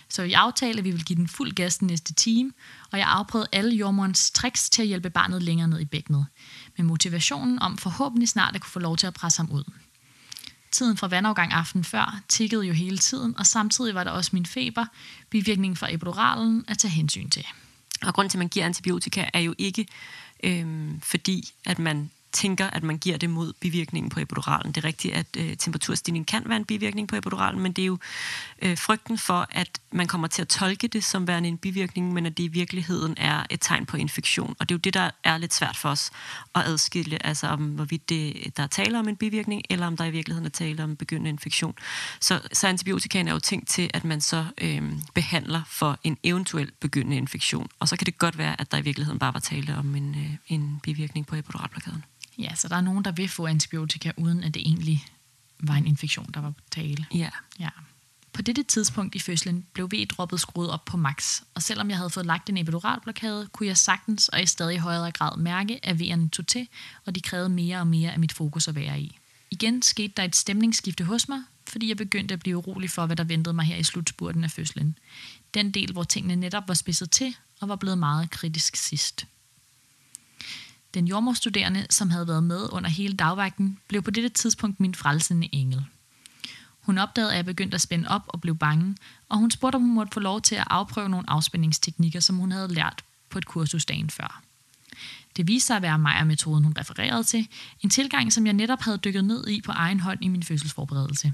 Så 0.09 0.23
vi 0.23 0.33
aftalte, 0.33 0.79
at 0.79 0.85
vi 0.85 0.91
ville 0.91 1.03
give 1.03 1.17
den 1.17 1.27
fuld 1.27 1.51
gas 1.51 1.77
den 1.77 1.87
næste 1.87 2.13
time, 2.13 2.51
og 2.91 2.99
jeg 2.99 3.07
afprøvede 3.07 3.47
alle 3.51 3.75
jordmorens 3.75 4.31
tricks 4.31 4.69
til 4.69 4.81
at 4.81 4.87
hjælpe 4.87 5.09
barnet 5.09 5.43
længere 5.43 5.67
ned 5.67 5.79
i 5.79 5.85
bækkenet, 5.85 6.25
med 6.77 6.85
motivationen 6.85 7.59
om 7.59 7.77
forhåbentlig 7.77 8.29
snart 8.29 8.55
at 8.55 8.61
kunne 8.61 8.71
få 8.71 8.79
lov 8.79 8.97
til 8.97 9.07
at 9.07 9.13
presse 9.13 9.39
ham 9.39 9.51
ud. 9.51 9.63
Tiden 10.73 10.97
fra 10.97 11.07
vandafgang 11.07 11.53
aften 11.53 11.83
før 11.83 12.21
tikkede 12.29 12.63
jo 12.65 12.73
hele 12.73 12.97
tiden, 12.97 13.37
og 13.37 13.45
samtidig 13.45 13.95
var 13.95 14.03
der 14.03 14.11
også 14.11 14.29
min 14.33 14.45
feber, 14.45 14.85
bivirkningen 15.29 15.77
fra 15.77 15.93
epiduralen 15.93 16.65
at 16.67 16.77
tage 16.77 16.91
hensyn 16.91 17.29
til. 17.29 17.45
Og 18.01 18.13
grund 18.13 18.29
til, 18.29 18.37
at 18.37 18.39
man 18.39 18.47
giver 18.49 18.65
antibiotika, 18.65 19.29
er 19.33 19.39
jo 19.39 19.55
ikke 19.57 19.87
øhm, 20.43 21.01
fordi, 21.01 21.51
at 21.65 21.79
man 21.79 22.11
tænker, 22.33 22.69
at 22.69 22.83
man 22.83 22.97
giver 22.97 23.17
det 23.17 23.29
mod 23.29 23.53
bivirkningen 23.59 24.09
på 24.09 24.19
epiduralen. 24.19 24.71
Det 24.71 24.83
er 24.83 24.87
rigtigt, 24.87 25.13
at 25.13 25.27
øh, 25.37 25.57
temperaturstigning 25.57 26.27
kan 26.27 26.43
være 26.45 26.57
en 26.57 26.65
bivirkning 26.65 27.07
på 27.07 27.15
epiduralen, 27.15 27.61
men 27.61 27.71
det 27.71 27.81
er 27.81 27.85
jo 27.85 27.97
øh, 28.61 28.77
frygten 28.77 29.17
for, 29.17 29.47
at 29.49 29.69
man 29.91 30.07
kommer 30.07 30.27
til 30.27 30.41
at 30.41 30.47
tolke 30.47 30.87
det 30.87 31.03
som 31.03 31.27
værende 31.27 31.49
en 31.49 31.57
bivirkning, 31.57 32.13
men 32.13 32.25
at 32.25 32.37
det 32.37 32.43
i 32.43 32.47
virkeligheden 32.47 33.15
er 33.17 33.43
et 33.49 33.61
tegn 33.61 33.85
på 33.85 33.97
infektion. 33.97 34.55
Og 34.59 34.69
det 34.69 34.75
er 34.75 34.77
jo 34.77 34.79
det, 34.79 34.93
der 34.93 35.09
er 35.23 35.37
lidt 35.37 35.53
svært 35.53 35.77
for 35.77 35.89
os 35.89 36.11
at 36.55 36.61
adskille, 36.61 37.25
altså 37.25 37.47
om 37.47 37.59
hvorvidt 37.65 38.09
det, 38.09 38.57
der 38.57 38.63
er 38.63 38.67
tale 38.67 38.99
om 38.99 39.07
en 39.07 39.15
bivirkning, 39.15 39.61
eller 39.69 39.87
om 39.87 39.97
der 39.97 40.05
i 40.05 40.11
virkeligheden 40.11 40.45
er 40.45 40.49
tale 40.49 40.83
om 40.83 40.95
begyndende 40.95 41.29
infektion. 41.29 41.75
Så, 42.19 42.41
så 42.53 42.67
antibiotikaen 42.67 43.27
er 43.27 43.33
jo 43.33 43.39
tænkt 43.39 43.67
til, 43.67 43.89
at 43.93 44.05
man 44.05 44.21
så 44.21 44.45
øh, 44.61 44.81
behandler 45.13 45.61
for 45.67 45.99
en 46.03 46.17
eventuel 46.23 46.71
begyndende 46.79 47.17
infektion. 47.17 47.67
Og 47.79 47.87
så 47.87 47.97
kan 47.97 48.05
det 48.05 48.17
godt 48.17 48.37
være, 48.37 48.61
at 48.61 48.71
der 48.71 48.77
i 48.77 48.81
virkeligheden 48.81 49.19
bare 49.19 49.33
var 49.33 49.39
tale 49.39 49.77
om 49.77 49.95
en, 49.95 50.15
øh, 50.15 50.29
en 50.47 50.79
bivirkning 50.83 51.27
på 51.27 51.35
epiduralplakaden. 51.35 52.03
Ja, 52.37 52.55
så 52.55 52.67
der 52.67 52.75
er 52.75 52.81
nogen, 52.81 53.05
der 53.05 53.11
vil 53.11 53.29
få 53.29 53.47
antibiotika, 53.47 54.11
uden 54.17 54.43
at 54.43 54.53
det 54.53 54.61
egentlig 54.61 55.05
var 55.59 55.73
en 55.73 55.87
infektion, 55.87 56.29
der 56.33 56.41
var 56.41 56.49
på 56.49 56.61
tale. 56.71 57.05
Ja. 57.13 57.29
ja. 57.59 57.69
På 58.33 58.41
dette 58.41 58.63
tidspunkt 58.63 59.15
i 59.15 59.19
fødslen 59.19 59.65
blev 59.73 59.89
V-droppet 59.93 60.39
skruet 60.39 60.69
op 60.69 60.85
på 60.85 60.97
max, 60.97 61.41
og 61.53 61.61
selvom 61.61 61.89
jeg 61.89 61.97
havde 61.97 62.09
fået 62.09 62.25
lagt 62.25 62.49
en 62.49 62.57
epiduralblokade, 62.57 63.47
kunne 63.51 63.67
jeg 63.67 63.77
sagtens 63.77 64.29
og 64.29 64.41
i 64.41 64.45
stadig 64.45 64.79
højere 64.79 65.11
grad 65.11 65.37
mærke, 65.37 65.85
at 65.85 65.95
V'erne 65.95 66.29
tog 66.29 66.47
til, 66.47 66.67
og 67.05 67.15
de 67.15 67.21
krævede 67.21 67.49
mere 67.49 67.79
og 67.79 67.87
mere 67.87 68.11
af 68.11 68.19
mit 68.19 68.33
fokus 68.33 68.67
at 68.67 68.75
være 68.75 69.01
i. 69.01 69.17
Igen 69.51 69.81
skete 69.81 70.13
der 70.17 70.23
et 70.23 70.35
stemningsskifte 70.35 71.03
hos 71.03 71.29
mig, 71.29 71.39
fordi 71.67 71.89
jeg 71.89 71.97
begyndte 71.97 72.33
at 72.33 72.39
blive 72.39 72.57
urolig 72.57 72.89
for, 72.89 73.05
hvad 73.05 73.15
der 73.15 73.23
ventede 73.23 73.53
mig 73.53 73.65
her 73.65 73.75
i 73.75 73.83
slutspurten 73.83 74.43
af 74.43 74.51
fødslen. 74.51 74.97
Den 75.53 75.71
del, 75.71 75.91
hvor 75.91 76.03
tingene 76.03 76.35
netop 76.35 76.67
var 76.67 76.73
spidset 76.73 77.11
til 77.11 77.35
og 77.61 77.69
var 77.69 77.75
blevet 77.75 77.97
meget 77.97 78.29
kritisk 78.29 78.75
sidst. 78.75 79.25
Den 80.93 81.07
jordmorstuderende, 81.07 81.85
som 81.89 82.09
havde 82.09 82.27
været 82.27 82.43
med 82.43 82.69
under 82.71 82.89
hele 82.89 83.13
dagvagten, 83.13 83.79
blev 83.87 84.01
på 84.01 84.11
dette 84.11 84.29
tidspunkt 84.29 84.79
min 84.79 84.95
frelsende 84.95 85.49
engel. 85.51 85.85
Hun 86.79 86.97
opdagede, 86.97 87.31
at 87.31 87.37
jeg 87.37 87.45
begyndte 87.45 87.75
at 87.75 87.81
spænde 87.81 88.07
op 88.07 88.21
og 88.27 88.41
blev 88.41 88.55
bange, 88.55 88.95
og 89.29 89.37
hun 89.37 89.51
spurgte, 89.51 89.75
om 89.75 89.81
hun 89.81 89.93
måtte 89.93 90.13
få 90.13 90.19
lov 90.19 90.41
til 90.41 90.55
at 90.55 90.63
afprøve 90.69 91.09
nogle 91.09 91.29
afspændingsteknikker, 91.29 92.19
som 92.19 92.35
hun 92.35 92.51
havde 92.51 92.73
lært 92.73 93.03
på 93.29 93.37
et 93.37 93.45
kursus 93.45 93.85
dagen 93.85 94.09
før. 94.09 94.41
Det 95.35 95.47
viste 95.47 95.67
sig 95.67 95.75
at 95.75 95.81
være 95.81 95.99
Meyer-metoden, 95.99 96.63
hun 96.63 96.75
refererede 96.79 97.23
til, 97.23 97.47
en 97.81 97.89
tilgang, 97.89 98.33
som 98.33 98.45
jeg 98.45 98.53
netop 98.53 98.81
havde 98.81 98.97
dykket 98.97 99.25
ned 99.25 99.47
i 99.47 99.61
på 99.61 99.71
egen 99.71 99.99
hånd 99.99 100.23
i 100.23 100.27
min 100.27 100.43
fødselsforberedelse. 100.43 101.33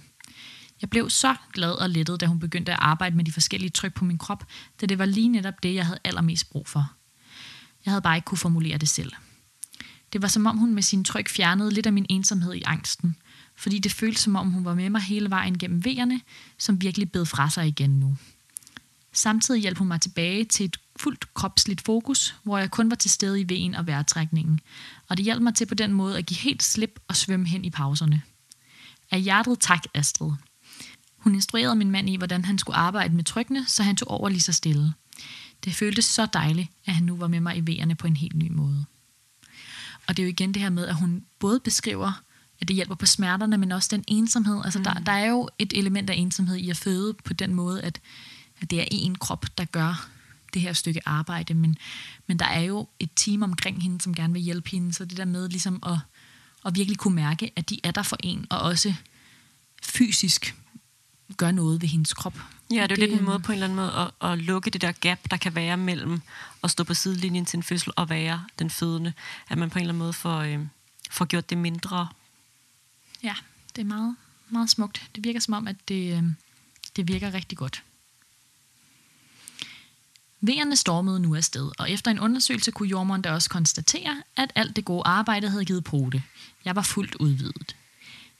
Jeg 0.81 0.89
blev 0.89 1.09
så 1.09 1.35
glad 1.53 1.71
og 1.71 1.89
lettet, 1.89 2.21
da 2.21 2.25
hun 2.25 2.39
begyndte 2.39 2.71
at 2.71 2.79
arbejde 2.81 3.15
med 3.15 3.25
de 3.25 3.31
forskellige 3.31 3.69
tryk 3.69 3.93
på 3.93 4.05
min 4.05 4.17
krop, 4.17 4.45
da 4.81 4.85
det 4.85 4.99
var 4.99 5.05
lige 5.05 5.29
netop 5.29 5.63
det, 5.63 5.75
jeg 5.75 5.85
havde 5.85 5.99
allermest 6.03 6.49
brug 6.49 6.67
for. 6.67 6.91
Jeg 7.85 7.91
havde 7.91 8.01
bare 8.01 8.15
ikke 8.15 8.25
kunne 8.25 8.37
formulere 8.37 8.77
det 8.77 8.89
selv– 8.89 9.11
det 10.13 10.21
var 10.21 10.27
som 10.27 10.45
om 10.45 10.57
hun 10.57 10.73
med 10.73 10.83
sin 10.83 11.03
tryk 11.03 11.29
fjernede 11.29 11.71
lidt 11.71 11.85
af 11.85 11.93
min 11.93 12.05
ensomhed 12.09 12.53
i 12.53 12.63
angsten, 12.65 13.15
fordi 13.55 13.79
det 13.79 13.91
føltes 13.91 14.21
som 14.21 14.35
om 14.35 14.51
hun 14.51 14.65
var 14.65 14.73
med 14.73 14.89
mig 14.89 15.01
hele 15.01 15.29
vejen 15.29 15.57
gennem 15.57 15.85
vejerne, 15.85 16.21
som 16.57 16.81
virkelig 16.81 17.11
bed 17.11 17.25
fra 17.25 17.49
sig 17.49 17.67
igen 17.67 17.89
nu. 17.89 18.17
Samtidig 19.13 19.61
hjalp 19.61 19.77
hun 19.77 19.87
mig 19.87 20.01
tilbage 20.01 20.45
til 20.45 20.65
et 20.65 20.77
fuldt 20.95 21.33
kropsligt 21.33 21.81
fokus, 21.81 22.35
hvor 22.43 22.57
jeg 22.57 22.71
kun 22.71 22.89
var 22.89 22.95
til 22.95 23.11
stede 23.11 23.41
i 23.41 23.49
vejen 23.49 23.75
og 23.75 23.87
vejrtrækningen, 23.87 24.59
og 25.07 25.17
det 25.17 25.25
hjalp 25.25 25.41
mig 25.41 25.55
til 25.55 25.65
på 25.65 25.75
den 25.75 25.93
måde 25.93 26.17
at 26.17 26.25
give 26.25 26.37
helt 26.39 26.63
slip 26.63 26.99
og 27.07 27.15
svømme 27.15 27.47
hen 27.47 27.65
i 27.65 27.69
pauserne. 27.69 28.21
Af 29.11 29.21
hjertet 29.21 29.59
tak, 29.59 29.83
Astrid. 29.93 30.31
Hun 31.17 31.35
instruerede 31.35 31.75
min 31.75 31.91
mand 31.91 32.09
i, 32.09 32.15
hvordan 32.15 32.45
han 32.45 32.57
skulle 32.57 32.75
arbejde 32.75 33.15
med 33.15 33.23
trykkene, 33.23 33.65
så 33.67 33.83
han 33.83 33.95
tog 33.95 34.11
over 34.11 34.29
lige 34.29 34.41
så 34.41 34.53
stille. 34.53 34.93
Det 35.65 35.75
føltes 35.75 36.05
så 36.05 36.25
dejligt, 36.25 36.69
at 36.85 36.93
han 36.93 37.03
nu 37.03 37.15
var 37.15 37.27
med 37.27 37.39
mig 37.39 37.57
i 37.57 37.61
vejerne 37.65 37.95
på 37.95 38.07
en 38.07 38.15
helt 38.15 38.35
ny 38.35 38.51
måde. 38.51 38.85
Og 40.09 40.17
det 40.17 40.23
er 40.23 40.27
jo 40.27 40.29
igen 40.29 40.53
det 40.53 40.61
her 40.61 40.69
med, 40.69 40.87
at 40.87 40.95
hun 40.95 41.23
både 41.39 41.59
beskriver, 41.59 42.23
at 42.61 42.67
det 42.67 42.75
hjælper 42.75 42.95
på 42.95 43.05
smerterne, 43.05 43.57
men 43.57 43.71
også 43.71 43.89
den 43.91 44.03
ensomhed. 44.07 44.61
Altså 44.63 44.79
mm. 44.79 44.83
der, 44.83 44.93
der 44.93 45.11
er 45.11 45.25
jo 45.25 45.49
et 45.59 45.73
element 45.75 46.09
af 46.09 46.15
ensomhed 46.15 46.57
i 46.57 46.69
at 46.69 46.77
føde 46.77 47.13
på 47.13 47.33
den 47.33 47.53
måde, 47.53 47.81
at, 47.81 48.01
at 48.61 48.69
det 48.69 48.79
er 48.79 48.85
en 48.91 49.15
krop, 49.15 49.45
der 49.57 49.65
gør 49.65 50.09
det 50.53 50.61
her 50.61 50.73
stykke 50.73 51.01
arbejde, 51.05 51.53
men, 51.53 51.77
men 52.27 52.39
der 52.39 52.45
er 52.45 52.59
jo 52.59 52.87
et 52.99 53.09
team 53.15 53.43
omkring 53.43 53.81
hende, 53.83 54.01
som 54.01 54.15
gerne 54.15 54.33
vil 54.33 54.41
hjælpe 54.41 54.69
hende, 54.69 54.93
så 54.93 55.05
det 55.05 55.17
der 55.17 55.25
med 55.25 55.49
ligesom 55.49 55.83
at, 55.85 55.97
at 56.65 56.75
virkelig 56.75 56.97
kunne 56.97 57.15
mærke, 57.15 57.51
at 57.55 57.69
de 57.69 57.79
er 57.83 57.91
der 57.91 58.03
for 58.03 58.17
en, 58.19 58.45
og 58.49 58.59
også 58.59 58.93
fysisk 59.83 60.55
gør 61.37 61.51
noget 61.51 61.81
ved 61.81 61.87
hendes 61.89 62.13
krop. 62.13 62.37
Ja, 62.71 62.83
det 62.83 62.91
er 62.91 62.95
jo 62.95 63.07
lidt 63.07 63.19
en 63.19 63.25
måde 63.25 63.39
på 63.39 63.51
en 63.51 63.53
eller 63.53 63.65
anden 63.65 63.75
måde 63.75 64.11
at, 64.21 64.31
at 64.31 64.37
lukke 64.37 64.69
det 64.69 64.81
der 64.81 64.91
gap, 64.91 65.19
der 65.31 65.37
kan 65.37 65.55
være 65.55 65.77
mellem 65.77 66.21
at 66.63 66.71
stå 66.71 66.83
på 66.83 66.93
sidelinjen 66.93 67.45
til 67.45 67.57
en 67.57 67.63
fødsel 67.63 67.93
og 67.95 68.09
være 68.09 68.45
den 68.59 68.69
fødende. 68.69 69.13
At 69.49 69.57
man 69.57 69.69
på 69.69 69.79
en 69.79 69.81
eller 69.81 69.93
anden 69.93 69.99
måde 69.99 70.13
får, 70.13 70.39
øh, 70.39 70.59
får 71.11 71.25
gjort 71.25 71.49
det 71.49 71.57
mindre. 71.57 72.07
Ja, 73.23 73.35
det 73.75 73.81
er 73.81 73.85
meget, 73.85 74.15
meget 74.49 74.69
smukt. 74.69 75.09
Det 75.15 75.23
virker 75.23 75.39
som 75.39 75.53
om, 75.53 75.67
at 75.67 75.75
det, 75.87 76.17
øh, 76.17 76.23
det 76.95 77.07
virker 77.07 77.33
rigtig 77.33 77.57
godt. 77.57 77.83
Vejerne 80.41 80.75
stormede 80.75 81.19
nu 81.19 81.35
afsted, 81.35 81.71
og 81.77 81.91
efter 81.91 82.11
en 82.11 82.19
undersøgelse 82.19 82.71
kunne 82.71 82.89
jordmoren 82.89 83.21
da 83.21 83.31
også 83.31 83.49
konstatere, 83.49 84.23
at 84.35 84.51
alt 84.55 84.75
det 84.75 84.85
gode 84.85 85.03
arbejde 85.05 85.49
havde 85.49 85.65
givet 85.65 85.83
pote. 85.83 86.23
Jeg 86.65 86.75
var 86.75 86.81
fuldt 86.81 87.15
udvidet. 87.15 87.75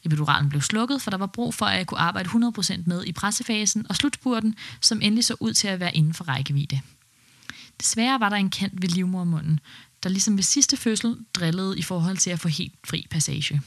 Epiduralen 0.04 0.50
blev 0.50 0.62
slukket, 0.62 1.02
for 1.02 1.12
der 1.12 1.18
var 1.18 1.26
brug 1.26 1.54
for, 1.54 1.66
at 1.66 1.78
jeg 1.78 1.88
kunne 1.88 2.00
arbejde 2.00 2.30
100% 2.30 2.84
med 2.86 3.06
i 3.06 3.12
pressefasen 3.12 3.86
og 3.90 3.96
slutspurten, 3.96 4.56
som 4.82 5.02
endelig 5.02 5.26
så 5.26 5.36
ud 5.40 5.54
til 5.54 5.68
at 5.68 5.80
være 5.80 5.96
inden 5.96 6.14
for 6.14 6.24
rækkevidde. 6.24 6.82
Desværre 7.80 8.20
var 8.20 8.30
der 8.30 8.36
en 8.36 8.50
kant 8.50 8.82
ved 8.82 8.90
livmormunden, 8.90 9.60
der 10.04 10.10
ligesom 10.10 10.38
ved 10.38 10.44
sidste 10.44 10.78
fødsel 10.78 11.18
drillede 11.34 11.80
i 11.80 11.82
forhold 11.82 12.18
til 12.18 12.30
at 12.30 12.40
få 12.40 12.48
helt 12.48 12.74
fri 12.88 13.08
passage. 13.10 13.62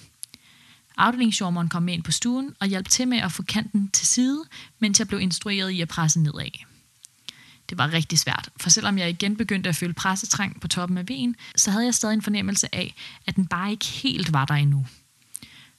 Afdelingsjordmoren 0.97 1.69
kom 1.69 1.83
med 1.83 1.95
ind 1.95 2.03
på 2.03 2.11
stuen 2.11 2.55
og 2.61 2.67
hjalp 2.67 2.89
til 2.89 3.09
med 3.09 3.19
at 3.19 3.33
få 3.33 3.43
kanten 3.43 3.91
til 3.91 4.07
side, 4.07 4.45
mens 4.79 4.99
jeg 4.99 5.09
blev 5.09 5.21
instrueret 5.21 5.71
i 5.71 5.81
at 5.81 5.89
presse 5.89 6.21
nedad. 6.21 6.51
Det 7.71 7.79
var 7.79 7.93
rigtig 7.93 8.19
svært, 8.19 8.49
for 8.57 8.71
selvom 8.71 8.99
jeg 8.99 9.11
igen 9.11 9.37
begyndte 9.37 9.69
at 9.69 9.77
føle 9.77 9.93
pressetrang 9.93 10.61
på 10.61 10.69
toppen 10.69 10.99
af 10.99 11.09
vejen, 11.09 11.37
så 11.57 11.71
havde 11.71 11.85
jeg 11.85 11.95
stadig 11.95 12.15
en 12.15 12.23
fornemmelse 12.23 12.75
af, 12.75 12.95
at 13.27 13.37
den 13.37 13.47
bare 13.47 13.71
ikke 13.71 13.87
helt 13.87 14.33
var 14.33 14.45
der 14.45 14.55
endnu. 14.55 14.87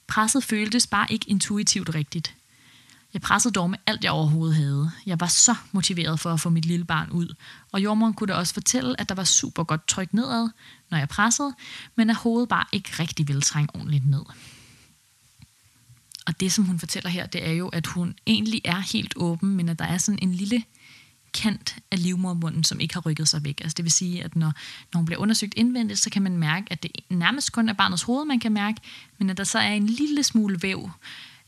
Presset 0.06 0.44
føltes 0.44 0.86
bare 0.86 1.06
ikke 1.10 1.30
intuitivt 1.30 1.94
rigtigt. 1.94 2.34
Jeg 3.14 3.22
pressede 3.22 3.52
dog 3.52 3.70
med 3.70 3.78
alt, 3.86 4.04
jeg 4.04 4.12
overhovedet 4.12 4.56
havde. 4.56 4.90
Jeg 5.06 5.20
var 5.20 5.26
så 5.26 5.54
motiveret 5.72 6.20
for 6.20 6.32
at 6.32 6.40
få 6.40 6.50
mit 6.50 6.64
lille 6.64 6.84
barn 6.84 7.10
ud, 7.10 7.34
og 7.72 7.82
jordmoren 7.82 8.14
kunne 8.14 8.32
da 8.32 8.34
også 8.34 8.54
fortælle, 8.54 9.00
at 9.00 9.08
der 9.08 9.14
var 9.14 9.24
super 9.24 9.64
godt 9.64 9.88
tryk 9.88 10.14
nedad, 10.14 10.48
når 10.90 10.98
jeg 10.98 11.08
pressede, 11.08 11.54
men 11.94 12.10
at 12.10 12.16
hovedet 12.16 12.48
bare 12.48 12.64
ikke 12.72 12.90
rigtig 12.98 13.28
ville 13.28 13.42
trænge 13.42 13.74
ordentligt 13.74 14.06
ned. 14.06 14.22
Og 16.26 16.40
det, 16.40 16.52
som 16.52 16.64
hun 16.64 16.78
fortæller 16.78 17.10
her, 17.10 17.26
det 17.26 17.48
er 17.48 17.52
jo, 17.52 17.68
at 17.68 17.86
hun 17.86 18.14
egentlig 18.26 18.60
er 18.64 18.78
helt 18.78 19.12
åben, 19.16 19.56
men 19.56 19.68
at 19.68 19.78
der 19.78 19.84
er 19.84 19.98
sådan 19.98 20.18
en 20.22 20.34
lille 20.34 20.64
kant 21.34 21.76
af 21.90 22.02
livmormunden, 22.02 22.64
som 22.64 22.80
ikke 22.80 22.94
har 22.94 23.00
rykket 23.00 23.28
sig 23.28 23.44
væk. 23.44 23.60
Altså 23.60 23.74
det 23.74 23.84
vil 23.84 23.92
sige, 23.92 24.24
at 24.24 24.36
når, 24.36 24.52
når 24.92 24.98
hun 24.98 25.06
bliver 25.06 25.20
undersøgt 25.20 25.54
indvendigt, 25.56 26.00
så 26.00 26.10
kan 26.10 26.22
man 26.22 26.36
mærke, 26.36 26.66
at 26.70 26.82
det 26.82 26.90
nærmest 27.10 27.52
kun 27.52 27.68
er 27.68 27.72
barnets 27.72 28.02
hoved, 28.02 28.24
man 28.24 28.40
kan 28.40 28.52
mærke, 28.52 28.80
men 29.18 29.30
at 29.30 29.36
der 29.36 29.44
så 29.44 29.58
er 29.58 29.72
en 29.72 29.86
lille 29.86 30.22
smule 30.22 30.62
væv 30.62 30.90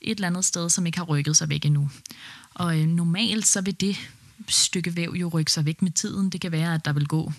et 0.00 0.14
eller 0.14 0.28
andet 0.28 0.44
sted, 0.44 0.70
som 0.70 0.86
ikke 0.86 0.98
har 0.98 1.04
rykket 1.04 1.36
sig 1.36 1.48
væk 1.48 1.64
endnu. 1.64 1.90
Og 2.54 2.80
øh, 2.80 2.86
normalt 2.86 3.46
så 3.46 3.60
vil 3.60 3.80
det 3.80 3.96
stykke 4.48 4.96
væv 4.96 5.14
jo 5.20 5.28
rykke 5.28 5.52
sig 5.52 5.64
væk 5.64 5.82
med 5.82 5.90
tiden. 5.90 6.30
Det 6.30 6.40
kan 6.40 6.52
være, 6.52 6.74
at 6.74 6.84
der 6.84 6.92
vil 6.92 7.06
gå 7.06 7.32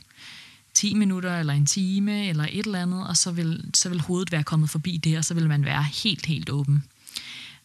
10 0.74 0.94
minutter 0.94 1.40
eller 1.40 1.54
en 1.54 1.66
time 1.66 2.28
eller 2.28 2.44
et 2.44 2.66
eller 2.66 2.82
andet, 2.82 3.08
og 3.08 3.18
så 3.18 3.32
vil, 3.32 3.70
så 3.74 3.90
vil 3.90 4.02
hovedet 4.02 4.32
være 4.32 4.44
kommet 4.44 4.70
forbi 4.70 4.98
det, 4.98 5.18
og 5.18 5.26
så 5.26 5.34
vil 5.34 5.48
man 5.48 5.66
være 5.66 5.84
helt, 5.84 6.26
helt 6.26 6.50
åben. 6.50 6.84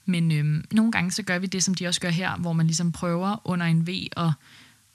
Men 0.07 0.33
øhm, 0.33 0.65
nogle 0.71 0.93
gange 0.93 1.11
så 1.13 1.23
gør 1.23 1.39
vi 1.39 1.47
det, 1.47 1.65
som 1.65 1.75
de 1.75 1.87
også 1.87 2.01
gør 2.01 2.11
her, 2.11 2.37
hvor 2.37 2.53
man 2.53 2.67
ligesom 2.67 2.93
prøver 2.93 3.37
under 3.45 3.67
en 3.67 3.87
V 3.87 3.91
at, 4.17 4.31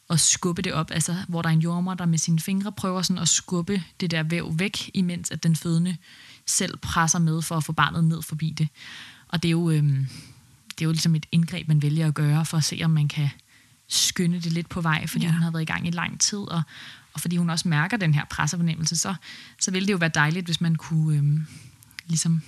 at 0.09 0.19
skubbe 0.19 0.61
det 0.61 0.73
op, 0.73 0.91
altså 0.91 1.15
hvor 1.27 1.41
der 1.41 1.49
er 1.49 1.53
en 1.53 1.59
jordmor, 1.59 1.93
der 1.93 2.05
med 2.05 2.17
sine 2.17 2.39
fingre 2.39 2.71
prøver 2.71 3.01
sådan 3.01 3.21
at 3.21 3.27
skubbe 3.27 3.83
det 3.99 4.11
der 4.11 4.23
væv 4.23 4.59
væk, 4.59 4.91
imens 4.93 5.31
at 5.31 5.43
den 5.43 5.55
fødende 5.55 5.97
selv 6.45 6.77
presser 6.77 7.19
med 7.19 7.41
for 7.41 7.57
at 7.57 7.63
få 7.63 7.71
barnet 7.71 8.03
ned 8.03 8.21
forbi 8.21 8.49
det. 8.57 8.67
Og 9.27 9.43
det 9.43 9.49
er 9.49 9.51
jo, 9.51 9.69
øhm, 9.69 10.07
det 10.69 10.81
er 10.81 10.85
jo 10.85 10.91
ligesom 10.91 11.15
et 11.15 11.25
indgreb, 11.31 11.67
man 11.67 11.81
vælger 11.81 12.07
at 12.07 12.13
gøre, 12.13 12.45
for 12.45 12.57
at 12.57 12.63
se, 12.63 12.81
om 12.83 12.91
man 12.91 13.07
kan 13.07 13.29
skynde 13.87 14.41
det 14.41 14.51
lidt 14.51 14.69
på 14.69 14.81
vej, 14.81 15.07
fordi 15.07 15.25
ja. 15.25 15.31
hun 15.31 15.41
har 15.41 15.51
været 15.51 15.61
i 15.61 15.65
gang 15.65 15.87
i 15.87 15.91
lang 15.91 16.19
tid, 16.19 16.37
og, 16.37 16.61
og 17.13 17.21
fordi 17.21 17.37
hun 17.37 17.49
også 17.49 17.67
mærker 17.67 17.97
den 17.97 18.13
her 18.13 18.25
pressefornemmelse, 18.25 18.97
så, 18.97 19.15
så 19.59 19.71
ville 19.71 19.87
det 19.87 19.93
jo 19.93 19.97
være 19.97 20.11
dejligt, 20.13 20.45
hvis 20.45 20.61
man 20.61 20.75
kunne 20.75 21.17
øhm, 21.17 21.47
ligesom 22.07 22.41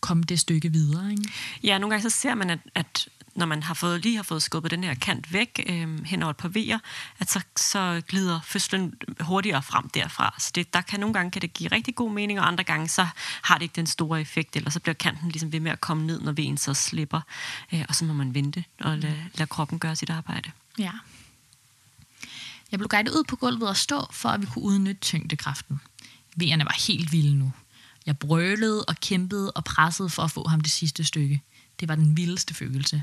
komme 0.00 0.22
det 0.22 0.40
stykke 0.40 0.72
videre. 0.72 1.10
Ikke? 1.10 1.22
Ja, 1.62 1.78
nogle 1.78 1.94
gange 1.94 2.10
så 2.10 2.20
ser 2.20 2.34
man, 2.34 2.50
at, 2.50 2.58
at 2.74 3.08
når 3.34 3.46
man 3.46 3.62
har 3.62 3.74
fået, 3.74 4.02
lige 4.02 4.16
har 4.16 4.22
fået 4.22 4.42
skubbet 4.42 4.70
den 4.70 4.84
her 4.84 4.94
kant 4.94 5.32
væk 5.32 5.64
øh, 5.66 6.04
hen 6.04 6.22
over 6.22 6.30
et 6.30 6.36
par 6.36 6.48
vejer, 6.48 6.78
at 7.18 7.30
så, 7.30 7.40
så 7.56 8.02
glider 8.08 8.40
fødslen 8.44 8.94
hurtigere 9.20 9.62
frem 9.62 9.88
derfra. 9.88 10.34
Så 10.38 10.50
det, 10.54 10.74
der 10.74 10.80
kan 10.80 11.00
nogle 11.00 11.14
gange 11.14 11.30
kan 11.30 11.42
det 11.42 11.52
give 11.52 11.72
rigtig 11.72 11.94
god 11.94 12.12
mening, 12.12 12.40
og 12.40 12.46
andre 12.46 12.64
gange 12.64 12.88
så 12.88 13.06
har 13.42 13.54
det 13.54 13.62
ikke 13.62 13.76
den 13.76 13.86
store 13.86 14.20
effekt, 14.20 14.56
eller 14.56 14.70
så 14.70 14.80
bliver 14.80 14.94
kanten 14.94 15.28
ligesom 15.28 15.52
ved 15.52 15.60
med 15.60 15.72
at 15.72 15.80
komme 15.80 16.06
ned, 16.06 16.20
når 16.20 16.32
vejen 16.32 16.58
så 16.58 16.74
slipper, 16.74 17.20
øh, 17.72 17.84
og 17.88 17.94
så 17.94 18.04
må 18.04 18.12
man 18.12 18.34
vente 18.34 18.64
og 18.80 18.98
lade, 18.98 19.24
lade 19.34 19.48
kroppen 19.48 19.78
gøre 19.78 19.96
sit 19.96 20.10
arbejde. 20.10 20.50
Ja. 20.78 20.92
Jeg 22.70 22.78
blev 22.78 22.88
guidet 22.88 23.12
ud 23.12 23.24
på 23.24 23.36
gulvet 23.36 23.68
og 23.68 23.76
stå, 23.76 24.06
for 24.10 24.28
at 24.28 24.40
vi 24.40 24.46
kunne 24.46 24.64
udnytte 24.64 25.00
tyngdekraften. 25.00 25.80
Vejerne 26.36 26.64
var 26.64 26.76
helt 26.86 27.12
vilde 27.12 27.38
nu. 27.38 27.52
Jeg 28.06 28.18
brølede 28.18 28.84
og 28.84 28.96
kæmpede 28.96 29.50
og 29.50 29.64
pressede 29.64 30.10
for 30.10 30.22
at 30.22 30.30
få 30.30 30.48
ham 30.48 30.60
det 30.60 30.70
sidste 30.70 31.04
stykke. 31.04 31.42
Det 31.80 31.88
var 31.88 31.94
den 31.94 32.16
vildeste 32.16 32.54
følelse. 32.54 33.02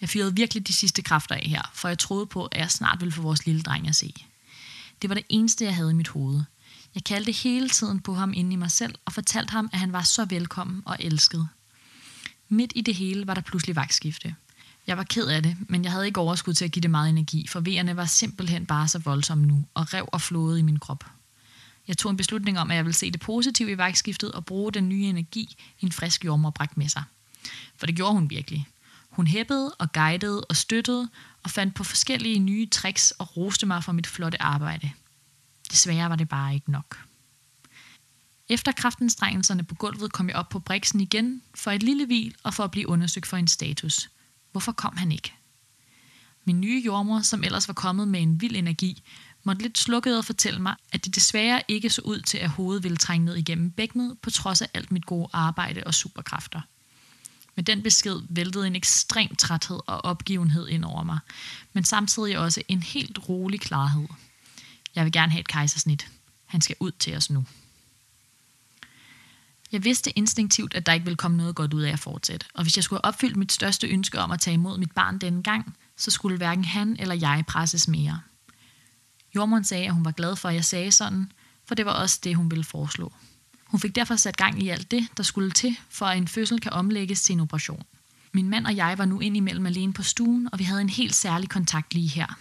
Jeg 0.00 0.08
fyrede 0.08 0.34
virkelig 0.34 0.68
de 0.68 0.72
sidste 0.72 1.02
kræfter 1.02 1.34
af 1.34 1.46
her, 1.46 1.70
for 1.74 1.88
jeg 1.88 1.98
troede 1.98 2.26
på, 2.26 2.46
at 2.46 2.60
jeg 2.60 2.70
snart 2.70 3.00
ville 3.00 3.12
få 3.12 3.22
vores 3.22 3.46
lille 3.46 3.62
dreng 3.62 3.88
at 3.88 3.96
se. 3.96 4.14
Det 5.02 5.10
var 5.10 5.14
det 5.14 5.24
eneste, 5.28 5.64
jeg 5.64 5.74
havde 5.74 5.90
i 5.90 5.94
mit 5.94 6.08
hoved. 6.08 6.42
Jeg 6.94 7.04
kaldte 7.04 7.32
hele 7.32 7.68
tiden 7.68 8.00
på 8.00 8.14
ham 8.14 8.32
inde 8.36 8.52
i 8.52 8.56
mig 8.56 8.70
selv 8.70 8.94
og 9.04 9.12
fortalte 9.12 9.50
ham, 9.50 9.70
at 9.72 9.78
han 9.78 9.92
var 9.92 10.02
så 10.02 10.24
velkommen 10.24 10.82
og 10.84 10.96
elsket. 11.00 11.48
Midt 12.48 12.72
i 12.74 12.80
det 12.80 12.94
hele 12.94 13.26
var 13.26 13.34
der 13.34 13.40
pludselig 13.40 13.76
vagtskifte. 13.76 14.34
Jeg 14.86 14.96
var 14.96 15.04
ked 15.04 15.26
af 15.26 15.42
det, 15.42 15.56
men 15.68 15.84
jeg 15.84 15.92
havde 15.92 16.06
ikke 16.06 16.20
overskud 16.20 16.54
til 16.54 16.64
at 16.64 16.72
give 16.72 16.80
det 16.80 16.90
meget 16.90 17.08
energi, 17.08 17.46
for 17.46 17.60
vejerne 17.60 17.96
var 17.96 18.04
simpelthen 18.04 18.66
bare 18.66 18.88
så 18.88 18.98
voldsomme 18.98 19.46
nu 19.46 19.64
og 19.74 19.94
rev 19.94 20.08
og 20.12 20.20
flåede 20.20 20.58
i 20.58 20.62
min 20.62 20.78
krop. 20.78 21.04
Jeg 21.88 21.98
tog 21.98 22.10
en 22.10 22.16
beslutning 22.16 22.58
om, 22.58 22.70
at 22.70 22.76
jeg 22.76 22.84
ville 22.84 22.94
se 22.94 23.10
det 23.10 23.20
positive 23.20 23.70
i 23.70 23.78
vagtskiftet 23.78 24.32
og 24.32 24.44
bruge 24.44 24.72
den 24.72 24.88
nye 24.88 25.04
energi, 25.04 25.56
en 25.80 25.92
frisk 25.92 26.24
jordmor 26.24 26.50
bragt 26.50 26.76
med 26.76 26.88
sig. 26.88 27.02
For 27.76 27.86
det 27.86 27.96
gjorde 27.96 28.12
hun 28.12 28.30
virkelig. 28.30 28.66
Hun 29.18 29.26
hæppede 29.26 29.74
og 29.74 29.92
guidede 29.92 30.44
og 30.44 30.56
støttede 30.56 31.08
og 31.42 31.50
fandt 31.50 31.74
på 31.74 31.84
forskellige 31.84 32.38
nye 32.38 32.66
tricks 32.66 33.10
og 33.10 33.36
roste 33.36 33.66
mig 33.66 33.84
for 33.84 33.92
mit 33.92 34.06
flotte 34.06 34.42
arbejde. 34.42 34.90
Desværre 35.70 36.10
var 36.10 36.16
det 36.16 36.28
bare 36.28 36.54
ikke 36.54 36.70
nok. 36.70 36.98
Efter 38.48 38.72
kraftanstrengelserne 38.72 39.64
på 39.64 39.74
gulvet 39.74 40.12
kom 40.12 40.28
jeg 40.28 40.36
op 40.36 40.48
på 40.48 40.58
briksen 40.58 41.00
igen 41.00 41.42
for 41.54 41.70
et 41.70 41.82
lille 41.82 42.06
hvil 42.06 42.34
og 42.42 42.54
for 42.54 42.64
at 42.64 42.70
blive 42.70 42.88
undersøgt 42.88 43.26
for 43.26 43.36
en 43.36 43.48
status. 43.48 44.10
Hvorfor 44.52 44.72
kom 44.72 44.96
han 44.96 45.12
ikke? 45.12 45.34
Min 46.44 46.60
nye 46.60 46.82
jordmor, 46.86 47.20
som 47.20 47.44
ellers 47.44 47.68
var 47.68 47.74
kommet 47.74 48.08
med 48.08 48.22
en 48.22 48.40
vild 48.40 48.56
energi, 48.56 49.02
måtte 49.44 49.62
lidt 49.62 49.78
slukket 49.78 50.18
og 50.18 50.24
fortælle 50.24 50.60
mig, 50.60 50.76
at 50.92 51.04
det 51.04 51.14
desværre 51.14 51.62
ikke 51.68 51.90
så 51.90 52.02
ud 52.04 52.20
til, 52.20 52.38
at 52.38 52.50
hovedet 52.50 52.82
ville 52.82 52.96
trænge 52.96 53.24
ned 53.24 53.36
igennem 53.36 53.70
bækkenet, 53.70 54.18
på 54.22 54.30
trods 54.30 54.62
af 54.62 54.68
alt 54.74 54.92
mit 54.92 55.06
gode 55.06 55.28
arbejde 55.32 55.84
og 55.86 55.94
superkræfter. 55.94 56.60
Med 57.58 57.64
den 57.64 57.82
besked 57.82 58.20
væltede 58.28 58.66
en 58.66 58.76
ekstrem 58.76 59.36
træthed 59.36 59.80
og 59.86 60.04
opgivenhed 60.04 60.68
ind 60.68 60.84
over 60.84 61.02
mig, 61.02 61.18
men 61.72 61.84
samtidig 61.84 62.38
også 62.38 62.62
en 62.68 62.82
helt 62.82 63.28
rolig 63.28 63.60
klarhed. 63.60 64.08
Jeg 64.94 65.04
vil 65.04 65.12
gerne 65.12 65.32
have 65.32 65.40
et 65.40 65.48
kejsersnit. 65.48 66.08
Han 66.46 66.60
skal 66.60 66.76
ud 66.80 66.90
til 66.90 67.16
os 67.16 67.30
nu. 67.30 67.44
Jeg 69.72 69.84
vidste 69.84 70.18
instinktivt, 70.18 70.74
at 70.74 70.86
der 70.86 70.92
ikke 70.92 71.04
ville 71.04 71.16
komme 71.16 71.36
noget 71.36 71.54
godt 71.54 71.74
ud 71.74 71.82
af 71.82 71.92
at 71.92 71.98
fortsætte, 71.98 72.46
og 72.54 72.62
hvis 72.62 72.76
jeg 72.76 72.84
skulle 72.84 73.00
have 73.04 73.08
opfyldt 73.08 73.36
mit 73.36 73.52
største 73.52 73.86
ønske 73.86 74.18
om 74.18 74.30
at 74.30 74.40
tage 74.40 74.54
imod 74.54 74.78
mit 74.78 74.92
barn 74.92 75.18
denne 75.18 75.42
gang, 75.42 75.76
så 75.96 76.10
skulle 76.10 76.36
hverken 76.36 76.64
han 76.64 76.96
eller 76.98 77.14
jeg 77.14 77.44
presses 77.48 77.88
mere. 77.88 78.20
Jormund 79.34 79.64
sagde, 79.64 79.86
at 79.86 79.94
hun 79.94 80.04
var 80.04 80.12
glad 80.12 80.36
for, 80.36 80.48
at 80.48 80.54
jeg 80.54 80.64
sagde 80.64 80.92
sådan, 80.92 81.32
for 81.66 81.74
det 81.74 81.86
var 81.86 81.92
også 81.92 82.20
det, 82.24 82.36
hun 82.36 82.50
ville 82.50 82.64
foreslå. 82.64 83.12
Hun 83.68 83.80
fik 83.80 83.94
derfor 83.94 84.16
sat 84.16 84.36
gang 84.36 84.62
i 84.62 84.68
alt 84.68 84.90
det, 84.90 85.08
der 85.16 85.22
skulle 85.22 85.50
til, 85.50 85.76
for 85.88 86.06
at 86.06 86.18
en 86.18 86.28
fødsel 86.28 86.60
kan 86.60 86.72
omlægges 86.72 87.22
til 87.22 87.32
en 87.32 87.40
operation. 87.40 87.82
Min 88.32 88.50
mand 88.50 88.66
og 88.66 88.76
jeg 88.76 88.98
var 88.98 89.04
nu 89.04 89.20
indimellem 89.20 89.66
alene 89.66 89.92
på 89.92 90.02
stuen, 90.02 90.48
og 90.52 90.58
vi 90.58 90.64
havde 90.64 90.80
en 90.80 90.88
helt 90.88 91.14
særlig 91.14 91.48
kontakt 91.48 91.94
lige 91.94 92.08
her. 92.08 92.38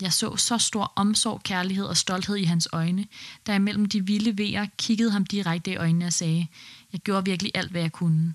Jeg 0.00 0.12
så 0.12 0.36
så 0.36 0.58
stor 0.58 0.92
omsorg, 0.96 1.42
kærlighed 1.42 1.84
og 1.84 1.96
stolthed 1.96 2.36
i 2.36 2.44
hans 2.44 2.68
øjne, 2.72 3.06
da 3.46 3.52
jeg 3.52 3.62
mellem 3.62 3.86
de 3.86 4.06
vilde 4.06 4.38
vejer 4.38 4.66
kiggede 4.78 5.10
ham 5.10 5.26
direkte 5.26 5.70
i 5.70 5.76
øjnene 5.76 6.06
og 6.06 6.12
sagde, 6.12 6.46
jeg 6.92 7.00
gjorde 7.00 7.24
virkelig 7.24 7.52
alt, 7.54 7.70
hvad 7.70 7.80
jeg 7.80 7.92
kunne. 7.92 8.34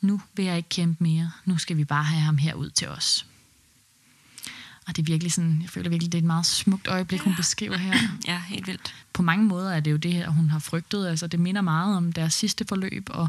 Nu 0.00 0.20
vil 0.34 0.44
jeg 0.44 0.56
ikke 0.56 0.68
kæmpe 0.68 1.04
mere. 1.04 1.32
Nu 1.44 1.58
skal 1.58 1.76
vi 1.76 1.84
bare 1.84 2.04
have 2.04 2.22
ham 2.22 2.38
herud 2.38 2.70
til 2.70 2.88
os. 2.88 3.26
Og 4.88 4.96
det 4.96 5.02
er 5.02 5.06
virkelig 5.06 5.32
sådan, 5.32 5.58
jeg 5.62 5.70
føler 5.70 5.90
virkelig, 5.90 6.12
det 6.12 6.18
er 6.18 6.22
et 6.22 6.26
meget 6.26 6.46
smukt 6.46 6.86
øjeblik, 6.86 7.20
hun 7.20 7.34
beskriver 7.36 7.76
her. 7.76 7.94
Ja, 8.26 8.42
helt 8.48 8.66
vildt. 8.66 8.94
På 9.12 9.22
mange 9.22 9.44
måder 9.44 9.72
er 9.72 9.80
det 9.80 9.90
jo 9.90 9.96
det 9.96 10.12
her, 10.12 10.28
hun 10.30 10.50
har 10.50 10.58
frygtet. 10.58 11.06
Altså, 11.06 11.26
det 11.26 11.40
minder 11.40 11.60
meget 11.60 11.96
om 11.96 12.12
deres 12.12 12.34
sidste 12.34 12.64
forløb, 12.68 13.08
og, 13.10 13.28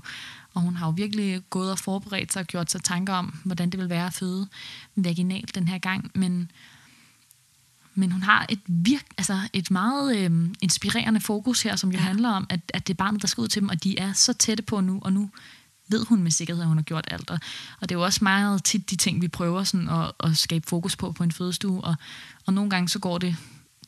og 0.53 0.62
hun 0.62 0.76
har 0.76 0.88
jo 0.88 0.91
virkelig 0.91 1.41
gået 1.49 1.72
og 1.72 1.80
forberedt 1.80 2.34
sig 2.34 2.39
og 2.39 2.45
gjort 2.47 2.72
sig 2.72 2.84
tanker 2.84 3.14
om, 3.14 3.39
hvordan 3.43 3.70
det 3.70 3.80
vil 3.80 3.89
være 3.89 4.05
at 4.05 4.14
føde 4.14 4.47
vaginalt 4.95 5.55
den 5.55 5.68
her 5.68 5.78
gang. 5.78 6.12
Men, 6.16 6.51
men 7.95 8.12
hun 8.12 8.24
har 8.24 8.45
et, 8.49 8.60
virk, 8.68 9.05
altså 9.18 9.39
et 9.53 9.72
meget 9.72 10.18
øh, 10.18 10.49
inspirerende 10.62 11.20
fokus 11.20 11.62
her, 11.62 11.76
som 11.76 11.91
jo 11.91 11.97
ja. 11.97 12.03
handler 12.03 12.30
om, 12.30 12.47
at, 12.49 12.60
at 12.74 12.88
det 12.88 12.93
er 12.93 12.97
barnet, 12.97 13.22
der 13.22 13.28
skal 13.28 13.41
ud 13.41 13.47
til 13.47 13.62
dem, 13.62 13.70
og 13.70 13.84
de 13.84 13.99
er 13.99 14.14
så 14.14 14.34
tætte 14.34 14.64
på 14.64 14.82
nu, 14.82 14.99
og 15.01 15.14
nu 15.14 15.30
ved 15.90 16.06
hun 16.06 16.24
med 16.24 16.32
sikkerhed, 16.32 16.62
at 16.62 16.68
hun 16.68 16.78
har 16.78 16.84
gjort 16.84 17.06
alt. 17.08 17.30
Og, 17.30 17.40
og 17.82 17.90
det 17.90 17.96
er 17.96 18.00
jo 18.00 18.06
også 18.06 18.20
meget 18.24 18.64
tit 18.64 18.90
de 18.90 18.96
ting, 18.96 19.22
vi 19.22 19.28
prøver 19.28 19.64
sådan 19.64 19.90
at, 19.90 20.12
at 20.20 20.38
skabe 20.38 20.68
fokus 20.68 20.96
på 20.96 21.12
på 21.12 21.24
en 21.24 21.32
fødestue. 21.32 21.82
Og, 21.82 21.96
og 22.46 22.54
nogle 22.54 22.70
gange 22.70 22.90
så 22.90 23.00
går 23.00 23.18
det 23.18 23.36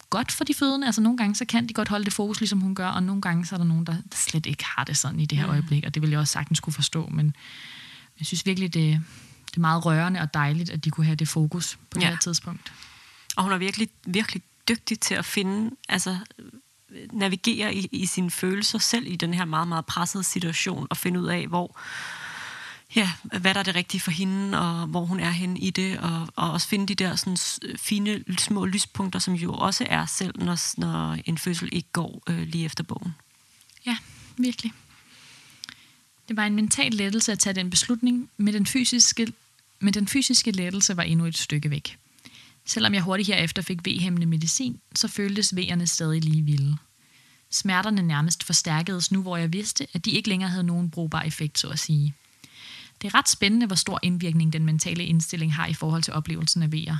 godt 0.09 0.31
for 0.31 0.43
de 0.43 0.53
fødende. 0.53 0.87
Altså 0.87 1.01
nogle 1.01 1.17
gange 1.17 1.35
så 1.35 1.45
kan 1.45 1.67
de 1.67 1.73
godt 1.73 1.87
holde 1.87 2.05
det 2.05 2.13
fokus, 2.13 2.39
ligesom 2.39 2.59
hun 2.59 2.75
gør, 2.75 2.87
og 2.87 3.03
nogle 3.03 3.21
gange 3.21 3.45
så 3.45 3.55
er 3.55 3.57
der 3.57 3.65
nogen, 3.65 3.85
der 3.85 3.95
slet 4.13 4.45
ikke 4.45 4.65
har 4.65 4.83
det 4.83 4.97
sådan 4.97 5.19
i 5.19 5.25
det 5.25 5.37
her 5.37 5.45
mm. 5.45 5.51
øjeblik. 5.51 5.83
Og 5.85 5.93
det 5.93 6.01
vil 6.01 6.09
jeg 6.09 6.19
også 6.19 6.33
sagtens 6.33 6.59
kunne 6.59 6.73
forstå. 6.73 7.07
Men 7.07 7.35
jeg 8.19 8.25
synes 8.25 8.45
virkelig, 8.45 8.73
det, 8.73 9.01
det 9.45 9.57
er 9.57 9.61
meget 9.61 9.85
rørende 9.85 10.19
og 10.19 10.33
dejligt, 10.33 10.69
at 10.69 10.85
de 10.85 10.89
kunne 10.89 11.05
have 11.05 11.15
det 11.15 11.27
fokus 11.27 11.77
på 11.89 11.99
det 11.99 12.01
ja. 12.01 12.09
her 12.09 12.17
tidspunkt. 12.17 12.73
Og 13.35 13.43
hun 13.43 13.51
er 13.51 13.57
virkelig, 13.57 13.89
virkelig 14.05 14.41
dygtig 14.69 14.99
til 14.99 15.15
at 15.15 15.25
finde, 15.25 15.75
altså 15.89 16.17
navigere 17.13 17.75
i, 17.75 17.87
i 17.91 18.05
sine 18.05 18.31
følelser 18.31 18.79
selv 18.79 19.07
i 19.07 19.15
den 19.15 19.33
her 19.33 19.45
meget, 19.45 19.67
meget 19.67 19.85
pressede 19.85 20.23
situation, 20.23 20.87
og 20.89 20.97
finde 20.97 21.19
ud 21.19 21.27
af, 21.27 21.47
hvor, 21.47 21.79
ja, 22.95 23.11
hvad 23.23 23.53
der 23.53 23.59
er 23.59 23.63
det 23.63 23.75
rigtige 23.75 24.01
for 24.01 24.11
hende, 24.11 24.59
og 24.59 24.87
hvor 24.87 25.05
hun 25.05 25.19
er 25.19 25.29
henne 25.29 25.59
i 25.59 25.69
det, 25.69 25.99
og, 25.99 26.27
og 26.35 26.51
også 26.51 26.67
finde 26.67 26.85
de 26.85 26.95
der 26.95 27.15
sådan, 27.15 27.37
fine, 27.77 28.23
små 28.37 28.65
lyspunkter, 28.65 29.19
som 29.19 29.33
jo 29.33 29.53
også 29.53 29.85
er 29.89 30.05
selv, 30.05 30.43
når, 30.43 30.79
når 30.79 31.17
en 31.25 31.37
fødsel 31.37 31.69
ikke 31.71 31.89
går 31.93 32.23
øh, 32.29 32.39
lige 32.39 32.65
efter 32.65 32.83
bogen. 32.83 33.15
Ja, 33.85 33.97
virkelig. 34.37 34.73
Det 36.27 36.37
var 36.37 36.45
en 36.45 36.55
mental 36.55 36.93
lettelse 36.93 37.31
at 37.31 37.39
tage 37.39 37.53
den 37.53 37.69
beslutning, 37.69 38.29
men 38.37 38.53
den 38.53 38.65
fysiske, 38.65 39.33
men 39.79 39.93
den 39.93 40.07
fysiske 40.07 40.51
lettelse 40.51 40.97
var 40.97 41.03
endnu 41.03 41.25
et 41.25 41.37
stykke 41.37 41.69
væk. 41.69 41.97
Selvom 42.65 42.93
jeg 42.93 43.01
hurtigt 43.01 43.27
herefter 43.27 43.61
fik 43.61 43.85
vehæmmende 43.85 44.25
medicin, 44.25 44.79
så 44.95 45.07
føltes 45.07 45.55
vejerne 45.55 45.87
stadig 45.87 46.23
lige 46.23 46.41
vilde. 46.41 46.77
Smerterne 47.51 48.01
nærmest 48.01 48.43
forstærkedes 48.43 49.11
nu, 49.11 49.21
hvor 49.21 49.37
jeg 49.37 49.53
vidste, 49.53 49.87
at 49.93 50.05
de 50.05 50.11
ikke 50.11 50.29
længere 50.29 50.49
havde 50.49 50.63
nogen 50.63 50.89
brugbar 50.89 51.21
effekt, 51.21 51.59
så 51.59 51.69
at 51.69 51.79
sige. 51.79 52.13
Det 53.01 53.07
er 53.07 53.17
ret 53.17 53.29
spændende, 53.29 53.65
hvor 53.65 53.75
stor 53.75 53.99
indvirkning 54.03 54.53
den 54.53 54.65
mentale 54.65 55.05
indstilling 55.05 55.53
har 55.53 55.67
i 55.67 55.73
forhold 55.73 56.03
til 56.03 56.13
oplevelsen 56.13 56.63
af 56.63 56.71
vejer. 56.71 56.97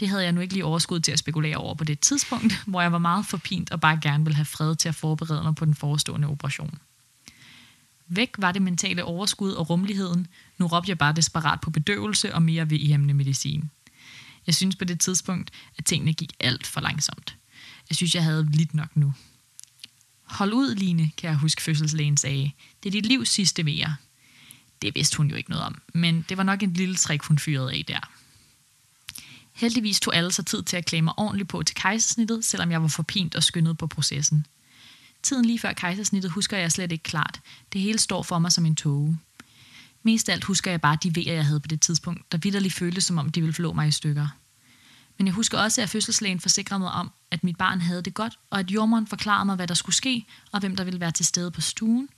Det 0.00 0.08
havde 0.08 0.22
jeg 0.22 0.32
nu 0.32 0.40
ikke 0.40 0.54
lige 0.54 0.64
overskud 0.64 1.00
til 1.00 1.12
at 1.12 1.18
spekulere 1.18 1.56
over 1.56 1.74
på 1.74 1.84
det 1.84 2.00
tidspunkt, 2.00 2.62
hvor 2.66 2.80
jeg 2.80 2.92
var 2.92 2.98
meget 2.98 3.26
forpint 3.26 3.70
og 3.70 3.80
bare 3.80 3.98
gerne 4.02 4.24
ville 4.24 4.36
have 4.36 4.44
fred 4.44 4.76
til 4.76 4.88
at 4.88 4.94
forberede 4.94 5.42
mig 5.42 5.54
på 5.54 5.64
den 5.64 5.74
forestående 5.74 6.28
operation. 6.28 6.78
Væk 8.08 8.30
var 8.38 8.52
det 8.52 8.62
mentale 8.62 9.04
overskud 9.04 9.52
og 9.52 9.70
rummeligheden. 9.70 10.26
Nu 10.58 10.66
råbte 10.66 10.90
jeg 10.90 10.98
bare 10.98 11.12
desperat 11.12 11.60
på 11.60 11.70
bedøvelse 11.70 12.34
og 12.34 12.42
mere 12.42 12.70
ved 12.70 12.98
medicin. 12.98 13.70
Jeg 14.46 14.54
synes 14.54 14.76
på 14.76 14.84
det 14.84 15.00
tidspunkt, 15.00 15.50
at 15.78 15.84
tingene 15.84 16.12
gik 16.12 16.32
alt 16.40 16.66
for 16.66 16.80
langsomt. 16.80 17.36
Jeg 17.88 17.96
synes, 17.96 18.14
jeg 18.14 18.24
havde 18.24 18.50
lidt 18.50 18.74
nok 18.74 18.96
nu. 18.96 19.14
Hold 20.22 20.52
ud, 20.52 20.74
Line, 20.74 21.10
kan 21.16 21.30
jeg 21.30 21.38
huske 21.38 21.62
fødselslægen 21.62 22.16
sagde. 22.16 22.50
Det 22.82 22.88
er 22.88 22.90
dit 22.90 23.06
livs 23.06 23.28
sidste 23.28 23.62
mere. 23.62 23.96
Det 24.82 24.94
vidste 24.94 25.16
hun 25.16 25.30
jo 25.30 25.36
ikke 25.36 25.50
noget 25.50 25.64
om, 25.64 25.82
men 25.94 26.24
det 26.28 26.36
var 26.36 26.42
nok 26.42 26.62
en 26.62 26.72
lille 26.72 26.96
trick, 26.96 27.24
hun 27.24 27.38
fyrede 27.38 27.72
af 27.72 27.84
der. 27.88 28.10
Heldigvis 29.52 30.00
tog 30.00 30.16
alle 30.16 30.32
sig 30.32 30.46
tid 30.46 30.62
til 30.62 30.76
at 30.76 30.84
klæde 30.86 31.02
mig 31.02 31.14
ordentligt 31.16 31.48
på 31.48 31.62
til 31.62 31.76
kejsersnittet, 31.76 32.44
selvom 32.44 32.70
jeg 32.70 32.82
var 32.82 32.88
forpint 32.88 33.34
og 33.34 33.42
skyndet 33.42 33.78
på 33.78 33.86
processen. 33.86 34.46
Tiden 35.22 35.44
lige 35.44 35.58
før 35.58 35.72
kejsersnittet 35.72 36.30
husker 36.30 36.56
jeg 36.56 36.72
slet 36.72 36.92
ikke 36.92 37.02
klart. 37.02 37.40
Det 37.72 37.80
hele 37.80 37.98
står 37.98 38.22
for 38.22 38.38
mig 38.38 38.52
som 38.52 38.66
en 38.66 38.76
tåge. 38.76 39.18
Mest 40.02 40.28
alt 40.28 40.44
husker 40.44 40.70
jeg 40.70 40.80
bare 40.80 40.98
de 41.02 41.16
vejer, 41.16 41.34
jeg 41.34 41.46
havde 41.46 41.60
på 41.60 41.68
det 41.68 41.80
tidspunkt, 41.80 42.32
der 42.32 42.38
vidderligt 42.38 42.74
føltes 42.74 43.04
som 43.04 43.18
om 43.18 43.30
de 43.32 43.40
ville 43.40 43.54
flå 43.54 43.72
mig 43.72 43.88
i 43.88 43.90
stykker. 43.90 44.28
Men 45.18 45.26
jeg 45.26 45.34
husker 45.34 45.58
også, 45.58 45.82
at 45.82 45.90
fødselslægen 45.90 46.40
forsikrede 46.40 46.78
mig 46.78 46.90
om, 46.90 47.10
at 47.30 47.44
mit 47.44 47.56
barn 47.56 47.80
havde 47.80 48.02
det 48.02 48.14
godt, 48.14 48.38
og 48.50 48.58
at 48.58 48.70
jordmoren 48.70 49.06
forklarede 49.06 49.44
mig, 49.44 49.56
hvad 49.56 49.66
der 49.66 49.74
skulle 49.74 49.96
ske, 49.96 50.26
og 50.52 50.60
hvem 50.60 50.76
der 50.76 50.84
ville 50.84 51.00
være 51.00 51.10
til 51.10 51.26
stede 51.26 51.50
på 51.50 51.60
stuen, 51.60 52.08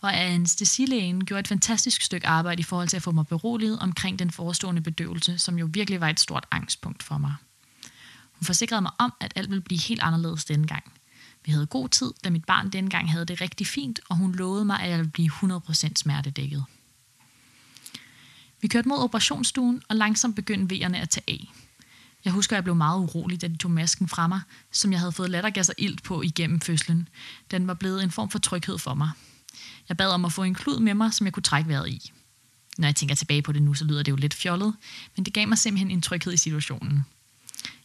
og 0.00 0.14
at 0.14 0.34
anestesilægen 0.34 1.24
gjorde 1.24 1.40
et 1.40 1.48
fantastisk 1.48 2.02
stykke 2.02 2.26
arbejde 2.26 2.60
i 2.60 2.62
forhold 2.62 2.88
til 2.88 2.96
at 2.96 3.02
få 3.02 3.10
mig 3.10 3.26
beroliget 3.26 3.78
omkring 3.78 4.18
den 4.18 4.30
forestående 4.30 4.82
bedøvelse, 4.82 5.38
som 5.38 5.58
jo 5.58 5.68
virkelig 5.72 6.00
var 6.00 6.08
et 6.08 6.20
stort 6.20 6.46
angstpunkt 6.50 7.02
for 7.02 7.18
mig. 7.18 7.34
Hun 8.32 8.44
forsikrede 8.44 8.80
mig 8.80 8.92
om, 8.98 9.12
at 9.20 9.32
alt 9.36 9.50
ville 9.50 9.62
blive 9.62 9.80
helt 9.80 10.02
anderledes 10.02 10.44
denne 10.44 10.66
gang. 10.66 10.92
Vi 11.44 11.52
havde 11.52 11.66
god 11.66 11.88
tid, 11.88 12.12
da 12.24 12.30
mit 12.30 12.44
barn 12.44 12.70
dengang 12.70 13.10
havde 13.12 13.24
det 13.24 13.40
rigtig 13.40 13.66
fint, 13.66 14.00
og 14.08 14.16
hun 14.16 14.34
lovede 14.34 14.64
mig, 14.64 14.80
at 14.80 14.90
jeg 14.90 14.98
ville 14.98 15.10
blive 15.10 15.30
100% 15.30 15.92
smertedækket. 15.96 16.64
Vi 18.60 18.68
kørte 18.68 18.88
mod 18.88 18.98
operationsstuen, 18.98 19.82
og 19.88 19.96
langsomt 19.96 20.36
begyndte 20.36 20.74
vejerne 20.74 21.00
at 21.00 21.10
tage 21.10 21.24
af. 21.28 21.52
Jeg 22.24 22.32
husker, 22.32 22.56
at 22.56 22.56
jeg 22.56 22.64
blev 22.64 22.76
meget 22.76 22.98
urolig, 22.98 23.42
da 23.42 23.48
de 23.48 23.56
tog 23.56 23.70
masken 23.70 24.08
fra 24.08 24.26
mig, 24.26 24.40
som 24.72 24.92
jeg 24.92 25.00
havde 25.00 25.12
fået 25.12 25.30
lattergas 25.30 25.68
og 25.68 25.74
ilt 25.78 26.02
på 26.02 26.22
igennem 26.22 26.60
fødslen. 26.60 27.08
Den 27.50 27.66
var 27.66 27.74
blevet 27.74 28.02
en 28.02 28.10
form 28.10 28.30
for 28.30 28.38
tryghed 28.38 28.78
for 28.78 28.94
mig. 28.94 29.10
Jeg 29.88 29.96
bad 29.96 30.08
om 30.08 30.24
at 30.24 30.32
få 30.32 30.42
en 30.42 30.54
klud 30.54 30.80
med 30.80 30.94
mig, 30.94 31.12
som 31.14 31.24
jeg 31.24 31.32
kunne 31.32 31.42
trække 31.42 31.68
vejret 31.68 31.88
i. 31.88 32.12
Når 32.78 32.88
jeg 32.88 32.96
tænker 32.96 33.14
tilbage 33.14 33.42
på 33.42 33.52
det 33.52 33.62
nu, 33.62 33.74
så 33.74 33.84
lyder 33.84 34.02
det 34.02 34.12
jo 34.12 34.16
lidt 34.16 34.34
fjollet, 34.34 34.74
men 35.16 35.24
det 35.24 35.34
gav 35.34 35.48
mig 35.48 35.58
simpelthen 35.58 35.90
en 35.90 36.02
tryghed 36.02 36.32
i 36.32 36.36
situationen. 36.36 37.04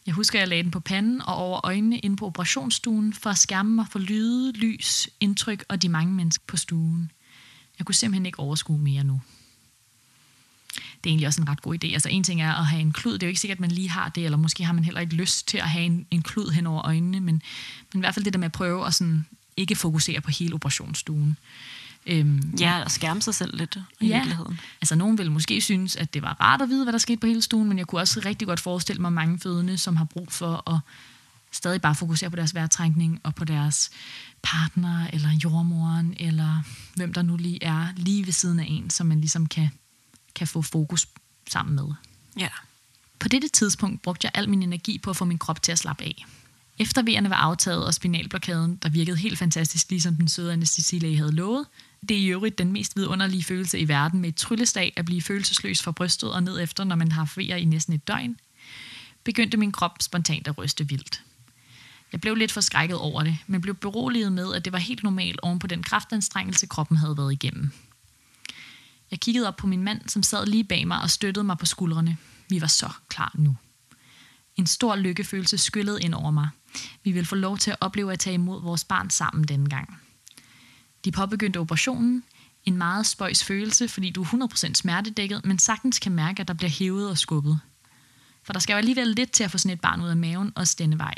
Jeg 0.06 0.14
husker, 0.14 0.38
at 0.38 0.40
jeg 0.40 0.48
lagde 0.48 0.62
den 0.62 0.70
på 0.70 0.80
panden 0.80 1.22
og 1.22 1.34
over 1.34 1.60
øjnene 1.66 1.98
inde 1.98 2.16
på 2.16 2.26
operationsstuen 2.26 3.12
for 3.12 3.30
at 3.30 3.38
skærme 3.38 3.70
mig 3.70 3.86
for 3.90 3.98
lyde, 3.98 4.52
lys, 4.52 5.08
indtryk 5.20 5.64
og 5.68 5.82
de 5.82 5.88
mange 5.88 6.12
mennesker 6.12 6.44
på 6.46 6.56
stuen. 6.56 7.10
Jeg 7.78 7.86
kunne 7.86 7.94
simpelthen 7.94 8.26
ikke 8.26 8.38
overskue 8.38 8.78
mere 8.78 9.04
nu. 9.04 9.20
Det 10.76 11.10
er 11.10 11.10
egentlig 11.10 11.26
også 11.26 11.42
en 11.42 11.48
ret 11.48 11.62
god 11.62 11.74
idé. 11.84 11.92
Altså 11.92 12.08
en 12.08 12.22
ting 12.22 12.42
er 12.42 12.52
at 12.52 12.66
have 12.66 12.80
en 12.80 12.92
klud. 12.92 13.12
Det 13.12 13.22
er 13.22 13.26
jo 13.26 13.28
ikke 13.28 13.40
sikkert, 13.40 13.56
at 13.56 13.60
man 13.60 13.70
lige 13.70 13.90
har 13.90 14.08
det, 14.08 14.24
eller 14.24 14.38
måske 14.38 14.64
har 14.64 14.72
man 14.72 14.84
heller 14.84 15.00
ikke 15.00 15.14
lyst 15.14 15.48
til 15.48 15.58
at 15.58 15.68
have 15.68 15.84
en, 15.84 16.06
en 16.10 16.22
klud 16.22 16.50
hen 16.50 16.66
over 16.66 16.86
øjnene, 16.86 17.20
men, 17.20 17.42
men 17.92 17.98
i 17.98 18.00
hvert 18.00 18.14
fald 18.14 18.24
det 18.24 18.32
der 18.32 18.38
med 18.38 18.46
at 18.46 18.52
prøve 18.52 18.86
at 18.86 18.94
sådan 18.94 19.26
ikke 19.56 19.76
fokusere 19.76 20.20
på 20.20 20.30
hele 20.30 20.54
operationsstuen. 20.54 21.36
Øhm, 22.06 22.54
ja, 22.60 22.82
og 22.84 22.90
skærme 22.90 23.22
sig 23.22 23.34
selv 23.34 23.56
lidt 23.56 23.78
i 24.00 24.06
ja, 24.06 24.16
virkeligheden. 24.16 24.60
Altså 24.80 24.94
nogen 24.94 25.18
vil 25.18 25.32
måske 25.32 25.60
synes, 25.60 25.96
at 25.96 26.14
det 26.14 26.22
var 26.22 26.36
rart 26.40 26.62
at 26.62 26.68
vide, 26.68 26.84
hvad 26.84 26.92
der 26.92 26.98
skete 26.98 27.20
på 27.20 27.26
hele 27.26 27.42
stuen, 27.42 27.68
men 27.68 27.78
jeg 27.78 27.86
kunne 27.86 28.00
også 28.00 28.20
rigtig 28.24 28.48
godt 28.48 28.60
forestille 28.60 29.02
mig 29.02 29.12
mange 29.12 29.38
fødende, 29.38 29.78
som 29.78 29.96
har 29.96 30.04
brug 30.04 30.32
for 30.32 30.70
at 30.70 30.80
stadig 31.52 31.80
bare 31.80 31.94
fokusere 31.94 32.30
på 32.30 32.36
deres 32.36 32.54
vejrtrækning 32.54 33.20
og 33.22 33.34
på 33.34 33.44
deres 33.44 33.90
partner, 34.42 35.06
eller 35.12 35.28
jordmoren, 35.44 36.14
eller 36.20 36.62
hvem 36.94 37.12
der 37.12 37.22
nu 37.22 37.36
lige 37.36 37.64
er 37.64 37.86
lige 37.96 38.26
ved 38.26 38.32
siden 38.32 38.60
af 38.60 38.66
en, 38.68 38.90
som 38.90 39.06
man 39.06 39.20
ligesom 39.20 39.46
kan, 39.46 39.68
kan 40.36 40.46
få 40.46 40.62
fokus 40.62 41.06
sammen 41.48 41.74
med. 41.74 41.94
Ja. 42.38 42.48
På 43.18 43.28
dette 43.28 43.48
tidspunkt 43.48 44.02
brugte 44.02 44.24
jeg 44.24 44.30
al 44.34 44.48
min 44.48 44.62
energi 44.62 44.98
på 44.98 45.10
at 45.10 45.16
få 45.16 45.24
min 45.24 45.38
krop 45.38 45.62
til 45.62 45.72
at 45.72 45.78
slappe 45.78 46.04
af. 46.04 46.26
Efter 46.78 47.02
vejerne 47.02 47.30
var 47.30 47.36
aftaget 47.36 47.86
og 47.86 47.94
spinalblokaden, 47.94 48.76
der 48.76 48.88
virkede 48.88 49.16
helt 49.16 49.38
fantastisk, 49.38 49.90
ligesom 49.90 50.14
den 50.14 50.28
søde 50.28 50.52
anestesilæge 50.52 51.16
havde 51.16 51.32
lovet, 51.32 51.66
det 52.08 52.16
er 52.16 52.20
i 52.20 52.26
øvrigt 52.26 52.58
den 52.58 52.72
mest 52.72 52.96
vidunderlige 52.96 53.44
følelse 53.44 53.78
i 53.78 53.88
verden 53.88 54.20
med 54.20 54.28
et 54.28 54.36
trylleslag 54.36 54.92
at 54.96 55.04
blive 55.04 55.22
følelsesløs 55.22 55.82
fra 55.82 55.90
brystet 55.90 56.32
og 56.32 56.42
ned 56.42 56.60
efter, 56.60 56.84
når 56.84 56.96
man 56.96 57.12
har 57.12 57.24
ferie 57.24 57.60
i 57.60 57.64
næsten 57.64 57.94
et 57.94 58.08
døgn, 58.08 58.36
begyndte 59.24 59.56
min 59.56 59.72
krop 59.72 59.96
spontant 60.00 60.48
at 60.48 60.58
ryste 60.58 60.88
vildt. 60.88 61.22
Jeg 62.12 62.20
blev 62.20 62.34
lidt 62.34 62.52
forskrækket 62.52 62.98
over 62.98 63.22
det, 63.22 63.38
men 63.46 63.60
blev 63.60 63.74
beroliget 63.74 64.32
med, 64.32 64.54
at 64.54 64.64
det 64.64 64.72
var 64.72 64.78
helt 64.78 65.02
normalt 65.02 65.40
oven 65.40 65.58
på 65.58 65.66
den 65.66 65.82
kraftanstrengelse, 65.82 66.66
kroppen 66.66 66.96
havde 66.96 67.16
været 67.16 67.32
igennem. 67.32 67.72
Jeg 69.10 69.20
kiggede 69.20 69.48
op 69.48 69.56
på 69.56 69.66
min 69.66 69.82
mand, 69.82 70.08
som 70.08 70.22
sad 70.22 70.46
lige 70.46 70.64
bag 70.64 70.86
mig 70.86 71.02
og 71.02 71.10
støttede 71.10 71.44
mig 71.44 71.58
på 71.58 71.66
skuldrene. 71.66 72.16
Vi 72.48 72.60
var 72.60 72.66
så 72.66 72.90
klar 73.08 73.32
nu. 73.34 73.56
En 74.56 74.66
stor 74.66 74.96
lykkefølelse 74.96 75.58
skyllede 75.58 76.02
ind 76.02 76.14
over 76.14 76.30
mig. 76.30 76.48
Vi 77.04 77.12
ville 77.12 77.26
få 77.26 77.34
lov 77.34 77.58
til 77.58 77.70
at 77.70 77.76
opleve 77.80 78.12
at 78.12 78.18
tage 78.18 78.34
imod 78.34 78.62
vores 78.62 78.84
barn 78.84 79.10
sammen 79.10 79.44
denne 79.44 79.70
gang. 79.70 80.00
De 81.04 81.12
påbegyndte 81.12 81.60
operationen. 81.60 82.24
En 82.64 82.76
meget 82.76 83.06
spøjs 83.06 83.44
følelse, 83.44 83.88
fordi 83.88 84.10
du 84.10 84.22
er 84.22 84.48
100% 84.68 84.74
smertedækket, 84.74 85.44
men 85.44 85.58
sagtens 85.58 85.98
kan 85.98 86.12
mærke, 86.12 86.40
at 86.40 86.48
der 86.48 86.54
bliver 86.54 86.70
hævet 86.70 87.10
og 87.10 87.18
skubbet. 87.18 87.60
For 88.42 88.52
der 88.52 88.60
skal 88.60 88.72
jo 88.72 88.78
alligevel 88.78 89.08
lidt 89.08 89.30
til 89.30 89.44
at 89.44 89.50
få 89.50 89.58
sådan 89.58 89.72
et 89.72 89.80
barn 89.80 90.00
ud 90.00 90.08
af 90.08 90.16
maven, 90.16 90.52
også 90.54 90.76
denne 90.78 90.98
vej. 90.98 91.14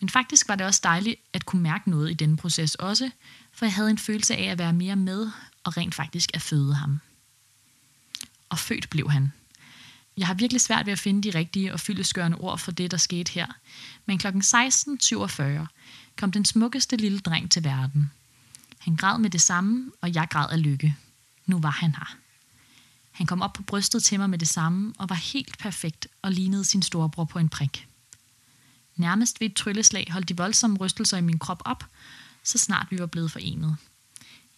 Men 0.00 0.08
faktisk 0.08 0.48
var 0.48 0.54
det 0.54 0.66
også 0.66 0.80
dejligt 0.84 1.20
at 1.32 1.46
kunne 1.46 1.62
mærke 1.62 1.90
noget 1.90 2.10
i 2.10 2.14
denne 2.14 2.36
proces 2.36 2.74
også, 2.74 3.10
for 3.52 3.64
jeg 3.64 3.72
havde 3.72 3.90
en 3.90 3.98
følelse 3.98 4.36
af 4.36 4.44
at 4.44 4.58
være 4.58 4.72
mere 4.72 4.96
med 4.96 5.30
og 5.64 5.76
rent 5.76 5.94
faktisk 5.94 6.30
at 6.34 6.42
føde 6.42 6.74
ham. 6.74 7.00
Og 8.48 8.58
født 8.58 8.90
blev 8.90 9.10
han. 9.10 9.32
Jeg 10.16 10.26
har 10.26 10.34
virkelig 10.34 10.60
svært 10.60 10.86
ved 10.86 10.92
at 10.92 10.98
finde 10.98 11.30
de 11.30 11.38
rigtige 11.38 11.72
og 11.72 11.80
fyldeskørende 11.80 12.38
ord 12.38 12.58
for 12.58 12.70
det, 12.70 12.90
der 12.90 12.96
skete 12.96 13.32
her. 13.32 13.46
Men 14.06 14.18
kl. 14.18 14.26
16.47 14.26 15.42
kom 16.16 16.32
den 16.32 16.44
smukkeste 16.44 16.96
lille 16.96 17.18
dreng 17.18 17.50
til 17.50 17.64
verden– 17.64 18.10
han 18.84 18.96
græd 18.96 19.18
med 19.18 19.30
det 19.30 19.40
samme, 19.40 19.92
og 20.00 20.14
jeg 20.14 20.28
græd 20.30 20.50
af 20.50 20.62
lykke. 20.62 20.96
Nu 21.46 21.58
var 21.58 21.70
han 21.70 21.94
her. 21.94 22.16
Han 23.10 23.26
kom 23.26 23.42
op 23.42 23.52
på 23.52 23.62
brystet 23.62 24.02
til 24.02 24.18
mig 24.18 24.30
med 24.30 24.38
det 24.38 24.48
samme, 24.48 24.92
og 24.98 25.08
var 25.08 25.14
helt 25.14 25.58
perfekt 25.58 26.06
og 26.22 26.32
lignede 26.32 26.64
sin 26.64 26.82
storebror 26.82 27.24
på 27.24 27.38
en 27.38 27.48
prik. 27.48 27.88
Nærmest 28.96 29.40
ved 29.40 29.50
et 29.50 29.56
trylleslag 29.56 30.06
holdt 30.10 30.28
de 30.28 30.36
voldsomme 30.36 30.76
rystelser 30.76 31.16
i 31.16 31.20
min 31.20 31.38
krop 31.38 31.62
op, 31.64 31.84
så 32.42 32.58
snart 32.58 32.86
vi 32.90 32.98
var 32.98 33.06
blevet 33.06 33.32
forenet. 33.32 33.76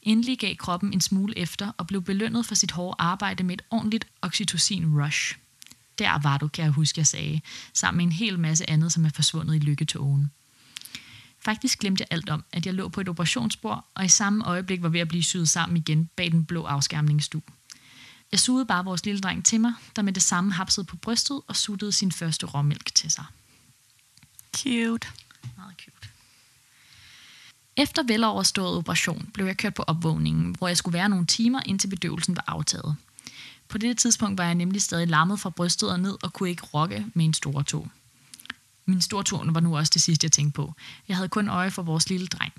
Endelig 0.07 0.39
gav 0.39 0.57
kroppen 0.57 0.93
en 0.93 1.01
smule 1.01 1.39
efter 1.39 1.73
og 1.79 1.87
blev 1.87 2.03
belønnet 2.03 2.47
for 2.47 2.55
sit 2.55 2.71
hårde 2.71 2.97
arbejde 2.99 3.45
med 3.45 3.55
et 3.55 3.63
ordentligt 3.71 4.07
oxytocin-rush. 4.23 5.37
Der 5.99 6.19
var 6.23 6.39
du, 6.39 6.49
kan 6.49 6.65
jeg 6.65 6.73
huske, 6.73 6.99
jeg 6.99 7.07
sagde, 7.07 7.41
sammen 7.75 7.97
med 7.97 8.05
en 8.05 8.13
hel 8.13 8.39
masse 8.39 8.71
andet, 8.71 8.93
som 8.93 9.05
er 9.05 9.11
forsvundet 9.11 9.55
i 9.55 9.59
lykketogen. 9.59 10.31
Faktisk 11.39 11.79
glemte 11.79 12.01
jeg 12.01 12.09
alt 12.11 12.31
om, 12.31 12.45
at 12.53 12.67
jeg 12.67 12.75
lå 12.75 12.89
på 12.89 13.01
et 13.01 13.09
operationsbord, 13.09 13.87
og 13.95 14.05
i 14.05 14.09
samme 14.09 14.45
øjeblik 14.45 14.83
var 14.83 14.89
ved 14.89 15.01
at 15.01 15.09
blive 15.09 15.23
syet 15.23 15.49
sammen 15.49 15.77
igen 15.77 16.11
bag 16.17 16.33
den 16.33 16.45
blå 16.45 16.65
afskærmningsstue. 16.65 17.43
Jeg 18.33 18.41
sugede 18.41 18.67
bare 18.67 18.85
vores 18.85 19.05
lille 19.05 19.21
dreng 19.21 19.45
til 19.45 19.61
mig, 19.61 19.73
der 19.97 20.03
med 20.03 20.13
det 20.13 20.23
samme 20.23 20.53
hapsede 20.53 20.87
på 20.87 20.97
brystet 20.97 21.41
og 21.47 21.57
suttede 21.57 21.93
sin 21.93 22.13
første 22.13 22.47
råmælk 22.47 22.95
til 22.95 23.11
sig. 23.11 23.25
Cute. 24.57 25.09
Meget 25.57 25.75
cute. 25.85 26.16
Efter 27.77 28.03
veloverstået 28.03 28.77
operation 28.77 29.31
blev 29.35 29.47
jeg 29.47 29.57
kørt 29.57 29.75
på 29.75 29.83
opvågningen, 29.83 30.55
hvor 30.59 30.69
jeg 30.69 30.77
skulle 30.77 30.95
være 30.95 31.09
nogle 31.09 31.27
timer, 31.27 31.61
indtil 31.67 31.89
bedøvelsen 31.89 32.37
var 32.37 32.45
aftaget. 32.47 32.97
På 33.69 33.79
dette 33.79 33.95
tidspunkt 33.95 34.39
var 34.39 34.45
jeg 34.45 34.55
nemlig 34.55 34.83
stadig 34.83 35.09
lammet 35.09 35.41
fra 35.41 35.51
brystet 35.51 35.91
og 35.91 36.01
ned 36.01 36.17
og 36.23 36.33
kunne 36.33 36.51
ikke 36.51 36.67
rokke 36.75 37.07
med 37.15 37.25
en 37.25 37.35
stor 37.35 37.63
tog. 37.63 37.89
Min 38.87 39.01
store 39.01 39.25
tog 39.25 39.45
var 39.55 39.61
nu 39.61 39.77
også 39.77 39.91
det 39.95 40.03
sidste, 40.03 40.25
jeg 40.25 40.33
tænkte 40.33 40.57
på. 40.57 40.75
Jeg 41.09 41.17
havde 41.17 41.29
kun 41.29 41.49
øje 41.49 41.71
for 41.71 41.83
vores 41.83 42.11
lille 42.11 42.27
dreng. 42.27 42.53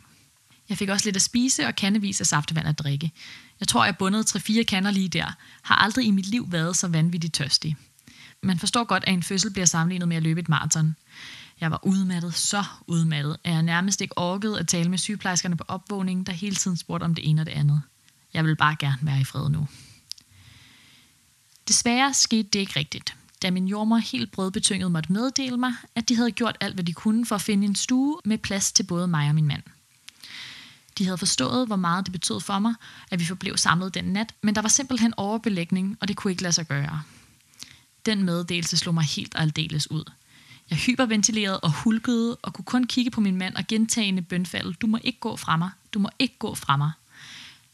Jeg 0.69 0.77
fik 0.77 0.89
også 0.89 1.05
lidt 1.05 1.15
at 1.15 1.21
spise 1.21 1.67
og 1.67 1.75
kandevis 1.75 2.21
af 2.21 2.27
saftevand 2.27 2.67
at 2.67 2.79
drikke. 2.79 3.11
Jeg 3.59 3.67
tror, 3.67 3.85
jeg 3.85 3.97
bundet 3.97 4.35
3-4 4.35 4.63
kander 4.63 4.91
lige 4.91 5.09
der. 5.09 5.35
Har 5.61 5.75
aldrig 5.75 6.05
i 6.05 6.11
mit 6.11 6.25
liv 6.25 6.51
været 6.51 6.77
så 6.77 6.87
vanvittigt 6.87 7.33
tørstig. 7.33 7.75
Man 8.43 8.59
forstår 8.59 8.83
godt, 8.83 9.03
at 9.07 9.13
en 9.13 9.23
fødsel 9.23 9.51
bliver 9.51 9.65
sammenlignet 9.65 10.07
med 10.07 10.17
at 10.17 10.23
løbe 10.23 10.39
et 10.39 10.49
maraton. 10.49 10.95
Jeg 11.61 11.71
var 11.71 11.79
udmattet, 11.83 12.33
så 12.33 12.63
udmattet, 12.87 13.37
at 13.43 13.53
jeg 13.53 13.63
nærmest 13.63 14.01
ikke 14.01 14.17
orkede 14.17 14.59
at 14.59 14.67
tale 14.67 14.89
med 14.89 14.97
sygeplejerskerne 14.97 15.57
på 15.57 15.63
opvågningen, 15.67 16.25
der 16.25 16.33
hele 16.33 16.55
tiden 16.55 16.77
spurgte 16.77 17.03
om 17.03 17.15
det 17.15 17.29
ene 17.29 17.41
og 17.41 17.45
det 17.45 17.51
andet. 17.51 17.81
Jeg 18.33 18.45
vil 18.45 18.55
bare 18.55 18.75
gerne 18.79 18.97
være 19.01 19.21
i 19.21 19.23
fred 19.23 19.49
nu. 19.49 19.67
Desværre 21.67 22.13
skete 22.13 22.49
det 22.53 22.59
ikke 22.59 22.79
rigtigt 22.79 23.15
da 23.41 23.51
min 23.51 23.67
jordmor 23.67 23.97
helt 23.97 24.31
brødbetynget 24.31 24.91
måtte 24.91 25.11
meddele 25.11 25.57
mig, 25.57 25.73
at 25.95 26.09
de 26.09 26.15
havde 26.15 26.31
gjort 26.31 26.57
alt, 26.61 26.73
hvad 26.73 26.83
de 26.83 26.93
kunne 26.93 27.25
for 27.25 27.35
at 27.35 27.41
finde 27.41 27.67
en 27.67 27.75
stue 27.75 28.17
med 28.25 28.37
plads 28.37 28.71
til 28.71 28.83
både 28.83 29.07
mig 29.07 29.29
og 29.29 29.35
min 29.35 29.47
mand. 29.47 29.63
De 30.97 31.05
havde 31.05 31.17
forstået, 31.17 31.67
hvor 31.67 31.75
meget 31.75 32.05
det 32.05 32.11
betød 32.11 32.39
for 32.39 32.59
mig, 32.59 32.73
at 33.11 33.19
vi 33.19 33.25
forblev 33.25 33.57
samlet 33.57 33.93
den 33.93 34.03
nat, 34.03 34.33
men 34.41 34.55
der 34.55 34.61
var 34.61 34.69
simpelthen 34.69 35.13
overbelægning, 35.17 35.97
og 36.01 36.07
det 36.07 36.15
kunne 36.15 36.31
ikke 36.31 36.43
lade 36.43 36.53
sig 36.53 36.67
gøre. 36.67 37.03
Den 38.05 38.23
meddelelse 38.23 38.77
slog 38.77 38.93
mig 38.93 39.03
helt 39.03 39.35
og 39.35 39.41
aldeles 39.41 39.91
ud. 39.91 40.11
Jeg 40.69 40.77
hyperventilerede 40.77 41.59
og 41.59 41.71
hulkede 41.71 42.35
og 42.35 42.53
kunne 42.53 42.65
kun 42.65 42.83
kigge 42.83 43.11
på 43.11 43.21
min 43.21 43.37
mand 43.37 43.55
og 43.55 43.67
gentagende 43.67 44.21
bønfald. 44.21 44.73
Du 44.73 44.87
må 44.87 44.99
ikke 45.03 45.19
gå 45.19 45.35
fra 45.35 45.57
mig. 45.57 45.69
Du 45.93 45.99
må 45.99 46.09
ikke 46.19 46.35
gå 46.39 46.55
fra 46.55 46.77
mig. 46.77 46.91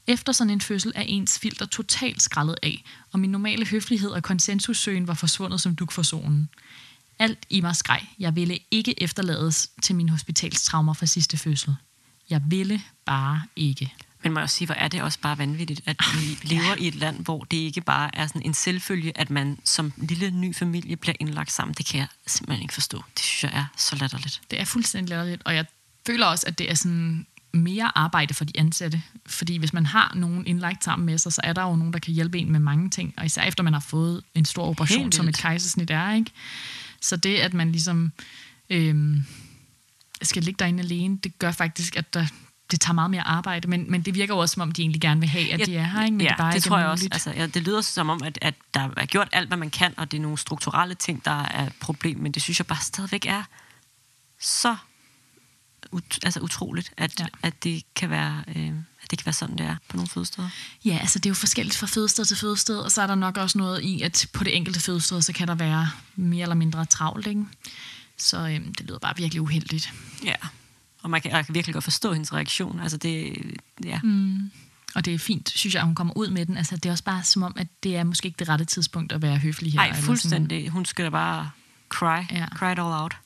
Efter 0.07 0.31
sådan 0.31 0.51
en 0.51 0.61
fødsel 0.61 0.91
er 0.95 1.01
ens 1.01 1.39
filter 1.39 1.65
totalt 1.65 2.21
skrællet 2.21 2.55
af, 2.63 2.83
og 3.11 3.19
min 3.19 3.29
normale 3.29 3.65
høflighed 3.65 4.09
og 4.09 4.23
konsensussøgen 4.23 5.07
var 5.07 5.13
forsvundet 5.13 5.61
som 5.61 5.75
duk 5.75 5.91
for 5.91 6.01
solen. 6.01 6.49
Alt 7.19 7.39
i 7.49 7.61
mig 7.61 7.75
skreg. 7.75 8.01
Jeg 8.19 8.35
ville 8.35 8.59
ikke 8.71 9.03
efterlades 9.03 9.69
til 9.81 9.95
min 9.95 10.09
hospitalstraumer 10.09 10.93
fra 10.93 11.05
sidste 11.05 11.37
fødsel. 11.37 11.75
Jeg 12.29 12.41
ville 12.47 12.81
bare 13.05 13.41
ikke. 13.55 13.93
Men 14.23 14.33
må 14.33 14.39
jeg 14.39 14.43
også 14.43 14.55
sige, 14.55 14.65
hvor 14.65 14.75
er 14.75 14.87
det 14.87 15.01
også 15.01 15.19
bare 15.19 15.37
vanvittigt, 15.37 15.81
at 15.85 15.97
vi 16.13 16.37
lever 16.55 16.75
i 16.77 16.87
et 16.87 16.95
land, 16.95 17.19
hvor 17.19 17.43
det 17.43 17.57
ikke 17.57 17.81
bare 17.81 18.15
er 18.15 18.27
sådan 18.27 18.41
en 18.45 18.53
selvfølge, 18.53 19.17
at 19.17 19.29
man 19.29 19.59
som 19.63 19.93
lille 19.97 20.31
ny 20.31 20.55
familie 20.55 20.95
bliver 20.95 21.15
indlagt 21.19 21.51
sammen. 21.51 21.75
Det 21.77 21.85
kan 21.85 21.99
jeg 21.99 22.07
simpelthen 22.27 22.61
ikke 22.61 22.73
forstå. 22.73 23.03
Det 23.13 23.25
synes 23.25 23.43
jeg 23.43 23.59
er 23.59 23.65
så 23.77 23.95
latterligt. 23.95 24.41
Det 24.51 24.61
er 24.61 24.65
fuldstændig 24.65 25.09
latterligt, 25.09 25.41
og 25.45 25.55
jeg 25.55 25.65
føler 26.07 26.25
også, 26.25 26.43
at 26.47 26.59
det 26.59 26.71
er 26.71 26.75
sådan 26.75 27.25
mere 27.53 27.97
arbejde 27.97 28.33
for 28.33 28.45
de 28.45 28.59
ansatte. 28.59 29.01
Fordi 29.25 29.57
hvis 29.57 29.73
man 29.73 29.85
har 29.85 30.13
nogen 30.15 30.47
indlagt 30.47 30.83
sammen 30.83 31.05
med 31.05 31.17
sig, 31.17 31.33
så 31.33 31.41
er 31.43 31.53
der 31.53 31.63
jo 31.63 31.75
nogen, 31.75 31.93
der 31.93 31.99
kan 31.99 32.13
hjælpe 32.13 32.39
en 32.39 32.51
med 32.51 32.59
mange 32.59 32.89
ting. 32.89 33.13
Og 33.17 33.25
især 33.25 33.43
efter 33.43 33.63
man 33.63 33.73
har 33.73 33.79
fået 33.79 34.23
en 34.35 34.45
stor 34.45 34.67
operation, 34.67 35.11
som 35.11 35.27
et 35.27 35.37
kejsersnit 35.37 35.89
er. 35.89 36.13
Ikke? 36.13 36.31
Så 37.01 37.15
det, 37.15 37.37
at 37.37 37.53
man 37.53 37.71
ligesom 37.71 38.11
øhm, 38.69 39.25
skal 40.21 40.43
ligge 40.43 40.59
derinde 40.59 40.83
alene, 40.83 41.17
det 41.17 41.39
gør 41.39 41.51
faktisk, 41.51 41.95
at 41.95 42.13
der, 42.13 42.27
det 42.73 42.81
tager 42.81 42.93
meget 42.93 43.11
mere 43.11 43.21
arbejde. 43.21 43.67
Men, 43.67 43.91
men 43.91 44.01
det 44.01 44.13
virker 44.13 44.33
jo 44.33 44.39
også, 44.39 44.53
som 44.53 44.61
om 44.61 44.71
de 44.71 44.81
egentlig 44.81 45.01
gerne 45.01 45.19
vil 45.19 45.29
have, 45.29 45.53
at 45.53 45.59
ja, 45.59 45.65
de 45.65 45.75
er 45.75 45.83
her. 45.83 46.03
Ikke? 46.03 46.17
Men 46.17 46.21
ja, 46.21 46.29
det, 46.29 46.37
bare 46.37 46.53
det 46.53 46.63
tror 46.63 46.77
jeg 46.77 46.87
også. 46.87 47.03
muligt. 47.03 47.13
Altså, 47.13 47.31
ja, 47.31 47.47
det 47.47 47.61
lyder 47.61 47.81
som 47.81 48.09
om, 48.09 48.21
at, 48.23 48.39
at 48.41 48.55
der 48.73 48.89
er 48.97 49.05
gjort 49.05 49.29
alt, 49.31 49.47
hvad 49.47 49.57
man 49.57 49.69
kan, 49.69 49.93
og 49.97 50.11
det 50.11 50.17
er 50.17 50.21
nogle 50.21 50.37
strukturelle 50.37 50.95
ting, 50.95 51.25
der 51.25 51.43
er 51.43 51.67
et 51.67 51.73
problem. 51.79 52.17
Men 52.17 52.31
det 52.31 52.41
synes 52.41 52.59
jeg 52.59 52.67
bare 52.67 52.81
stadigvæk 52.81 53.25
er 53.25 53.43
så 54.39 54.75
ut, 55.91 56.19
altså 56.23 56.39
utroligt, 56.39 56.93
at, 56.97 57.19
ja. 57.19 57.25
at 57.43 57.63
det 57.63 57.83
kan 57.95 58.09
være... 58.09 58.43
Øh, 58.55 58.71
at 59.03 59.11
det 59.11 59.19
kan 59.19 59.25
være 59.25 59.33
sådan, 59.33 59.57
det 59.57 59.65
er 59.65 59.75
på 59.89 59.97
nogle 59.97 60.09
fødesteder. 60.09 60.49
Ja, 60.85 60.97
altså 61.01 61.19
det 61.19 61.25
er 61.25 61.29
jo 61.29 61.35
forskelligt 61.35 61.77
fra 61.77 61.87
fødested 61.87 62.25
til 62.25 62.37
fødested, 62.37 62.77
og 62.77 62.91
så 62.91 63.01
er 63.01 63.07
der 63.07 63.15
nok 63.15 63.37
også 63.37 63.57
noget 63.57 63.81
i, 63.81 64.01
at 64.01 64.27
på 64.33 64.43
det 64.43 64.55
enkelte 64.55 64.79
fødested, 64.79 65.21
så 65.21 65.33
kan 65.33 65.47
der 65.47 65.55
være 65.55 65.89
mere 66.15 66.41
eller 66.41 66.55
mindre 66.55 66.85
travlt, 66.85 67.27
ikke? 67.27 67.45
Så 68.17 68.37
øhm, 68.47 68.73
det 68.73 68.85
lyder 68.85 68.99
bare 68.99 69.13
virkelig 69.17 69.41
uheldigt. 69.41 69.93
Ja. 70.23 70.35
Og 71.03 71.09
man 71.09 71.21
kan, 71.21 71.31
jeg 71.31 71.45
kan 71.45 71.55
virkelig 71.55 71.73
godt 71.73 71.83
forstå 71.83 72.13
hendes 72.13 72.33
reaktion. 72.33 72.79
Altså 72.79 72.97
det, 72.97 73.35
ja. 73.85 73.99
Mm. 74.03 74.51
Og 74.95 75.05
det 75.05 75.13
er 75.13 75.19
fint, 75.19 75.49
synes 75.49 75.73
jeg, 75.73 75.81
at 75.81 75.85
hun 75.85 75.95
kommer 75.95 76.17
ud 76.17 76.29
med 76.29 76.45
den. 76.45 76.57
Altså 76.57 76.75
det 76.75 76.85
er 76.85 76.91
også 76.91 77.03
bare 77.03 77.23
som 77.23 77.43
om, 77.43 77.53
at 77.57 77.67
det 77.83 77.95
er 77.95 78.03
måske 78.03 78.25
ikke 78.25 78.39
det 78.39 78.49
rette 78.49 78.65
tidspunkt 78.65 79.11
at 79.11 79.21
være 79.21 79.37
høflig 79.37 79.71
her. 79.71 79.79
Nej, 79.79 79.85
eller 79.85 79.95
sådan. 79.95 80.05
fuldstændig. 80.05 80.69
Hun 80.69 80.85
skal 80.85 81.05
da 81.05 81.09
bare 81.09 81.51
cry. 81.89 82.23
Ja. 82.31 82.45
Cry 82.55 82.71
it 82.71 82.79
all 82.79 83.01
out. 83.01 83.17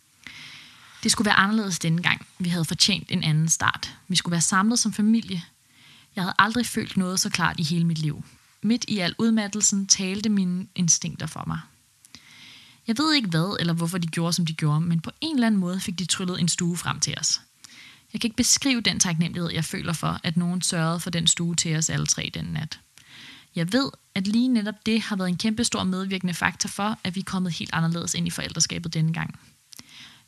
Det 1.04 1.12
skulle 1.12 1.26
være 1.26 1.36
anderledes 1.36 1.80
denne 1.80 2.02
gang. 2.02 2.26
Vi 2.40 2.50
havde 2.50 2.66
fortjent 2.66 3.12
en 3.12 3.24
anden 3.24 3.50
start. 3.50 3.96
Vi 4.08 4.16
skulle 4.16 4.32
være 4.32 4.42
samlet 4.42 4.80
som 4.80 4.94
familie. 4.94 5.44
Jeg 6.16 6.24
havde 6.24 6.34
aldrig 6.40 6.66
følt 6.66 6.98
noget 6.98 7.20
så 7.20 7.30
klart 7.30 7.60
i 7.60 7.64
hele 7.64 7.86
mit 7.86 8.00
liv. 8.00 8.24
Midt 8.62 8.86
i 8.88 9.00
al 9.00 9.16
udmattelsen 9.18 9.88
talte 9.88 10.30
mine 10.30 10.68
instinkter 10.76 11.28
for 11.28 11.44
mig. 11.48 11.60
Jeg 12.88 12.98
ved 12.98 13.14
ikke 13.14 13.28
hvad 13.28 13.58
eller 13.60 13.74
hvorfor 13.74 13.98
de 13.98 14.08
gjorde, 14.08 14.34
som 14.34 14.46
de 14.46 14.54
gjorde, 14.54 14.82
men 14.82 15.00
på 15.00 15.12
en 15.22 15.36
eller 15.36 15.48
anden 15.48 15.60
måde 15.62 15.80
fik 15.80 16.00
de 16.00 16.06
tryllet 16.06 16.40
en 16.40 16.48
stue 16.48 16.78
frem 16.78 17.00
til 17.00 17.16
os. 17.20 17.42
Jeg 18.14 18.22
kan 18.22 18.28
ikke 18.28 18.38
beskrive 18.38 18.82
den 18.82 19.00
taknemmelighed, 19.00 19.52
jeg 19.52 19.66
føler 19.66 19.94
for, 19.94 20.20
at 20.24 20.38
nogen 20.38 20.62
sørgede 20.62 21.00
for 21.00 21.10
den 21.10 21.28
stue 21.28 21.56
til 21.56 21.76
os 21.76 21.90
alle 21.90 22.06
tre 22.06 22.32
den 22.34 22.46
nat. 22.46 22.80
Jeg 23.56 23.74
ved, 23.74 23.92
at 24.16 24.28
lige 24.28 24.48
netop 24.48 24.86
det 24.86 25.02
har 25.02 25.16
været 25.16 25.30
en 25.30 25.38
kæmpe 25.38 25.64
stor 25.64 25.84
medvirkende 25.84 26.34
faktor 26.34 26.68
for, 26.68 27.00
at 27.04 27.16
vi 27.16 27.20
er 27.20 27.24
kommet 27.24 27.54
helt 27.54 27.74
anderledes 27.74 28.14
ind 28.14 28.28
i 28.28 28.30
forældreskabet 28.30 28.94
denne 28.94 29.14
gang. 29.14 29.40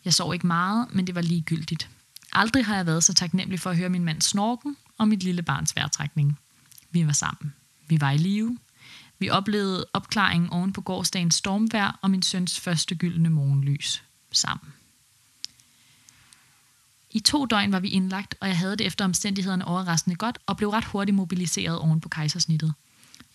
Jeg 0.06 0.14
sov 0.14 0.34
ikke 0.34 0.48
meget, 0.48 0.88
men 0.94 1.08
det 1.08 1.16
var 1.16 1.22
ligegyldigt. 1.22 1.90
Aldrig 2.34 2.66
har 2.66 2.76
jeg 2.76 2.86
været 2.86 3.04
så 3.04 3.14
taknemmelig 3.14 3.60
for 3.60 3.70
at 3.70 3.78
høre 3.78 3.90
min 3.90 4.04
mands 4.04 4.26
snorken 4.26 4.78
og 4.98 5.08
mit 5.08 5.24
lille 5.24 5.42
barns 5.42 5.76
vejrtrækning. 5.76 6.40
Vi 6.92 7.08
var 7.08 7.14
sammen. 7.14 7.54
Vi 7.88 8.02
var 8.02 8.12
i 8.12 8.18
live. 8.18 8.58
Vi 9.20 9.30
oplevede 9.30 9.86
opklaringen 9.94 10.50
oven 10.50 10.74
på 10.74 10.82
gårdsdagens 10.82 11.36
stormvær 11.36 12.00
og 12.02 12.12
min 12.12 12.24
søns 12.24 12.60
første 12.60 12.96
gyldne 12.96 13.30
morgenlys. 13.30 14.04
Sammen. 14.32 14.74
I 17.12 17.20
to 17.20 17.46
døgn 17.46 17.72
var 17.72 17.80
vi 17.80 17.90
indlagt, 17.90 18.36
og 18.40 18.48
jeg 18.48 18.58
havde 18.58 18.76
det 18.76 18.88
efter 18.88 19.06
omstændighederne 19.06 19.66
overraskende 19.66 20.16
godt 20.16 20.38
og 20.46 20.58
blev 20.58 20.70
ret 20.70 20.86
hurtigt 20.86 21.16
mobiliseret 21.16 21.80
oven 21.80 22.02
på 22.02 22.10
kejsersnittet. 22.10 22.74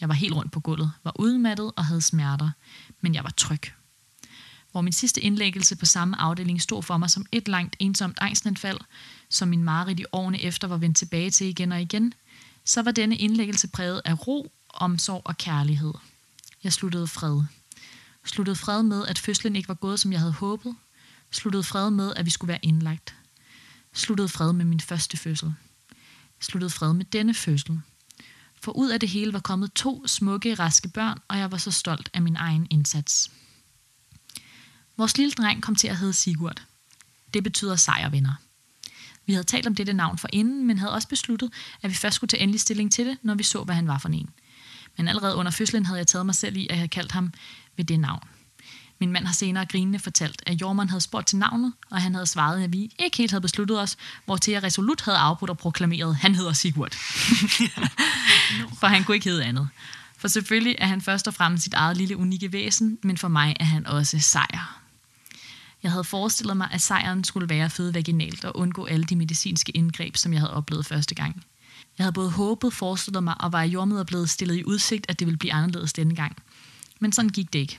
Jeg 0.00 0.08
var 0.08 0.14
helt 0.14 0.34
rundt 0.34 0.52
på 0.52 0.60
gulvet, 0.60 0.92
var 1.04 1.20
udmattet 1.20 1.72
og 1.76 1.84
havde 1.84 2.00
smerter, 2.00 2.50
men 3.00 3.14
jeg 3.14 3.24
var 3.24 3.32
tryg. 3.36 3.60
Hvor 4.72 4.80
min 4.80 4.92
sidste 4.92 5.20
indlæggelse 5.20 5.76
på 5.76 5.86
samme 5.86 6.20
afdeling 6.20 6.62
stod 6.62 6.82
for 6.82 6.96
mig 6.96 7.10
som 7.10 7.26
et 7.32 7.48
langt 7.48 7.76
ensomt 7.78 8.18
angstanfald, 8.20 8.78
som 9.28 9.48
min 9.48 9.64
mareridt 9.64 10.00
i 10.00 10.04
årene 10.12 10.42
efter 10.42 10.68
var 10.68 10.76
vendt 10.76 10.96
tilbage 10.96 11.30
til 11.30 11.46
igen 11.46 11.72
og 11.72 11.82
igen, 11.82 12.14
så 12.64 12.82
var 12.82 12.90
denne 12.90 13.16
indlæggelse 13.16 13.68
præget 13.68 14.02
af 14.04 14.26
ro, 14.26 14.52
omsorg 14.68 15.22
og 15.24 15.38
kærlighed. 15.38 15.92
Jeg 16.64 16.72
sluttede 16.72 17.06
fred. 17.06 17.42
Sluttede 18.24 18.56
fred 18.56 18.82
med, 18.82 19.06
at 19.06 19.18
fødslen 19.18 19.56
ikke 19.56 19.68
var 19.68 19.74
gået, 19.74 20.00
som 20.00 20.12
jeg 20.12 20.20
havde 20.20 20.32
håbet. 20.32 20.76
Sluttede 21.30 21.64
fred 21.64 21.90
med, 21.90 22.12
at 22.16 22.24
vi 22.24 22.30
skulle 22.30 22.48
være 22.48 22.64
indlagt. 22.64 23.14
Sluttede 23.94 24.28
fred 24.28 24.52
med 24.52 24.64
min 24.64 24.80
første 24.80 25.16
fødsel. 25.16 25.54
Sluttede 26.40 26.70
fred 26.70 26.92
med 26.92 27.04
denne 27.04 27.34
fødsel. 27.34 27.80
For 28.62 28.72
ud 28.72 28.90
af 28.90 29.00
det 29.00 29.08
hele 29.08 29.32
var 29.32 29.40
kommet 29.40 29.72
to 29.72 30.06
smukke, 30.06 30.54
raske 30.54 30.88
børn, 30.88 31.18
og 31.28 31.38
jeg 31.38 31.52
var 31.52 31.58
så 31.58 31.70
stolt 31.70 32.10
af 32.14 32.22
min 32.22 32.36
egen 32.36 32.66
indsats. 32.70 33.30
Vores 34.96 35.18
lille 35.18 35.32
dreng 35.32 35.62
kom 35.62 35.74
til 35.74 35.88
at 35.88 35.96
hedde 35.96 36.12
Sigurd. 36.12 36.62
Det 37.34 37.42
betyder 37.42 37.76
sejrvinder. 37.76 38.34
Vi 39.26 39.32
havde 39.32 39.44
talt 39.44 39.66
om 39.66 39.74
dette 39.74 39.92
navn 39.92 40.18
for 40.18 40.28
inden, 40.32 40.66
men 40.66 40.78
havde 40.78 40.92
også 40.92 41.08
besluttet, 41.08 41.52
at 41.82 41.90
vi 41.90 41.94
først 41.94 42.16
skulle 42.16 42.28
tage 42.28 42.42
endelig 42.42 42.60
stilling 42.60 42.92
til 42.92 43.06
det, 43.06 43.18
når 43.22 43.34
vi 43.34 43.42
så, 43.42 43.64
hvad 43.64 43.74
han 43.74 43.88
var 43.88 43.98
for 43.98 44.08
en. 44.08 44.30
Men 44.96 45.08
allerede 45.08 45.36
under 45.36 45.52
fødslen 45.52 45.86
havde 45.86 45.98
jeg 45.98 46.06
taget 46.06 46.26
mig 46.26 46.34
selv 46.34 46.56
i, 46.56 46.64
at 46.64 46.70
jeg 46.70 46.78
havde 46.78 46.88
kaldt 46.88 47.12
ham 47.12 47.32
ved 47.76 47.84
det 47.84 48.00
navn. 48.00 48.28
Min 49.04 49.12
mand 49.12 49.26
har 49.26 49.32
senere 49.32 49.66
grinende 49.66 49.98
fortalt, 49.98 50.42
at 50.46 50.60
jordmanden 50.60 50.90
havde 50.90 51.00
spurgt 51.00 51.26
til 51.26 51.38
navnet, 51.38 51.72
og 51.90 52.02
han 52.02 52.14
havde 52.14 52.26
svaret, 52.26 52.64
at 52.64 52.72
vi 52.72 52.90
ikke 52.98 53.16
helt 53.16 53.30
havde 53.30 53.40
besluttet 53.40 53.80
os, 53.80 53.96
hvor 54.24 54.36
til 54.36 54.52
jeg 54.52 54.62
resolut 54.62 55.00
havde 55.00 55.18
afbrudt 55.18 55.50
og 55.50 55.58
proklameret, 55.58 56.10
at 56.10 56.16
han 56.16 56.34
hedder 56.34 56.52
Sigurd. 56.52 56.94
for 58.80 58.86
han 58.86 59.04
kunne 59.04 59.14
ikke 59.14 59.30
hedde 59.30 59.44
andet. 59.44 59.68
For 60.16 60.28
selvfølgelig 60.28 60.76
er 60.78 60.86
han 60.86 61.00
først 61.00 61.28
og 61.28 61.34
fremmest 61.34 61.64
sit 61.64 61.74
eget 61.74 61.96
lille 61.96 62.16
unikke 62.16 62.52
væsen, 62.52 62.98
men 63.02 63.18
for 63.18 63.28
mig 63.28 63.56
er 63.60 63.64
han 63.64 63.86
også 63.86 64.18
sejr. 64.18 64.80
Jeg 65.82 65.90
havde 65.90 66.04
forestillet 66.04 66.56
mig, 66.56 66.68
at 66.72 66.80
sejren 66.80 67.24
skulle 67.24 67.48
være 67.48 67.70
føde 67.70 67.94
vaginalt 67.94 68.44
og 68.44 68.56
undgå 68.56 68.84
alle 68.84 69.04
de 69.04 69.16
medicinske 69.16 69.72
indgreb, 69.72 70.16
som 70.16 70.32
jeg 70.32 70.40
havde 70.40 70.54
oplevet 70.54 70.86
første 70.86 71.14
gang. 71.14 71.44
Jeg 71.98 72.04
havde 72.04 72.12
både 72.12 72.30
håbet, 72.30 72.72
forestillet 72.72 73.22
mig 73.22 73.40
og 73.40 73.52
var 73.52 73.62
i 73.62 73.68
jordmøder 73.68 74.04
blevet 74.04 74.30
stillet 74.30 74.56
i 74.56 74.64
udsigt, 74.64 75.06
at 75.08 75.18
det 75.18 75.26
ville 75.26 75.38
blive 75.38 75.52
anderledes 75.52 75.92
denne 75.92 76.14
gang. 76.14 76.36
Men 77.00 77.12
sådan 77.12 77.28
gik 77.28 77.52
det 77.52 77.58
ikke. 77.58 77.78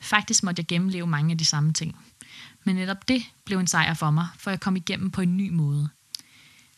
Faktisk 0.00 0.42
måtte 0.42 0.60
jeg 0.60 0.66
gennemleve 0.66 1.06
mange 1.06 1.32
af 1.32 1.38
de 1.38 1.44
samme 1.44 1.72
ting. 1.72 1.96
Men 2.64 2.76
netop 2.76 3.08
det 3.08 3.22
blev 3.44 3.58
en 3.58 3.66
sejr 3.66 3.94
for 3.94 4.10
mig, 4.10 4.28
for 4.38 4.50
jeg 4.50 4.60
kom 4.60 4.76
igennem 4.76 5.10
på 5.10 5.20
en 5.20 5.36
ny 5.36 5.50
måde. 5.50 5.88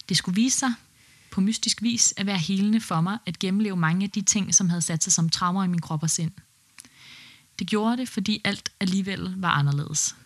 Det 0.09 0.17
skulle 0.17 0.35
vise 0.35 0.59
sig, 0.59 0.75
på 1.31 1.41
mystisk 1.41 1.83
vis, 1.83 2.15
at 2.17 2.27
være 2.27 2.39
helende 2.39 2.81
for 2.81 3.01
mig 3.01 3.19
at 3.27 3.39
gennemleve 3.39 3.77
mange 3.77 4.05
af 4.05 4.11
de 4.11 4.23
ting, 4.23 4.55
som 4.55 4.69
havde 4.69 4.83
sat 4.83 5.05
sig 5.05 5.13
som 5.13 5.29
traumer 5.29 5.65
i 5.65 5.69
min 5.69 5.81
krop 5.81 6.03
og 6.03 6.11
sind. 6.11 6.33
Det 7.59 7.67
gjorde 7.67 7.97
det, 7.97 8.09
fordi 8.09 8.41
alt 8.45 8.73
alligevel 8.81 9.35
var 9.37 9.51
anderledes. 9.51 10.17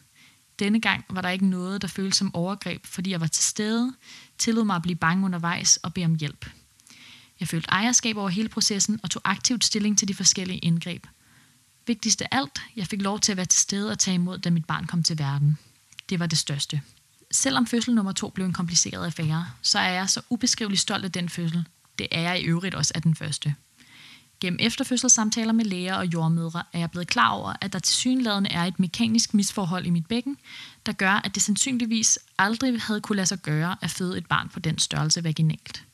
Denne 0.59 0.81
gang 0.81 1.05
var 1.11 1.21
der 1.21 1.29
ikke 1.29 1.47
noget, 1.47 1.83
der 1.83 1.89
føltes 1.89 2.17
som 2.17 2.35
overgreb, 2.35 2.87
fordi 2.87 3.11
jeg 3.11 3.21
var 3.21 3.27
til 3.27 3.45
stede, 3.45 3.95
tillod 4.39 4.65
mig 4.65 4.77
at 4.77 4.83
blive 4.83 4.97
bange 4.97 5.25
undervejs 5.25 5.77
og 5.77 5.95
bede 5.95 6.05
om 6.05 6.15
hjælp. 6.15 6.51
Jeg 7.41 7.49
følte 7.49 7.69
ejerskab 7.69 8.17
over 8.17 8.29
hele 8.29 8.49
processen 8.49 9.01
og 9.03 9.11
tog 9.11 9.23
aktivt 9.25 9.65
stilling 9.65 9.99
til 9.99 10.09
de 10.09 10.15
forskellige 10.15 10.59
indgreb. 10.59 11.07
Vigtigst 11.87 12.23
af 12.23 12.29
alt, 12.33 12.61
jeg 12.77 12.87
fik 12.87 13.03
lov 13.03 13.21
til 13.21 13.33
at 13.33 13.37
være 13.37 13.47
til 13.47 13.61
stede 13.61 13.91
og 13.91 13.99
tage 13.99 14.15
imod, 14.15 14.39
da 14.39 14.51
mit 14.51 14.65
barn 14.65 14.87
kom 14.87 15.03
til 15.03 15.19
verden. 15.19 15.59
Det 16.09 16.19
var 16.19 16.27
det 16.27 16.39
største. 16.39 16.81
Selvom 17.31 17.67
fødsel 17.67 17.95
nummer 17.95 18.13
to 18.13 18.31
blev 18.31 18.47
en 18.47 18.53
kompliceret 18.53 19.05
affære, 19.05 19.47
så 19.63 19.79
er 19.79 19.91
jeg 19.91 20.11
så 20.11 20.21
ubeskriveligt 20.31 20.81
stolt 20.81 21.05
af 21.05 21.13
den 21.13 21.29
fødsel. 21.29 21.65
Det 21.99 22.07
er 22.11 22.21
jeg 22.21 22.41
i 22.41 22.45
øvrigt 22.45 22.75
også 22.75 22.93
af 22.95 23.03
den 23.03 23.15
første. 23.15 23.55
Gennem 24.41 24.59
efterfødselssamtaler 24.63 25.53
med 25.53 25.65
læger 25.65 25.95
og 25.95 26.07
jordmødre 26.07 26.63
er 26.73 26.79
jeg 26.79 26.91
blevet 26.91 27.09
klar 27.09 27.29
over, 27.31 27.53
at 27.61 27.73
der 27.73 27.79
til 27.79 27.95
synladende 27.95 28.51
er 28.51 28.65
et 28.65 28.81
mekanisk 28.81 29.35
misforhold 29.35 29.87
i 29.87 29.91
mit 29.91 30.07
bækken, 30.07 30.37
der 30.87 30.93
gør, 30.93 31.13
at 31.25 31.35
det 31.35 31.43
sandsynligvis 31.43 32.19
aldrig 32.39 32.83
havde 32.83 33.01
kunne 33.01 33.17
lade 33.17 33.27
sig 33.27 33.39
gøre 33.39 33.77
at 33.83 33.91
føde 33.91 34.19
et 34.19 34.27
barn 34.27 34.49
på 34.49 34.61
den 34.61 34.79
størrelse 34.79 35.25
vaginalt. 35.25 35.85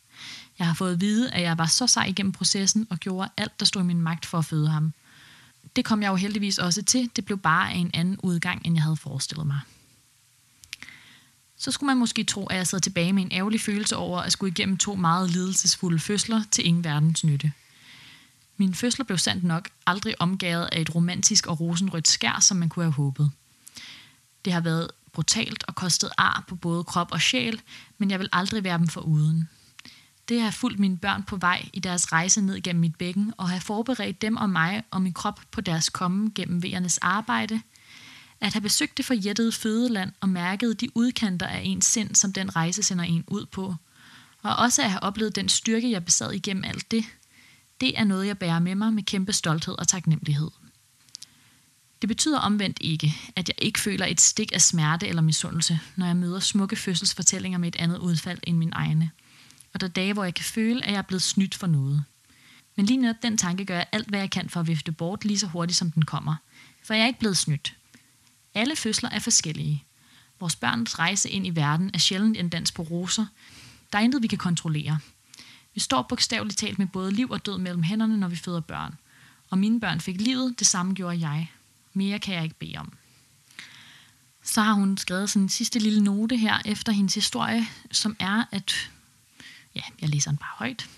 Jeg 0.59 0.66
har 0.66 0.74
fået 0.74 0.93
at 0.93 1.01
vide, 1.01 1.30
at 1.30 1.43
jeg 1.43 1.59
var 1.59 1.66
så 1.66 1.86
sej 1.86 2.05
igennem 2.05 2.32
processen 2.32 2.86
og 2.90 2.99
gjorde 2.99 3.28
alt, 3.36 3.61
der 3.61 3.66
stod 3.66 3.82
i 3.82 3.84
min 3.84 4.03
magt 4.03 4.26
for 4.26 4.38
at 4.38 4.45
føde 4.45 4.68
ham. 4.68 4.93
Det 5.76 5.84
kom 5.84 6.02
jeg 6.02 6.08
jo 6.08 6.16
heldigvis 6.16 6.58
også 6.58 6.82
til. 6.82 7.10
Det 7.16 7.24
blev 7.24 7.38
bare 7.38 7.70
af 7.72 7.76
en 7.76 7.90
anden 7.94 8.18
udgang, 8.22 8.66
end 8.66 8.74
jeg 8.74 8.82
havde 8.82 8.96
forestillet 8.96 9.46
mig. 9.46 9.60
så 11.56 11.70
skulle 11.70 11.88
man 11.88 11.96
måske 11.96 12.24
tro, 12.24 12.46
at 12.46 12.56
jeg 12.56 12.66
sad 12.66 12.80
tilbage 12.80 13.12
med 13.12 13.22
en 13.22 13.32
ærgerlig 13.32 13.60
følelse 13.60 13.96
over 13.96 14.20
at 14.20 14.32
skulle 14.32 14.50
igennem 14.50 14.76
to 14.76 14.94
meget 14.94 15.30
lidelsesfulde 15.30 15.98
fødsler 15.98 16.42
til 16.50 16.66
ingen 16.66 16.84
verdens 16.84 17.24
nytte. 17.24 17.52
Min 18.56 18.74
fødsler 18.74 19.04
blev 19.04 19.18
sandt 19.18 19.44
nok 19.44 19.68
aldrig 19.86 20.20
omgavet 20.20 20.68
af 20.72 20.80
et 20.80 20.94
romantisk 20.94 21.46
og 21.46 21.60
rosenrødt 21.60 22.08
skær, 22.08 22.40
som 22.40 22.56
man 22.56 22.68
kunne 22.68 22.84
have 22.84 22.92
håbet. 22.92 23.30
Det 24.44 24.52
har 24.52 24.60
været 24.60 24.90
brutalt 25.12 25.64
og 25.68 25.74
kostet 25.74 26.10
ar 26.18 26.44
på 26.48 26.54
både 26.54 26.84
krop 26.84 27.12
og 27.12 27.20
sjæl, 27.20 27.60
men 27.98 28.10
jeg 28.10 28.18
vil 28.18 28.28
aldrig 28.32 28.64
være 28.64 28.78
dem 28.78 28.88
for 28.88 29.00
uden. 29.00 29.48
Det 30.32 30.40
har 30.40 30.50
fulgt 30.50 30.78
mine 30.78 30.96
børn 30.96 31.22
på 31.22 31.36
vej 31.36 31.68
i 31.72 31.80
deres 31.80 32.12
rejse 32.12 32.40
ned 32.40 32.60
gennem 32.60 32.80
mit 32.80 32.96
bækken 32.96 33.32
og 33.36 33.48
have 33.48 33.60
forberedt 33.60 34.22
dem 34.22 34.36
og 34.36 34.50
mig 34.50 34.82
og 34.90 35.02
min 35.02 35.12
krop 35.12 35.40
på 35.50 35.60
deres 35.60 35.88
komme 35.88 36.30
gennem 36.34 36.62
vejernes 36.62 36.98
arbejde. 36.98 37.60
At 38.40 38.52
have 38.52 38.60
besøgt 38.60 38.96
det 38.96 39.04
forjættede 39.04 39.52
fødeland 39.52 40.12
og 40.20 40.28
mærket 40.28 40.80
de 40.80 40.88
udkanter 40.96 41.46
af 41.46 41.60
ens 41.64 41.86
sind, 41.86 42.14
som 42.14 42.32
den 42.32 42.56
rejse 42.56 42.82
sender 42.82 43.04
en 43.04 43.24
ud 43.28 43.46
på. 43.46 43.74
Og 44.42 44.56
også 44.56 44.82
at 44.82 44.90
have 44.90 45.02
oplevet 45.02 45.36
den 45.36 45.48
styrke, 45.48 45.90
jeg 45.90 46.04
besad 46.04 46.32
igennem 46.32 46.64
alt 46.64 46.90
det. 46.90 47.04
Det 47.80 47.98
er 47.98 48.04
noget, 48.04 48.26
jeg 48.26 48.38
bærer 48.38 48.58
med 48.58 48.74
mig 48.74 48.94
med 48.94 49.02
kæmpe 49.02 49.32
stolthed 49.32 49.78
og 49.78 49.88
taknemmelighed. 49.88 50.50
Det 52.02 52.08
betyder 52.08 52.38
omvendt 52.38 52.78
ikke, 52.80 53.16
at 53.36 53.48
jeg 53.48 53.56
ikke 53.58 53.80
føler 53.80 54.06
et 54.06 54.20
stik 54.20 54.50
af 54.52 54.60
smerte 54.60 55.08
eller 55.08 55.22
misundelse, 55.22 55.80
når 55.96 56.06
jeg 56.06 56.16
møder 56.16 56.40
smukke 56.40 56.76
fødselsfortællinger 56.76 57.58
med 57.58 57.68
et 57.68 57.76
andet 57.76 57.98
udfald 57.98 58.38
end 58.42 58.56
min 58.56 58.72
egne. 58.72 59.10
Og 59.74 59.80
der 59.80 59.86
er 59.86 59.90
dage, 59.90 60.12
hvor 60.12 60.24
jeg 60.24 60.34
kan 60.34 60.44
føle, 60.44 60.84
at 60.84 60.92
jeg 60.92 60.98
er 60.98 61.02
blevet 61.02 61.22
snydt 61.22 61.54
for 61.54 61.66
noget. 61.66 62.04
Men 62.76 62.86
lige 62.86 62.96
netop 62.96 63.22
den 63.22 63.36
tanke 63.36 63.64
gør 63.64 63.74
jeg 63.74 63.86
alt, 63.92 64.08
hvad 64.08 64.20
jeg 64.20 64.30
kan 64.30 64.48
for 64.48 64.60
at 64.60 64.66
vifte 64.66 64.92
bort 64.92 65.24
lige 65.24 65.38
så 65.38 65.46
hurtigt, 65.46 65.78
som 65.78 65.90
den 65.90 66.04
kommer. 66.04 66.36
For 66.84 66.94
jeg 66.94 67.02
er 67.02 67.06
ikke 67.06 67.18
blevet 67.18 67.36
snydt. 67.36 67.76
Alle 68.54 68.76
fødsler 68.76 69.10
er 69.10 69.18
forskellige. 69.18 69.84
Vores 70.40 70.56
børns 70.56 70.98
rejse 70.98 71.30
ind 71.30 71.46
i 71.46 71.50
verden 71.50 71.90
er 71.94 71.98
sjældent 71.98 72.36
en 72.36 72.48
dans 72.48 72.72
på 72.72 72.82
roser. 72.82 73.26
Der 73.92 73.98
er 73.98 74.02
intet, 74.02 74.22
vi 74.22 74.26
kan 74.26 74.38
kontrollere. 74.38 74.98
Vi 75.74 75.80
står 75.80 76.02
bogstaveligt 76.02 76.58
talt 76.58 76.78
med 76.78 76.86
både 76.86 77.12
liv 77.12 77.30
og 77.30 77.46
død 77.46 77.58
mellem 77.58 77.82
hænderne, 77.82 78.16
når 78.16 78.28
vi 78.28 78.36
føder 78.36 78.60
børn. 78.60 78.94
Og 79.50 79.58
mine 79.58 79.80
børn 79.80 80.00
fik 80.00 80.20
livet, 80.20 80.58
det 80.58 80.66
samme 80.66 80.94
gjorde 80.94 81.28
jeg. 81.28 81.50
Mere 81.92 82.18
kan 82.18 82.34
jeg 82.34 82.44
ikke 82.44 82.58
bede 82.58 82.76
om. 82.76 82.92
Så 84.42 84.62
har 84.62 84.72
hun 84.72 84.98
skrevet 84.98 85.30
sådan 85.30 85.42
en 85.42 85.48
sidste 85.48 85.78
lille 85.78 86.04
note 86.04 86.36
her 86.36 86.58
efter 86.64 86.92
hendes 86.92 87.14
historie, 87.14 87.66
som 87.90 88.16
er, 88.18 88.44
at 88.50 88.90
ja, 89.74 89.82
jeg 90.00 90.08
læser 90.08 90.30
den 90.30 90.38
bare 90.38 90.54
højt. 90.56 90.88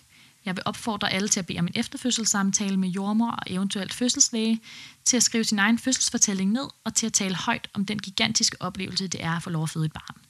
Jeg 0.45 0.57
vil 0.57 0.63
opfordre 0.67 1.13
alle 1.13 1.29
til 1.29 1.41
at 1.41 1.47
bede 1.47 1.59
om 1.59 1.67
en 1.67 1.73
efterfødselssamtale 1.77 2.77
med 2.77 2.89
jordmor 2.89 3.31
og 3.31 3.43
eventuelt 3.47 3.95
fødselslæge, 3.95 4.61
til 5.05 5.17
at 5.17 5.23
skrive 5.23 5.45
sin 5.45 5.59
egen 5.59 5.79
fødselsfortælling 5.79 6.53
ned 6.53 6.69
og 6.85 6.95
til 6.95 7.07
at 7.07 7.13
tale 7.13 7.37
højt 7.37 7.69
om 7.75 7.87
den 7.87 7.99
gigantiske 7.99 8.63
oplevelse, 8.63 9.07
det 9.07 9.25
er 9.25 9.33
at 9.33 9.43
få 9.43 9.51
lov 9.51 9.63
at 9.63 9.71
føde 9.71 9.85
et 9.85 9.93
barn. 9.93 10.21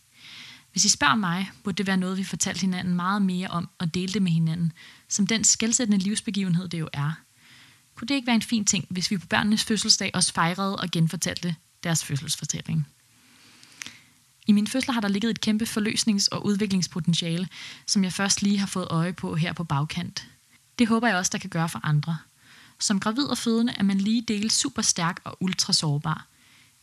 Hvis 0.72 0.84
I 0.84 0.88
spørger 0.88 1.14
mig, 1.14 1.50
burde 1.64 1.76
det 1.76 1.86
være 1.86 1.96
noget, 1.96 2.18
vi 2.18 2.24
fortalte 2.24 2.60
hinanden 2.60 2.94
meget 2.94 3.22
mere 3.22 3.48
om 3.48 3.68
og 3.78 3.94
delte 3.94 4.20
med 4.20 4.32
hinanden, 4.32 4.72
som 5.08 5.26
den 5.26 5.44
skældsættende 5.44 5.98
livsbegivenhed 5.98 6.68
det 6.68 6.80
jo 6.80 6.88
er. 6.92 7.12
Kunne 7.94 8.08
det 8.08 8.14
ikke 8.14 8.26
være 8.26 8.36
en 8.36 8.42
fin 8.42 8.64
ting, 8.64 8.86
hvis 8.90 9.10
vi 9.10 9.18
på 9.18 9.26
børnenes 9.26 9.64
fødselsdag 9.64 10.10
også 10.14 10.32
fejrede 10.32 10.76
og 10.76 10.90
genfortalte 10.90 11.56
deres 11.84 12.04
fødselsfortælling? 12.04 12.86
I 14.46 14.52
min 14.52 14.66
fødsler 14.66 14.94
har 14.94 15.00
der 15.00 15.08
ligget 15.08 15.30
et 15.30 15.40
kæmpe 15.40 15.64
forløsnings- 15.64 16.28
og 16.32 16.46
udviklingspotentiale, 16.46 17.48
som 17.86 18.04
jeg 18.04 18.12
først 18.12 18.42
lige 18.42 18.58
har 18.58 18.66
fået 18.66 18.86
øje 18.90 19.12
på 19.12 19.34
her 19.34 19.52
på 19.52 19.64
bagkant. 19.64 20.26
Det 20.78 20.88
håber 20.88 21.08
jeg 21.08 21.16
også, 21.16 21.30
der 21.32 21.38
kan 21.38 21.50
gøre 21.50 21.68
for 21.68 21.80
andre. 21.82 22.18
Som 22.80 23.00
gravid 23.00 23.24
og 23.24 23.38
fødende 23.38 23.72
er 23.76 23.82
man 23.82 23.98
lige 23.98 24.22
dele 24.22 24.50
super 24.50 24.82
stærk 24.82 25.20
og 25.24 25.36
ultra 25.40 25.72
sårbar. 25.72 26.26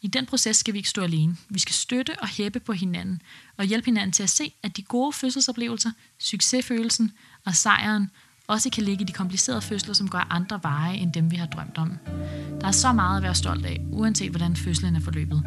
I 0.02 0.08
den 0.08 0.26
proces 0.26 0.58
skal 0.58 0.74
vi 0.74 0.80
ikke 0.80 0.90
stå 0.90 1.02
alene. 1.02 1.38
Vi 1.50 1.60
skal 1.60 1.74
støtte 1.74 2.20
og 2.20 2.28
hæppe 2.28 2.60
på 2.60 2.74
hinanden, 2.74 3.22
og 3.58 3.66
hjælpe 3.66 3.86
hinanden 3.86 4.12
til 4.12 4.24
at 4.24 4.30
se, 4.30 4.54
at 4.64 4.78
de 4.78 4.84
gode 4.84 5.14
fødselsoplevelser, 5.14 5.92
succesfølelsen 6.20 7.12
og 7.46 7.56
sejren 7.56 8.10
også 8.48 8.70
kan 8.70 8.84
ligge 8.84 9.04
i 9.04 9.06
de 9.06 9.14
komplicerede 9.14 9.62
fødsler, 9.62 9.94
som 9.94 10.10
går 10.10 10.20
andre 10.30 10.60
veje 10.64 10.96
end 10.96 11.14
dem, 11.14 11.32
vi 11.32 11.36
har 11.36 11.46
drømt 11.46 11.78
om. 11.78 11.98
Der 12.62 12.68
er 12.68 12.72
så 12.72 12.94
meget 12.94 13.18
at 13.18 13.24
være 13.24 13.36
stolt 13.36 13.66
af, 13.66 13.78
uanset 13.92 14.30
hvordan 14.30 14.56
fødslen 14.56 14.96
er 14.96 15.00
forløbet. 15.00 15.44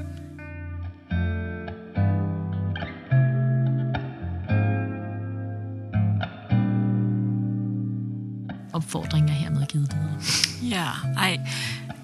Opfordringen 8.75 9.29
er 9.29 9.35
hermed 9.35 9.67
givet 9.67 9.93
videre. 9.93 10.21
Ja, 10.63 10.91
ej. 11.17 11.41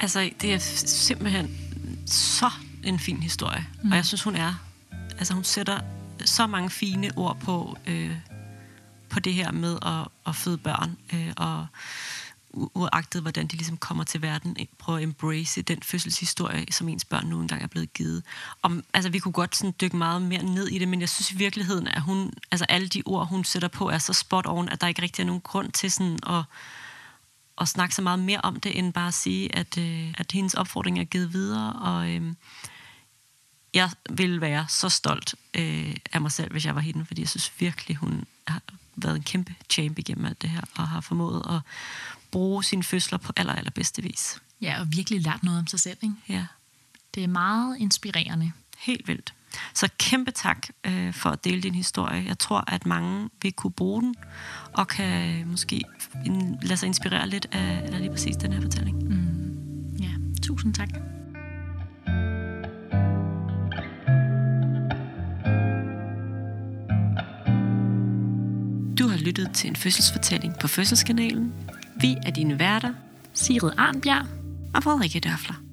Altså, 0.00 0.30
det 0.40 0.54
er 0.54 0.58
simpelthen 0.58 1.56
så 2.06 2.50
en 2.84 2.98
fin 2.98 3.22
historie. 3.22 3.66
Mm. 3.82 3.90
Og 3.90 3.96
jeg 3.96 4.04
synes, 4.04 4.22
hun 4.22 4.36
er... 4.36 4.54
Altså, 5.18 5.34
hun 5.34 5.44
sætter 5.44 5.80
så 6.24 6.46
mange 6.46 6.70
fine 6.70 7.10
ord 7.16 7.38
på, 7.40 7.76
øh, 7.86 8.16
på 9.08 9.20
det 9.20 9.34
her 9.34 9.52
med 9.52 9.78
at, 9.82 10.08
at 10.26 10.36
føde 10.36 10.58
børn. 10.58 10.96
Øh, 11.12 11.32
og 11.36 11.66
uagtet 12.52 13.22
hvordan 13.22 13.46
de 13.46 13.56
ligesom 13.56 13.76
kommer 13.76 14.04
til 14.04 14.22
verden, 14.22 14.56
prøve 14.78 14.98
at 14.98 15.04
embrace 15.04 15.62
den 15.62 15.82
fødselshistorie, 15.82 16.72
som 16.72 16.88
ens 16.88 17.04
børn 17.04 17.26
nu 17.26 17.40
engang 17.40 17.62
er 17.62 17.66
blevet 17.66 17.92
givet. 17.92 18.22
Om, 18.62 18.84
altså, 18.94 19.10
vi 19.10 19.18
kunne 19.18 19.32
godt 19.32 19.56
sådan 19.56 19.74
dykke 19.80 19.96
meget 19.96 20.22
mere 20.22 20.42
ned 20.42 20.68
i 20.68 20.78
det, 20.78 20.88
men 20.88 21.00
jeg 21.00 21.08
synes 21.08 21.30
i 21.30 21.36
virkeligheden, 21.36 21.88
at 21.88 22.02
hun, 22.02 22.32
altså 22.50 22.64
alle 22.68 22.88
de 22.88 23.02
ord, 23.06 23.28
hun 23.28 23.44
sætter 23.44 23.68
på, 23.68 23.88
er 23.88 23.98
så 23.98 24.12
spot 24.12 24.46
on, 24.48 24.68
at 24.68 24.80
der 24.80 24.86
ikke 24.86 25.02
rigtig 25.02 25.22
er 25.22 25.26
nogen 25.26 25.40
grund 25.40 25.72
til 25.72 25.90
sådan 25.92 26.18
at, 26.26 26.42
at 27.60 27.68
snakke 27.68 27.94
så 27.94 28.02
meget 28.02 28.18
mere 28.18 28.40
om 28.40 28.60
det, 28.60 28.78
end 28.78 28.92
bare 28.92 29.08
at 29.08 29.14
sige, 29.14 29.56
at, 29.56 29.78
øh, 29.78 30.14
at 30.18 30.32
hendes 30.32 30.54
opfordring 30.54 30.98
er 30.98 31.04
givet 31.04 31.32
videre, 31.32 31.72
og 31.72 32.10
øh, 32.10 32.34
jeg 33.74 33.90
vil 34.10 34.40
være 34.40 34.66
så 34.68 34.88
stolt 34.88 35.34
øh, 35.54 35.96
af 36.12 36.20
mig 36.20 36.32
selv, 36.32 36.52
hvis 36.52 36.66
jeg 36.66 36.74
var 36.74 36.80
hende, 36.80 37.04
fordi 37.04 37.20
jeg 37.20 37.28
synes 37.28 37.52
virkelig, 37.58 37.96
hun 37.96 38.24
har 38.46 38.62
været 38.96 39.16
en 39.16 39.22
kæmpe 39.22 39.54
champ 39.70 39.98
igennem 39.98 40.24
alt 40.24 40.42
det 40.42 40.50
her, 40.50 40.60
og 40.76 40.88
har 40.88 41.00
formået 41.00 41.42
at 41.48 41.60
bruge 42.30 42.64
sine 42.64 42.82
fødsler 42.82 43.18
på 43.18 43.32
aller, 43.36 43.54
allerbedste 43.54 44.02
vis. 44.02 44.40
Ja, 44.60 44.80
og 44.80 44.86
virkelig 44.92 45.22
lært 45.22 45.42
noget 45.42 45.58
om 45.58 45.66
sig 45.66 45.80
selv, 45.80 45.98
ikke? 46.02 46.14
Ja. 46.28 46.46
Det 47.14 47.24
er 47.24 47.28
meget 47.28 47.76
inspirerende. 47.78 48.52
Helt 48.78 49.08
vildt. 49.08 49.34
Så 49.74 49.88
kæmpe 49.98 50.30
tak 50.30 50.66
øh, 50.84 51.14
for 51.14 51.30
at 51.30 51.44
dele 51.44 51.62
din 51.62 51.74
historie. 51.74 52.24
Jeg 52.26 52.38
tror, 52.38 52.64
at 52.66 52.86
mange 52.86 53.30
vil 53.42 53.52
kunne 53.52 53.72
bruge 53.72 54.02
den, 54.02 54.14
og 54.72 54.88
kan 54.88 55.46
måske 55.46 55.82
lade 56.62 56.76
sig 56.76 56.86
inspirere 56.86 57.28
lidt 57.28 57.46
af, 57.52 57.88
af 57.92 58.00
lige 58.00 58.10
præcis 58.10 58.36
den 58.36 58.52
her 58.52 58.60
fortælling. 58.60 59.02
Mm. 59.02 59.96
Ja, 60.00 60.10
tusind 60.42 60.74
tak. 60.74 60.88
Du 68.98 69.08
har 69.08 69.16
lyttet 69.16 69.50
til 69.54 69.70
en 69.70 69.76
fødselsfortælling 69.76 70.54
på 70.60 70.68
Fødselskanalen. 70.68 71.52
Vi 72.00 72.16
er 72.26 72.30
dine 72.30 72.58
værter, 72.58 72.92
Sigrid 73.32 73.70
Arnbjerg 73.78 74.26
og 74.74 74.82
Frederikke 74.82 75.20
Dørfler. 75.20 75.69